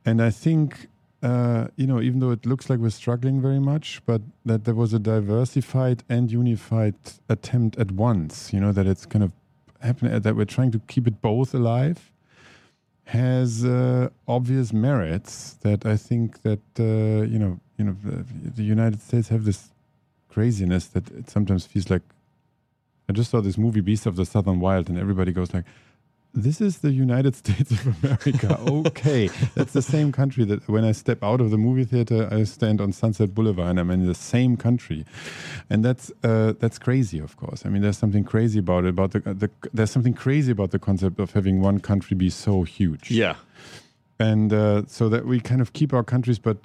and 0.05 0.21
i 0.21 0.29
think 0.29 0.89
uh, 1.23 1.69
you 1.77 1.87
know 1.87 2.01
even 2.01 2.21
though 2.21 2.31
it 2.31 2.45
looks 2.45 2.69
like 2.69 2.79
we're 2.79 2.91
struggling 2.91 3.41
very 3.41 3.61
much 3.61 4.03
but 4.07 4.21
that 4.45 4.65
there 4.65 4.75
was 4.75 4.93
a 4.93 4.99
diversified 4.99 6.03
and 6.09 6.31
unified 6.31 6.95
attempt 7.29 7.79
at 7.79 7.93
once 7.93 8.53
you 8.53 8.61
know 8.61 8.73
that 8.73 8.87
it's 8.87 9.07
kind 9.07 9.25
of 9.25 9.33
happening 9.81 10.19
that 10.21 10.37
we're 10.37 10.45
trying 10.45 10.71
to 10.71 10.81
keep 10.89 11.07
it 11.07 11.21
both 11.21 11.55
alive 11.55 12.13
has 13.07 13.65
uh, 13.65 14.09
obvious 14.29 14.73
merits 14.73 15.55
that 15.63 15.85
I 15.85 15.97
think 15.97 16.43
that 16.43 16.61
uh, 16.79 17.25
you 17.27 17.39
know 17.39 17.59
you 17.77 17.85
know 17.85 17.97
the, 18.05 18.25
the 18.57 18.63
United 18.63 19.01
States 19.03 19.29
have 19.29 19.45
this 19.45 19.71
craziness 20.29 20.87
that 20.89 21.11
it 21.11 21.29
sometimes 21.29 21.67
feels 21.67 21.91
like 21.91 22.03
I 23.09 23.13
just 23.13 23.31
saw 23.31 23.41
this 23.41 23.59
movie 23.59 23.81
Beast 23.81 24.07
of 24.07 24.17
the 24.17 24.25
Southern 24.25 24.61
Wild 24.61 24.89
and 24.89 24.99
everybody 24.99 25.33
goes 25.33 25.53
like 25.53 25.65
this 26.35 26.61
is 26.61 26.79
the 26.79 26.91
United 26.93 27.35
States 27.43 27.71
of 27.71 28.05
America. 28.05 28.59
Okay, 28.61 29.29
that's 29.55 29.73
the 29.73 29.83
same 29.83 30.13
country 30.13 30.45
that 30.45 30.67
when 30.69 30.85
I 30.85 30.93
step 30.93 31.23
out 31.23 31.41
of 31.41 31.51
the 31.51 31.59
movie 31.59 31.85
theater, 31.85 32.29
I 32.31 32.45
stand 32.45 32.81
on 32.81 32.93
Sunset 32.93 33.35
Boulevard 33.35 33.71
and 33.71 33.81
I'm 33.81 33.91
in 33.91 34.07
the 34.07 34.15
same 34.15 34.57
country, 34.57 35.05
and 35.71 35.85
that's 35.85 36.11
uh, 36.25 36.55
that's 36.59 36.79
crazy. 36.79 37.19
Of 37.19 37.37
course, 37.37 37.65
I 37.67 37.69
mean, 37.69 37.83
there's 37.83 37.99
something 37.99 38.25
crazy 38.25 38.59
about 38.59 38.85
it. 38.85 38.89
About 38.89 39.11
the, 39.13 39.21
the 39.21 39.51
there's 39.73 39.91
something 39.91 40.15
crazy 40.15 40.53
about 40.53 40.71
the 40.71 40.79
concept 40.79 41.19
of 41.21 41.33
having 41.33 41.61
one 41.61 41.81
country 41.81 42.17
be 42.17 42.31
so 42.31 42.63
huge 42.63 43.11
Yeah. 43.11 43.37
and 44.19 44.53
uh, 44.53 44.83
so 44.87 45.09
that 45.09 45.27
we 45.27 45.41
kind 45.41 45.61
of 45.61 45.73
keep 45.73 45.93
our 45.93 46.05
countries 46.05 46.39
but 46.39 46.57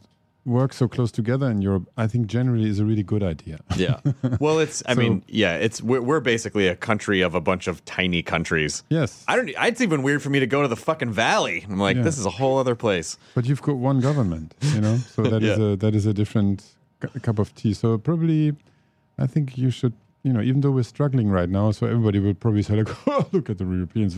work 0.47 0.73
so 0.73 0.87
close 0.87 1.11
together 1.11 1.47
in 1.51 1.61
Europe, 1.61 1.85
I 1.97 2.07
think 2.07 2.25
generally 2.27 2.69
is 2.69 2.79
a 2.79 2.85
really 2.85 3.03
good 3.03 3.21
idea. 3.23 3.59
Yeah. 3.77 3.99
Well, 4.39 4.57
it's. 4.59 4.81
I 4.87 4.93
So- 4.95 5.01
mean, 5.01 5.23
yeah. 5.27 5.55
It's. 5.65 5.81
We're, 5.83 6.01
we're 6.01 6.19
basically 6.21 6.67
a 6.67 6.75
country 6.75 7.21
of 7.21 7.35
a 7.35 7.41
bunch 7.41 7.67
of 7.67 7.83
tiny 7.85 8.23
countries. 8.23 8.83
yes, 8.89 9.23
I 9.27 9.35
don't. 9.35 9.49
It's 9.49 9.81
even 9.81 10.01
weird 10.03 10.21
for 10.23 10.29
me 10.31 10.39
to 10.39 10.47
go 10.47 10.61
to 10.61 10.67
the 10.67 10.75
fucking 10.87 11.11
valley. 11.11 11.65
I'm 11.69 11.77
like, 11.79 11.97
Yeah. 11.97 12.03
this 12.07 12.17
is 12.17 12.25
a 12.25 12.29
whole 12.39 12.57
other 12.57 12.75
place. 12.75 13.17
but 13.35 13.45
you've 13.45 13.61
got 13.61 13.75
one 13.77 13.99
government, 14.01 14.55
you 14.73 14.81
know, 14.81 14.97
so 15.13 15.21
that 15.23 15.43
is 15.49 15.57
Yeah. 15.59 15.73
a 15.73 15.75
that 15.75 15.93
is 15.93 16.05
a 16.07 16.13
different 16.13 16.63
cu- 17.01 17.19
cup 17.19 17.37
of 17.39 17.53
tea. 17.53 17.73
So 17.73 17.97
probably, 17.97 18.55
I 19.19 19.27
think 19.27 19.57
you 19.57 19.69
should. 19.69 19.93
You 20.23 20.33
know, 20.33 20.41
even 20.41 20.59
though 20.61 20.71
we're 20.71 20.83
struggling 20.83 21.29
right 21.29 21.47
now, 21.49 21.71
so 21.71 21.85
everybody 21.87 22.19
will 22.19 22.33
probably 22.33 22.61
say 22.63 22.75
like, 22.81 22.89
"Oh, 23.07 23.23
look 23.31 23.49
at 23.49 23.57
the 23.59 23.63
Europeans." 23.65 24.17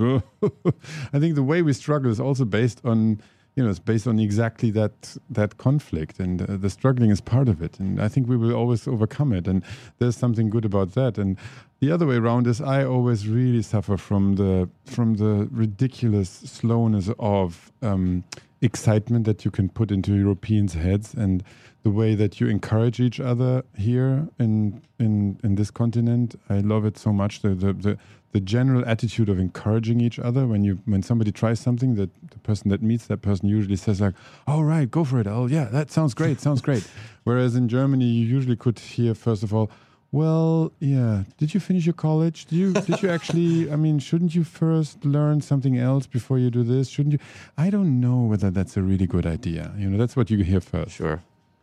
I 1.13 1.19
think 1.19 1.35
the 1.35 1.43
way 1.43 1.61
we 1.61 1.73
struggle 1.73 2.09
is 2.11 2.19
also 2.19 2.45
based 2.45 2.81
on, 2.83 3.21
you 3.55 3.63
know, 3.63 3.69
it's 3.69 3.79
based 3.79 4.07
on 4.07 4.19
exactly 4.19 4.71
that 4.71 5.17
that 5.29 5.57
conflict, 5.57 6.19
and 6.19 6.41
uh, 6.41 6.57
the 6.57 6.69
struggling 6.69 7.11
is 7.11 7.21
part 7.21 7.49
of 7.49 7.61
it. 7.61 7.79
And 7.79 8.01
I 8.01 8.07
think 8.07 8.27
we 8.27 8.37
will 8.37 8.53
always 8.53 8.87
overcome 8.87 9.33
it, 9.33 9.47
and 9.47 9.63
there's 9.97 10.15
something 10.15 10.49
good 10.49 10.65
about 10.65 10.93
that. 10.93 11.17
And 11.17 11.37
the 11.79 11.91
other 11.91 12.05
way 12.05 12.15
around 12.15 12.47
is 12.47 12.61
I 12.61 12.85
always 12.85 13.27
really 13.27 13.61
suffer 13.61 13.97
from 13.97 14.35
the 14.35 14.69
from 14.85 15.15
the 15.15 15.47
ridiculous 15.51 16.29
slowness 16.29 17.09
of 17.19 17.71
um, 17.81 18.23
excitement 18.61 19.25
that 19.25 19.45
you 19.45 19.51
can 19.51 19.69
put 19.69 19.91
into 19.91 20.13
Europeans' 20.15 20.73
heads 20.73 21.13
and 21.13 21.43
the 21.83 21.89
way 21.89 22.15
that 22.15 22.39
you 22.39 22.47
encourage 22.47 22.99
each 22.99 23.19
other 23.19 23.63
here 23.77 24.27
in 24.37 24.81
in 24.99 25.39
in 25.43 25.55
this 25.55 25.71
continent. 25.71 26.35
I 26.49 26.59
love 26.59 26.85
it 26.85 26.97
so 26.97 27.13
much. 27.13 27.41
The 27.41 27.49
the 27.49 27.73
the, 27.73 27.97
the 28.31 28.39
general 28.39 28.83
attitude 28.85 29.29
of 29.29 29.39
encouraging 29.39 30.01
each 30.01 30.19
other 30.19 30.45
when 30.45 30.63
you 30.63 30.79
when 30.85 31.01
somebody 31.03 31.31
tries 31.31 31.59
something 31.59 31.95
that 31.95 32.09
the 32.31 32.39
person 32.39 32.69
that 32.69 32.81
meets 32.81 33.07
that 33.07 33.21
person 33.21 33.47
usually 33.47 33.77
says 33.77 34.01
like, 34.01 34.15
"All 34.45 34.63
right, 34.63 34.89
go 34.89 35.03
for 35.03 35.19
it. 35.19 35.27
Oh 35.27 35.47
yeah, 35.47 35.65
that 35.65 35.91
sounds 35.91 36.13
great. 36.13 36.41
Sounds 36.41 36.61
great." 36.61 36.85
Whereas 37.23 37.55
in 37.55 37.69
Germany, 37.69 38.05
you 38.05 38.25
usually 38.25 38.55
could 38.55 38.79
hear 38.79 39.13
first 39.15 39.43
of 39.43 39.53
all. 39.53 39.71
Well, 40.11 40.71
yeah. 40.79 41.25
Did 41.37 41.53
you 41.53 41.59
finish 41.59 41.85
your 41.85 41.93
college? 41.93 42.47
Did 42.47 42.55
you 42.55 42.73
did 42.73 43.01
you 43.01 43.09
actually? 43.09 43.71
I 43.71 43.75
mean, 43.75 43.99
shouldn't 43.99 44.33
you 44.33 44.43
first 44.43 45.05
learn 45.05 45.39
something 45.41 45.77
else 45.77 46.07
before 46.07 46.39
you 46.39 46.49
do 46.49 46.63
this? 46.63 46.89
Shouldn't 46.89 47.13
you? 47.13 47.19
I 47.57 47.69
don't 47.69 48.01
know 48.01 48.21
whether 48.23 48.49
that's 48.49 48.75
a 48.75 48.81
really 48.81 49.05
good 49.05 49.27
idea. 49.27 49.71
You 49.77 49.87
know, 49.87 49.97
that's 49.97 50.15
what 50.15 50.31
you 50.31 50.39
hear 50.43 50.61
first. 50.61 50.95
Sure. 50.95 51.21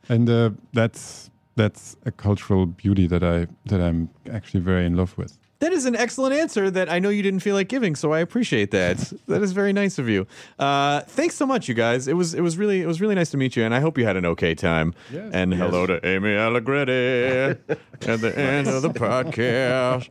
And 0.09 0.29
uh, 0.29 0.51
that's 0.73 1.31
that's 1.57 1.97
a 2.05 2.13
cultural 2.13 2.67
beauty 2.67 3.07
that 3.07 3.25
I 3.25 3.47
that 3.67 3.81
I'm 3.81 4.11
actually 4.31 4.61
very 4.61 4.87
in 4.87 4.97
love 4.97 5.17
with. 5.19 5.39
That 5.59 5.73
is 5.73 5.87
an 5.87 5.97
excellent 5.97 6.35
answer 6.35 6.71
that 6.71 6.91
I 6.93 6.99
know 6.99 7.09
you 7.09 7.23
didn't 7.23 7.41
feel 7.41 7.55
like 7.55 7.69
giving, 7.69 7.95
so 7.97 8.13
I 8.13 8.19
appreciate 8.19 8.73
that. 8.73 8.99
that 9.27 9.41
is 9.41 9.53
very 9.53 9.73
nice 9.73 9.99
of 9.99 10.07
you. 10.07 10.27
Uh, 10.59 11.01
thanks 11.01 11.35
so 11.35 11.47
much, 11.47 11.67
you 11.67 11.75
guys. 11.75 12.09
It 12.09 12.13
was 12.13 12.35
it 12.35 12.43
was 12.43 12.59
really 12.59 12.83
it 12.83 12.87
was 12.87 13.01
really 13.01 13.15
nice 13.15 13.31
to 13.31 13.39
meet 13.39 13.57
you, 13.57 13.65
and 13.65 13.75
I 13.75 13.81
hope 13.81 13.97
you 13.97 14.05
had 14.05 14.17
an 14.17 14.27
okay 14.27 14.55
time. 14.55 14.95
Yes. 15.11 15.31
and 15.33 15.55
hello 15.55 15.87
to 15.87 16.05
Amy 16.07 16.37
Allegretti 16.37 17.59
at 18.07 18.21
the 18.21 18.35
end 18.37 18.69
of 18.69 18.83
the 18.83 18.91
podcast. 18.91 20.11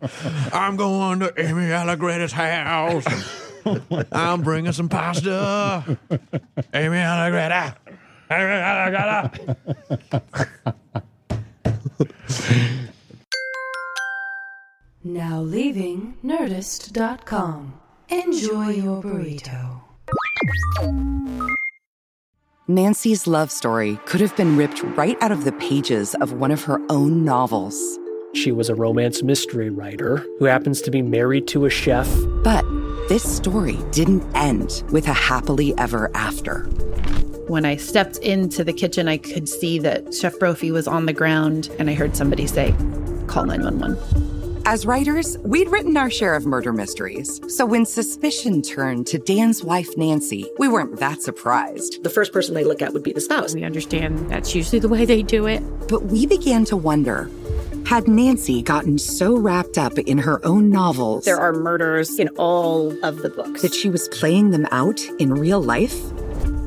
I'm 0.51 0.75
going 0.77 1.19
to 1.19 1.31
Amy 1.37 1.71
Allegretti's 1.71 2.31
house. 2.31 3.05
I'm 4.11 4.41
bringing 4.41 4.71
some 4.71 4.89
pasta. 4.89 5.97
Amy 6.73 6.97
Allegretti. 6.97 7.77
Now 15.07 15.39
leaving 15.39 16.17
Nerdist.com. 16.23 17.79
Enjoy 18.09 18.69
your 18.69 19.03
burrito. 19.03 19.81
Nancy's 22.67 23.27
love 23.27 23.51
story 23.51 23.99
could 24.07 24.19
have 24.19 24.36
been 24.36 24.57
ripped 24.57 24.81
right 24.81 25.15
out 25.22 25.31
of 25.31 25.43
the 25.43 25.51
pages 25.51 26.15
of 26.15 26.34
one 26.34 26.49
of 26.49 26.64
her 26.64 26.81
own 26.89 27.23
novels. 27.23 27.99
She 28.34 28.51
was 28.51 28.68
a 28.68 28.73
romance 28.73 29.22
mystery 29.22 29.69
writer 29.69 30.26
who 30.39 30.45
happens 30.45 30.81
to 30.81 30.89
be 30.89 31.03
married 31.03 31.47
to 31.49 31.65
a 31.65 31.69
chef. 31.69 32.10
But 32.43 32.65
this 33.07 33.23
story 33.23 33.77
didn't 33.91 34.26
end 34.35 34.81
with 34.91 35.07
a 35.07 35.14
happily 35.14 35.77
ever 35.77 36.10
after. 36.15 36.68
When 37.47 37.63
I 37.63 37.76
stepped 37.76 38.17
into 38.17 38.63
the 38.63 38.73
kitchen, 38.73 39.07
I 39.07 39.17
could 39.17 39.47
see 39.47 39.77
that 39.80 40.15
Chef 40.15 40.39
Brophy 40.39 40.72
was 40.72 40.88
on 40.88 41.05
the 41.05 41.13
ground, 41.13 41.69
and 41.77 41.91
I 41.91 41.93
heard 41.93 42.15
somebody 42.15 42.47
say, 42.47 42.72
Call 43.27 43.45
911. 43.45 44.63
As 44.65 44.88
writers, 44.88 45.38
we'd 45.39 45.69
written 45.69 45.95
our 45.95 46.09
share 46.09 46.34
of 46.34 46.47
murder 46.47 46.73
mysteries. 46.73 47.39
So 47.55 47.67
when 47.67 47.85
suspicion 47.85 48.63
turned 48.63 49.05
to 49.07 49.19
Dan's 49.19 49.63
wife, 49.63 49.95
Nancy, 49.95 50.49
we 50.57 50.67
weren't 50.67 50.97
that 50.99 51.22
surprised. 51.22 52.01
The 52.03 52.09
first 52.09 52.34
person 52.34 52.55
they 52.55 52.63
look 52.63 52.81
at 52.81 52.93
would 52.93 53.03
be 53.03 53.13
the 53.13 53.22
spouse. 53.22 53.53
We 53.53 53.63
understand 53.63 54.27
that's 54.27 54.55
usually 54.55 54.80
the 54.80 54.89
way 54.89 55.05
they 55.05 55.22
do 55.22 55.45
it. 55.45 55.61
But 55.88 56.05
we 56.05 56.26
began 56.26 56.65
to 56.65 56.76
wonder 56.77 57.30
had 57.85 58.07
Nancy 58.07 58.63
gotten 58.63 58.97
so 58.97 59.38
wrapped 59.38 59.77
up 59.77 59.99
in 59.99 60.17
her 60.17 60.43
own 60.43 60.72
novels 60.72 61.26
There 61.26 61.38
are 61.38 61.53
murders 61.53 62.17
in 62.17 62.30
all 62.30 62.91
of 63.05 63.17
the 63.17 63.30
books. 63.30 63.61
that 63.61 63.76
she 63.76 63.89
was 63.89 64.07
playing 64.07 64.49
them 64.49 64.67
out 64.72 64.99
in 65.19 65.31
real 65.31 65.61
life? 65.61 65.95